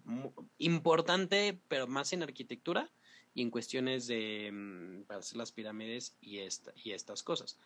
importante, 0.57 1.59
pero 1.67 1.87
más 1.87 2.13
en 2.13 2.23
arquitectura 2.23 2.91
y 3.33 3.41
en 3.41 3.49
cuestiones 3.49 4.07
de 4.07 4.49
mm, 4.51 5.03
para 5.03 5.19
hacer 5.19 5.37
las 5.37 5.51
pirámides 5.51 6.15
y, 6.21 6.39
esta, 6.39 6.71
y 6.75 6.91
estas 6.91 7.23
cosas. 7.23 7.57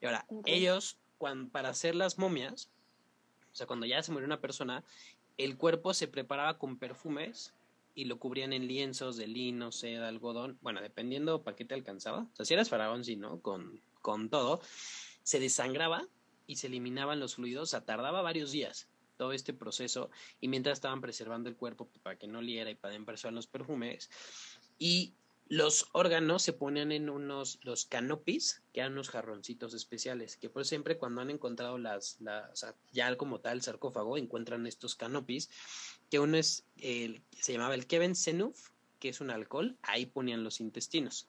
Y 0.00 0.06
ahora, 0.06 0.26
ellos, 0.46 0.98
cuando, 1.18 1.50
para 1.50 1.70
hacer 1.70 1.94
las 1.94 2.18
momias, 2.18 2.70
o 3.52 3.56
sea, 3.56 3.66
cuando 3.66 3.86
ya 3.86 4.02
se 4.02 4.12
murió 4.12 4.26
una 4.26 4.40
persona, 4.40 4.84
el 5.36 5.56
cuerpo 5.56 5.94
se 5.94 6.08
preparaba 6.08 6.58
con 6.58 6.78
perfumes 6.78 7.54
y 7.94 8.04
lo 8.04 8.18
cubrían 8.18 8.52
en 8.52 8.68
lienzos 8.68 9.16
de 9.16 9.26
lino, 9.26 9.72
seda, 9.72 10.08
algodón, 10.08 10.58
bueno, 10.62 10.80
dependiendo 10.80 11.42
para 11.42 11.56
qué 11.56 11.64
te 11.64 11.74
alcanzaba. 11.74 12.28
O 12.32 12.36
sea, 12.36 12.44
si 12.44 12.54
eras 12.54 12.68
faraón, 12.68 13.04
sí, 13.04 13.16
¿no? 13.16 13.40
Con, 13.40 13.82
con 14.00 14.30
todo. 14.30 14.60
Se 15.24 15.40
desangraba 15.40 16.06
y 16.48 16.56
se 16.56 16.66
eliminaban 16.66 17.20
los 17.20 17.36
fluidos, 17.36 17.62
o 17.62 17.70
sea, 17.70 17.84
tardaba 17.84 18.22
varios 18.22 18.50
días 18.50 18.88
todo 19.16 19.32
este 19.32 19.52
proceso 19.52 20.10
y 20.40 20.48
mientras 20.48 20.78
estaban 20.78 21.00
preservando 21.00 21.48
el 21.48 21.56
cuerpo 21.56 21.88
para 22.02 22.16
que 22.16 22.26
no 22.26 22.40
liera 22.40 22.70
y 22.70 22.74
para 22.74 22.98
preservar 23.04 23.34
los 23.34 23.46
perfumes 23.46 24.10
y 24.78 25.12
los 25.48 25.88
órganos 25.92 26.42
se 26.42 26.52
ponían 26.52 26.92
en 26.92 27.08
unos, 27.08 27.58
los 27.62 27.86
canopis, 27.86 28.62
que 28.72 28.80
eran 28.80 28.92
unos 28.92 29.08
jarroncitos 29.08 29.72
especiales, 29.72 30.36
que 30.36 30.50
por 30.50 30.66
siempre 30.66 30.98
cuando 30.98 31.22
han 31.22 31.30
encontrado 31.30 31.78
las, 31.78 32.18
sea, 32.52 32.74
ya 32.92 33.16
como 33.16 33.40
tal 33.40 33.62
sarcófago, 33.62 34.18
encuentran 34.18 34.66
estos 34.66 34.94
canopis, 34.94 35.48
que 36.10 36.18
uno 36.20 36.36
es, 36.36 36.64
el, 36.76 37.22
se 37.30 37.54
llamaba 37.54 37.74
el 37.74 37.86
Kevin 37.86 38.14
Senuf, 38.14 38.68
que 39.00 39.08
es 39.08 39.22
un 39.22 39.30
alcohol, 39.30 39.78
ahí 39.82 40.04
ponían 40.04 40.44
los 40.44 40.60
intestinos. 40.60 41.28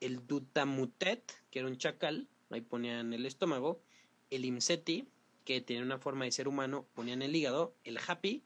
El 0.00 0.26
Dutamutet, 0.26 1.30
que 1.50 1.58
era 1.58 1.68
un 1.68 1.76
chacal, 1.76 2.28
ahí 2.48 2.62
ponían 2.62 3.12
el 3.12 3.26
estómago. 3.26 3.82
El 4.30 4.44
Imseti, 4.44 5.08
que 5.44 5.60
tenía 5.60 5.82
una 5.82 5.98
forma 5.98 6.24
de 6.24 6.32
ser 6.32 6.48
humano, 6.48 6.86
ponían 6.94 7.22
el 7.22 7.34
hígado. 7.34 7.74
El 7.84 7.98
Happy, 8.06 8.44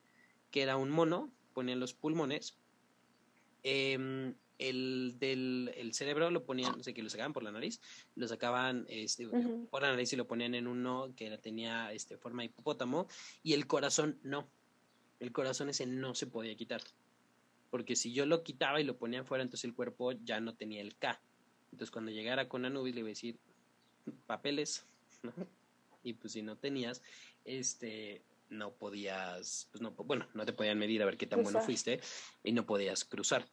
que 0.51 0.63
era 0.63 0.77
un 0.77 0.91
mono, 0.91 1.31
ponían 1.53 1.81
los 1.81 1.95
pulmones. 1.95 2.59
Eh, 3.63 4.35
el 4.59 5.17
del 5.19 5.73
el 5.77 5.95
cerebro 5.95 6.31
lo 6.31 6.45
ponían, 6.45 6.77
no 6.77 6.83
sé, 6.83 6.95
que 6.95 7.03
lo 7.03 7.11
sacaban 7.11 7.33
por 7.33 7.43
la 7.43 7.53
nariz, 7.53 7.81
lo 8.15 8.29
sacaban 8.29 8.87
este, 8.89 9.29
por 9.71 9.83
la 9.83 9.91
nariz 9.91 10.13
y 10.13 10.17
lo 10.17 10.27
ponían 10.27 10.55
en 10.55 10.67
uno 10.67 11.13
que 11.17 11.37
tenía 11.39 11.93
este, 11.93 12.17
forma 12.17 12.43
de 12.43 12.47
hipopótamo, 12.47 13.07
y 13.43 13.55
el 13.55 13.67
corazón 13.67 14.19
no. 14.23 14.49
El 15.21 15.33
corazón 15.33 15.69
ese 15.69 15.87
no 15.87 16.15
se 16.15 16.27
podía 16.27 16.57
quitar. 16.57 16.83
Porque 17.71 17.97
si 17.97 18.13
yo 18.13 18.27
lo 18.27 18.43
quitaba 18.43 18.81
y 18.81 18.85
lo 18.85 18.97
ponía 18.97 19.23
afuera, 19.23 19.43
entonces 19.43 19.65
el 19.65 19.75
cuerpo 19.75 20.13
ya 20.13 20.41
no 20.41 20.55
tenía 20.55 20.81
el 20.81 20.97
K. 20.97 21.21
Entonces 21.73 21.91
cuando 21.91 22.13
llegara 22.13 22.49
con 22.49 22.65
Anubis 22.65 22.95
le 22.95 23.01
iba 23.01 23.09
a 23.09 23.11
decir 23.11 23.39
papeles, 24.27 24.87
¿no? 25.23 25.33
Y 26.05 26.13
pues 26.13 26.35
si 26.35 26.43
no 26.43 26.57
tenías, 26.57 27.03
este, 27.45 28.23
no 28.51 28.75
podías, 28.75 29.69
pues 29.73 29.83
no, 29.83 29.91
bueno, 29.91 30.29
no 30.35 30.47
te 30.47 30.53
podían 30.53 30.79
medir 30.79 31.03
a 31.03 31.07
ver 31.07 31.17
qué 31.17 31.27
tan 31.27 31.43
bueno 31.43 31.61
fuiste 31.61 32.01
y 32.45 32.53
no 32.53 32.65
podías 32.67 33.05
cruzar 33.05 33.45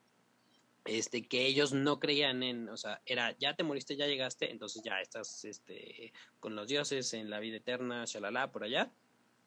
este, 0.85 1.27
que 1.27 1.45
ellos 1.45 1.73
no 1.73 1.99
creían 1.99 2.43
en, 2.43 2.69
o 2.69 2.77
sea, 2.77 3.01
era, 3.05 3.37
ya 3.37 3.55
te 3.55 3.63
moriste, 3.63 3.95
ya 3.95 4.07
llegaste, 4.07 4.51
entonces 4.51 4.81
ya 4.83 4.99
estás, 4.99 5.45
este, 5.45 6.11
con 6.39 6.55
los 6.55 6.67
dioses 6.67 7.13
en 7.13 7.29
la 7.29 7.39
vida 7.39 7.57
eterna, 7.57 8.05
shalala, 8.05 8.51
por 8.51 8.63
allá, 8.63 8.91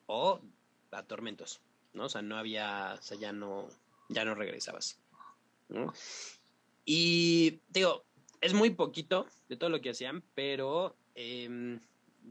o 0.07 0.41
a 0.93 1.03
tormentos, 1.03 1.61
¿no? 1.93 2.05
O 2.05 2.09
sea, 2.09 2.23
no 2.23 2.37
había, 2.37 2.97
o 2.99 3.03
sea, 3.03 3.19
ya 3.19 3.33
no, 3.33 3.69
ya 4.09 4.25
no 4.25 4.35
regresabas, 4.35 5.01
¿no? 5.69 5.93
Y, 6.85 7.61
digo, 7.69 8.05
es 8.41 8.55
muy 8.55 8.71
poquito 8.71 9.27
de 9.49 9.57
todo 9.57 9.71
lo 9.71 9.81
que 9.81 9.91
hacían, 9.91 10.23
pero 10.35 10.97
eh, 11.17 11.81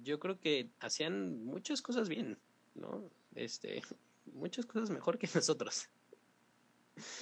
yo 0.01 0.19
creo 0.19 0.39
que 0.39 0.69
hacían 0.79 1.43
muchas 1.45 1.81
cosas 1.81 2.09
bien, 2.09 2.39
¿no? 2.75 3.09
Este, 3.35 3.81
muchas 4.33 4.65
cosas 4.65 4.89
mejor 4.89 5.17
que 5.17 5.27
nosotros. 5.35 5.89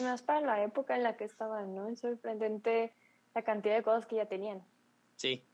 Más 0.02 0.22
para 0.22 0.42
la 0.42 0.64
época 0.64 0.96
en 0.96 1.04
la 1.04 1.16
que 1.16 1.24
estaban, 1.24 1.76
¿no? 1.76 1.88
Es 1.88 2.00
sorprendente 2.00 2.94
la 3.34 3.44
cantidad 3.44 3.76
de 3.76 3.84
cosas 3.84 4.06
que 4.06 4.18
ya 4.18 4.26
tenían. 4.26 4.62
Sí, 5.16 5.46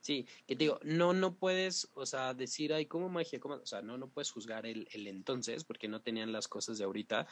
sí, 0.00 0.26
que 0.46 0.56
te 0.56 0.64
digo, 0.64 0.78
no, 0.82 1.14
no 1.14 1.36
puedes, 1.36 1.90
o 1.94 2.04
sea, 2.04 2.34
decir, 2.34 2.74
ay, 2.74 2.86
¿cómo 2.86 3.08
magia? 3.08 3.40
¿Cómo? 3.40 3.54
O 3.54 3.66
sea, 3.66 3.80
no, 3.80 3.96
no 3.96 4.08
puedes 4.08 4.30
juzgar 4.30 4.66
el, 4.66 4.86
el 4.92 5.06
entonces, 5.06 5.64
porque 5.64 5.88
no 5.88 6.02
tenían 6.02 6.32
las 6.32 6.48
cosas 6.48 6.76
de 6.76 6.84
ahorita, 6.84 7.26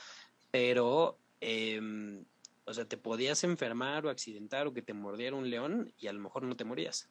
pero, 0.50 1.18
eh, 1.40 2.24
o 2.64 2.72
sea, 2.72 2.86
te 2.86 2.96
podías 2.96 3.44
enfermar 3.44 4.06
o 4.06 4.10
accidentar 4.10 4.66
o 4.66 4.72
que 4.72 4.82
te 4.82 4.94
mordiera 4.94 5.36
un 5.36 5.50
león 5.50 5.92
y 5.98 6.06
a 6.06 6.12
lo 6.12 6.20
mejor 6.20 6.44
no 6.44 6.56
te 6.56 6.64
morías. 6.64 7.10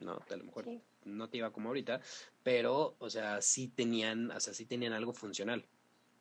No, 0.00 0.18
a 0.28 0.36
lo 0.36 0.44
mejor 0.44 0.66
no 1.04 1.28
te 1.28 1.38
iba 1.38 1.52
como 1.52 1.68
ahorita, 1.68 2.00
pero, 2.42 2.96
o 2.98 3.10
sea, 3.10 3.42
sí 3.42 3.68
tenían, 3.68 4.30
o 4.30 4.40
sea, 4.40 4.54
sí 4.54 4.66
tenían 4.66 4.92
algo 4.92 5.12
funcional. 5.12 5.66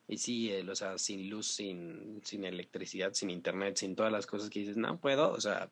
Y 0.08 0.18
sí, 0.18 0.52
o 0.54 0.76
sea, 0.76 0.98
sin 0.98 1.30
luz, 1.30 1.48
sin, 1.48 2.22
sin 2.24 2.44
electricidad, 2.44 3.14
sin 3.14 3.30
internet, 3.30 3.78
sin 3.78 3.96
todas 3.96 4.12
las 4.12 4.26
cosas 4.26 4.50
que 4.50 4.60
dices, 4.60 4.76
no 4.76 5.00
puedo, 5.00 5.32
o 5.32 5.40
sea, 5.40 5.72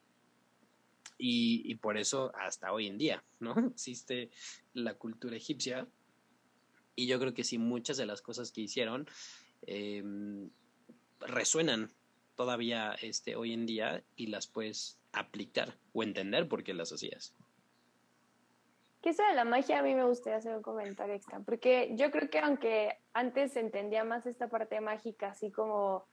y, 1.17 1.63
y 1.65 1.75
por 1.75 1.97
eso 1.97 2.31
hasta 2.35 2.71
hoy 2.71 2.87
en 2.87 2.97
día, 2.97 3.23
¿no? 3.39 3.55
Existe 3.71 4.29
la 4.73 4.93
cultura 4.93 5.35
egipcia 5.35 5.87
y 6.95 7.07
yo 7.07 7.19
creo 7.19 7.33
que 7.33 7.43
sí, 7.43 7.57
muchas 7.57 7.97
de 7.97 8.05
las 8.05 8.21
cosas 8.21 8.51
que 8.51 8.61
hicieron 8.61 9.07
eh, 9.65 10.03
resuenan 11.19 11.91
todavía 12.35 12.93
este, 13.01 13.35
hoy 13.35 13.53
en 13.53 13.65
día 13.65 14.03
y 14.15 14.27
las 14.27 14.47
puedes 14.47 14.99
aplicar 15.11 15.77
o 15.93 16.03
entender 16.03 16.47
por 16.47 16.63
qué 16.63 16.73
las 16.73 16.91
hacías 16.91 17.33
que 19.07 19.11
eso 19.11 19.23
de 19.23 19.35
la 19.35 19.45
magia 19.45 19.79
a 19.79 19.83
mí 19.83 19.95
me 19.95 20.03
gustaría 20.03 20.35
hacer 20.35 20.53
un 20.53 20.61
comentario 20.61 21.15
extra, 21.15 21.39
porque 21.39 21.91
yo 21.95 22.11
creo 22.11 22.29
que 22.29 22.39
aunque 22.39 22.97
antes 23.13 23.53
se 23.53 23.61
entendía 23.61 24.03
más 24.03 24.25
esta 24.25 24.49
parte 24.49 24.81
mágica, 24.81 25.29
así 25.29 25.49
como, 25.49 26.05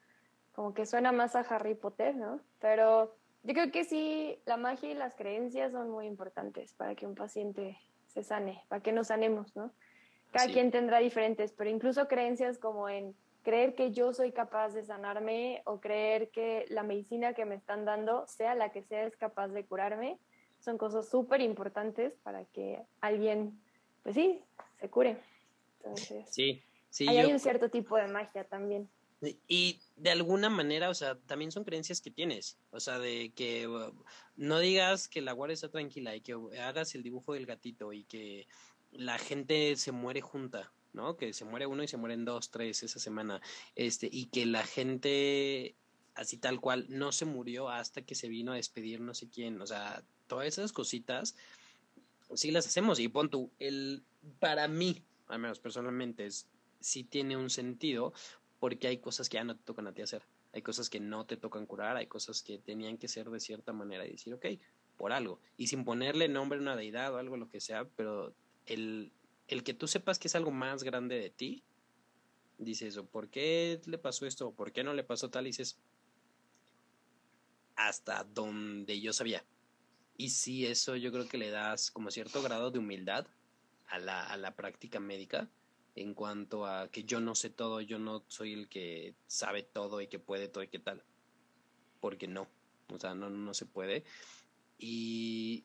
como 0.53 0.75
que 0.75 0.87
suena 0.87 1.11
más 1.11 1.35
a 1.35 1.41
Harry 1.41 1.75
Potter, 1.75 2.15
¿no? 2.15 2.39
Pero 2.61 3.17
yo 3.43 3.53
creo 3.53 3.73
que 3.73 3.83
sí, 3.83 4.41
la 4.47 4.57
magia 4.59 4.93
y 4.93 4.95
las 4.95 5.17
creencias 5.17 5.73
son 5.73 5.91
muy 5.91 6.07
importantes 6.07 6.73
para 6.75 6.95
que 6.95 7.05
un 7.05 7.17
paciente 7.17 7.77
se 8.07 8.23
sane, 8.23 8.63
para 8.69 8.81
que 8.81 8.93
nos 8.93 9.09
sanemos, 9.09 9.57
¿no? 9.57 9.73
Cada 10.31 10.47
quien 10.47 10.71
tendrá 10.71 11.01
diferentes, 11.01 11.53
pero 11.53 11.71
incluso 11.71 12.07
creencias 12.07 12.59
como 12.59 12.89
en 12.89 13.17
creer 13.43 13.75
que 13.75 13.91
yo 13.91 14.13
soy 14.13 14.31
capaz 14.31 14.69
de 14.69 14.85
sanarme 14.85 15.63
o 15.65 15.81
creer 15.81 16.31
que 16.31 16.65
la 16.69 16.85
medicina 16.85 17.35
que 17.35 17.45
me 17.45 17.57
están 17.57 17.85
dando, 17.85 18.25
sea 18.29 18.55
la 18.55 18.71
que 18.71 18.85
sea, 18.85 19.03
es 19.03 19.17
capaz 19.17 19.49
de 19.49 19.67
curarme 19.67 20.21
son 20.65 20.79
cosas 20.79 21.09
súper 21.09 21.41
importantes 21.43 22.15
para 22.23 22.45
que 22.47 22.81
alguien, 23.01 23.61
pues 24.03 24.15
sí, 24.15 24.41
se 24.81 24.89
cure. 24.89 25.19
Entonces, 25.79 26.27
sí, 26.31 26.63
sí. 26.89 27.07
hay 27.07 27.31
un 27.31 27.39
cierto 27.39 27.69
tipo 27.69 27.97
de 27.97 28.09
magia 28.09 28.45
también. 28.45 28.89
Y 29.47 29.81
de 29.97 30.11
alguna 30.11 30.51
manera, 30.51 30.91
o 30.91 30.95
sea, 30.95 31.19
también 31.27 31.53
son 31.53 31.65
creencias 31.65 32.01
que 32.01 32.11
tienes. 32.11 32.59
O 32.71 32.81
sea, 32.81 32.99
de 32.99 33.33
que 33.35 33.69
uh, 33.69 33.93
no 34.37 34.59
digas 34.59 35.09
que 35.09 35.21
la 35.21 35.33
guardia 35.33 35.55
está 35.55 35.71
tranquila 35.71 36.15
y 36.17 36.21
que 36.21 36.35
hagas 36.61 36.95
el 36.95 37.03
dibujo 37.03 37.35
del 37.35 37.47
gatito 37.47 37.93
y 37.93 38.05
que 38.05 38.47
la 38.93 39.19
gente 39.19 39.77
se 39.77 39.93
muere 39.93 40.21
junta, 40.21 40.73
¿no? 40.93 41.17
Que 41.17 41.33
se 41.33 41.45
muere 41.45 41.67
uno 41.67 41.83
y 41.83 41.89
se 41.89 41.97
mueren 41.97 42.25
dos, 42.25 42.51
tres 42.51 42.83
esa 42.83 42.99
semana. 42.99 43.41
Este, 43.75 44.09
y 44.11 44.27
que 44.27 44.47
la 44.47 44.65
gente 44.65 45.77
así 46.15 46.39
tal 46.39 46.61
cual 46.61 46.87
no 46.89 47.13
se 47.13 47.25
murió 47.25 47.69
hasta 47.69 48.03
que 48.03 48.15
se 48.15 48.29
vino 48.29 48.53
a 48.53 48.57
despedir 48.57 49.01
no 49.01 49.15
sé 49.15 49.29
quién. 49.29 49.61
O 49.61 49.67
sea, 49.67 50.05
todas 50.27 50.47
esas 50.47 50.73
cositas 50.73 51.37
sí 52.35 52.51
las 52.51 52.67
hacemos. 52.67 52.99
Y 53.01 53.09
pon 53.09 53.31
tú, 53.31 53.51
el, 53.59 54.05
para 54.39 54.69
mí, 54.69 55.03
al 55.29 55.39
menos 55.39 55.59
personalmente, 55.59 56.27
es, 56.27 56.49
sí 56.81 57.05
tiene 57.05 57.37
un 57.37 57.51
sentido 57.51 58.13
porque 58.59 58.89
hay 58.89 58.99
cosas 58.99 59.29
que 59.29 59.37
ya 59.37 59.45
no 59.45 59.57
te 59.57 59.65
tocan 59.65 59.87
a 59.87 59.93
ti 59.93 60.03
hacer, 60.03 60.23
hay 60.53 60.63
cosas 60.63 60.89
que 60.89 61.01
no 61.01 61.27
te 61.27 61.37
tocan 61.37 61.67
curar, 61.67 61.97
hay 61.97 62.07
cosas 62.07 62.43
que 62.43 62.59
tenían 62.59 62.97
que 62.97 63.09
ser 63.09 63.29
de 63.29 63.41
cierta 63.41 63.73
manera 63.73 64.07
y 64.07 64.13
decir, 64.13 64.33
ok, 64.33 64.47
por 64.97 65.13
algo, 65.13 65.41
y 65.57 65.67
sin 65.67 65.85
ponerle 65.85 66.29
nombre 66.29 66.59
a 66.59 66.63
una 66.63 66.77
deidad 66.77 67.13
o 67.13 67.19
algo 67.19 67.37
lo 67.37 67.49
que 67.49 67.61
sea, 67.61 67.85
pero 67.97 68.35
el, 68.67 69.13
el 69.49 69.65
que 69.65 69.75
tú 69.75 69.87
sepas 69.87 70.19
que 70.19 70.29
es 70.29 70.35
algo 70.35 70.51
más 70.51 70.83
grande 70.83 71.19
de 71.19 71.31
ti, 71.31 71.63
dices, 72.59 72.97
o 72.97 73.05
por 73.05 73.29
qué 73.29 73.81
le 73.87 73.99
pasó 73.99 74.25
esto, 74.25 74.53
por 74.53 74.73
qué 74.73 74.85
no 74.85 74.95
le 74.95 75.05
pasó 75.05 75.29
tal, 75.29 75.45
y 75.45 75.51
dices, 75.51 75.79
hasta 77.77 78.25
donde 78.25 79.01
yo 79.01 79.13
sabía. 79.13 79.45
Y 80.17 80.31
sí, 80.31 80.67
eso 80.67 80.97
yo 80.97 81.11
creo 81.11 81.27
que 81.27 81.39
le 81.39 81.51
das 81.51 81.91
como 81.91 82.11
cierto 82.11 82.43
grado 82.43 82.71
de 82.71 82.79
humildad 82.79 83.27
a 83.87 83.99
la, 83.99 84.25
a 84.25 84.37
la 84.37 84.55
práctica 84.55 85.01
médica 85.01 85.49
en 85.97 86.15
cuanto 86.15 86.67
a 86.67 86.89
que 86.89 87.05
yo 87.05 87.21
no 87.21 87.35
sé 87.35 87.51
todo, 87.51 87.81
yo 87.81 87.99
no 87.99 88.25
soy 88.29 88.53
el 88.53 88.69
que 88.69 89.15
sabe 89.27 89.63
todo 89.63 90.01
y 90.01 90.09
que 90.09 90.19
puede 90.19 90.49
todo 90.49 90.63
y 90.65 90.69
qué 90.69 90.79
tal. 90.79 91.03
Porque 92.01 92.27
no, 92.27 92.49
o 92.89 92.99
sea, 92.99 93.15
no, 93.15 93.31
no 93.31 93.55
se 93.55 93.67
puede. 93.67 94.05
Y, 94.79 95.65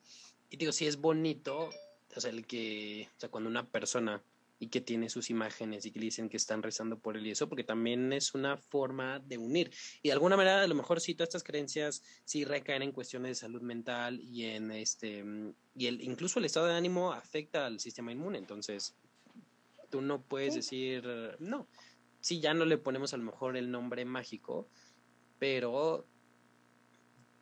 y 0.49 0.57
digo, 0.57 0.71
sí 0.71 0.85
es 0.85 0.97
bonito, 0.97 1.69
o 2.15 2.21
sea, 2.21 2.29
el 2.29 2.45
que, 2.45 3.09
o 3.17 3.19
sea, 3.19 3.29
cuando 3.29 3.49
una 3.49 3.67
persona 3.67 4.21
y 4.59 4.67
que 4.67 4.81
tiene 4.81 5.09
sus 5.09 5.29
imágenes 5.29 5.85
y 5.85 5.91
que 5.91 5.99
le 5.99 6.05
dicen 6.05 6.27
que 6.27 6.35
están 6.35 6.61
rezando 6.61 6.99
por 6.99 7.15
él 7.15 7.25
y 7.25 7.31
eso, 7.31 7.47
porque 7.47 7.63
también 7.63 8.11
es 8.11 8.35
una 8.35 8.57
forma 8.57 9.19
de 9.19 9.37
unir. 9.37 9.71
Y 10.03 10.09
de 10.09 10.13
alguna 10.13 10.35
manera, 10.35 10.61
a 10.61 10.67
lo 10.67 10.75
mejor 10.75 10.99
sí, 10.99 11.15
todas 11.15 11.29
estas 11.29 11.43
creencias 11.43 12.03
sí 12.25 12.43
recaen 12.43 12.81
en 12.81 12.91
cuestiones 12.91 13.29
de 13.29 13.35
salud 13.35 13.61
mental 13.61 14.19
y 14.19 14.45
en 14.45 14.71
este, 14.71 15.23
y 15.75 15.87
el, 15.87 16.01
incluso 16.01 16.39
el 16.39 16.45
estado 16.45 16.67
de 16.67 16.75
ánimo 16.75 17.13
afecta 17.13 17.65
al 17.65 17.79
sistema 17.79 18.11
inmune. 18.11 18.37
Entonces, 18.37 18.97
tú 19.89 20.01
no 20.01 20.21
puedes 20.21 20.55
decir, 20.55 21.07
no, 21.39 21.69
sí, 22.19 22.41
ya 22.41 22.53
no 22.53 22.65
le 22.65 22.77
ponemos 22.77 23.13
a 23.13 23.17
lo 23.17 23.23
mejor 23.23 23.55
el 23.55 23.71
nombre 23.71 24.03
mágico, 24.03 24.67
pero 25.39 26.05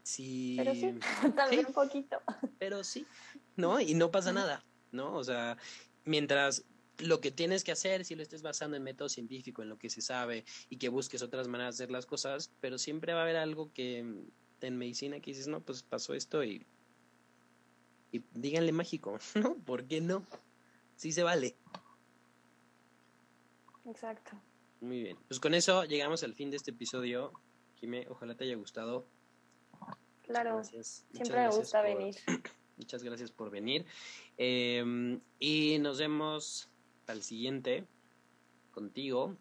sí. 0.03 0.55
Pero 0.55 0.75
sí, 0.75 0.93
también 1.35 1.65
un 1.65 1.73
poquito. 1.73 2.21
Pero 2.59 2.83
sí, 2.83 3.07
¿no? 3.55 3.79
Y 3.79 3.95
no 3.95 4.11
pasa 4.11 4.31
nada, 4.31 4.63
¿no? 4.91 5.15
O 5.15 5.23
sea, 5.23 5.57
mientras 6.05 6.63
lo 6.99 7.21
que 7.21 7.31
tienes 7.31 7.63
que 7.63 7.71
hacer, 7.71 8.05
si 8.05 8.15
lo 8.15 8.23
estés 8.23 8.41
basando 8.41 8.77
en 8.77 8.83
método 8.83 9.09
científico, 9.09 9.61
en 9.61 9.69
lo 9.69 9.77
que 9.77 9.89
se 9.89 10.01
sabe 10.01 10.45
y 10.69 10.77
que 10.77 10.89
busques 10.89 11.21
otras 11.21 11.47
maneras 11.47 11.77
de 11.77 11.83
hacer 11.83 11.91
las 11.91 12.05
cosas, 12.05 12.51
pero 12.59 12.77
siempre 12.77 13.13
va 13.13 13.19
a 13.19 13.23
haber 13.23 13.37
algo 13.37 13.71
que 13.73 13.99
en 14.61 14.77
medicina 14.77 15.19
que 15.19 15.31
dices, 15.31 15.47
no, 15.47 15.61
pues 15.61 15.83
pasó 15.83 16.13
esto 16.13 16.43
y, 16.43 16.65
y 18.11 18.23
díganle 18.33 18.71
mágico, 18.71 19.19
¿no? 19.35 19.55
¿Por 19.55 19.85
qué 19.87 20.01
no? 20.01 20.25
Sí 20.95 21.11
se 21.11 21.23
vale. 21.23 21.55
Exacto. 23.85 24.31
Muy 24.81 25.03
bien. 25.03 25.17
Pues 25.27 25.39
con 25.39 25.53
eso 25.53 25.85
llegamos 25.85 26.23
al 26.23 26.33
fin 26.33 26.49
de 26.49 26.57
este 26.57 26.71
episodio. 26.71 27.31
Jimé, 27.75 28.05
ojalá 28.09 28.35
te 28.35 28.43
haya 28.43 28.55
gustado. 28.55 29.07
Claro. 30.23 30.63
Siempre 30.63 31.39
me 31.39 31.49
gusta 31.49 31.81
venir. 31.81 32.15
Muchas 32.77 33.03
gracias 33.03 33.31
por 33.31 33.49
venir. 33.49 33.85
Eh, 34.37 35.19
y 35.39 35.79
nos 35.79 35.99
vemos 35.99 36.69
al 37.07 37.23
siguiente 37.23 37.85
contigo. 38.71 39.35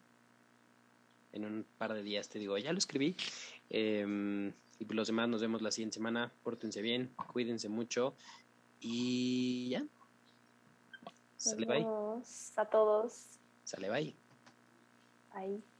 En 1.32 1.44
un 1.44 1.66
par 1.76 1.92
de 1.92 2.02
días 2.02 2.28
te 2.28 2.38
digo, 2.38 2.56
ya 2.56 2.72
lo 2.72 2.78
escribí. 2.78 3.16
Eh, 3.68 4.52
y 4.78 4.84
los 4.92 5.06
demás 5.06 5.28
nos 5.28 5.40
vemos 5.40 5.62
la 5.62 5.70
siguiente 5.70 5.94
semana. 5.94 6.32
Pórtense 6.42 6.82
bien, 6.82 7.14
cuídense 7.32 7.68
mucho. 7.68 8.14
Y 8.80 9.70
ya. 9.70 9.86
Sale 11.36 11.66
bye. 11.66 11.86
A 12.56 12.64
todos. 12.70 13.38
Sale 13.64 13.90
bye. 13.90 14.16
Bye. 15.34 15.75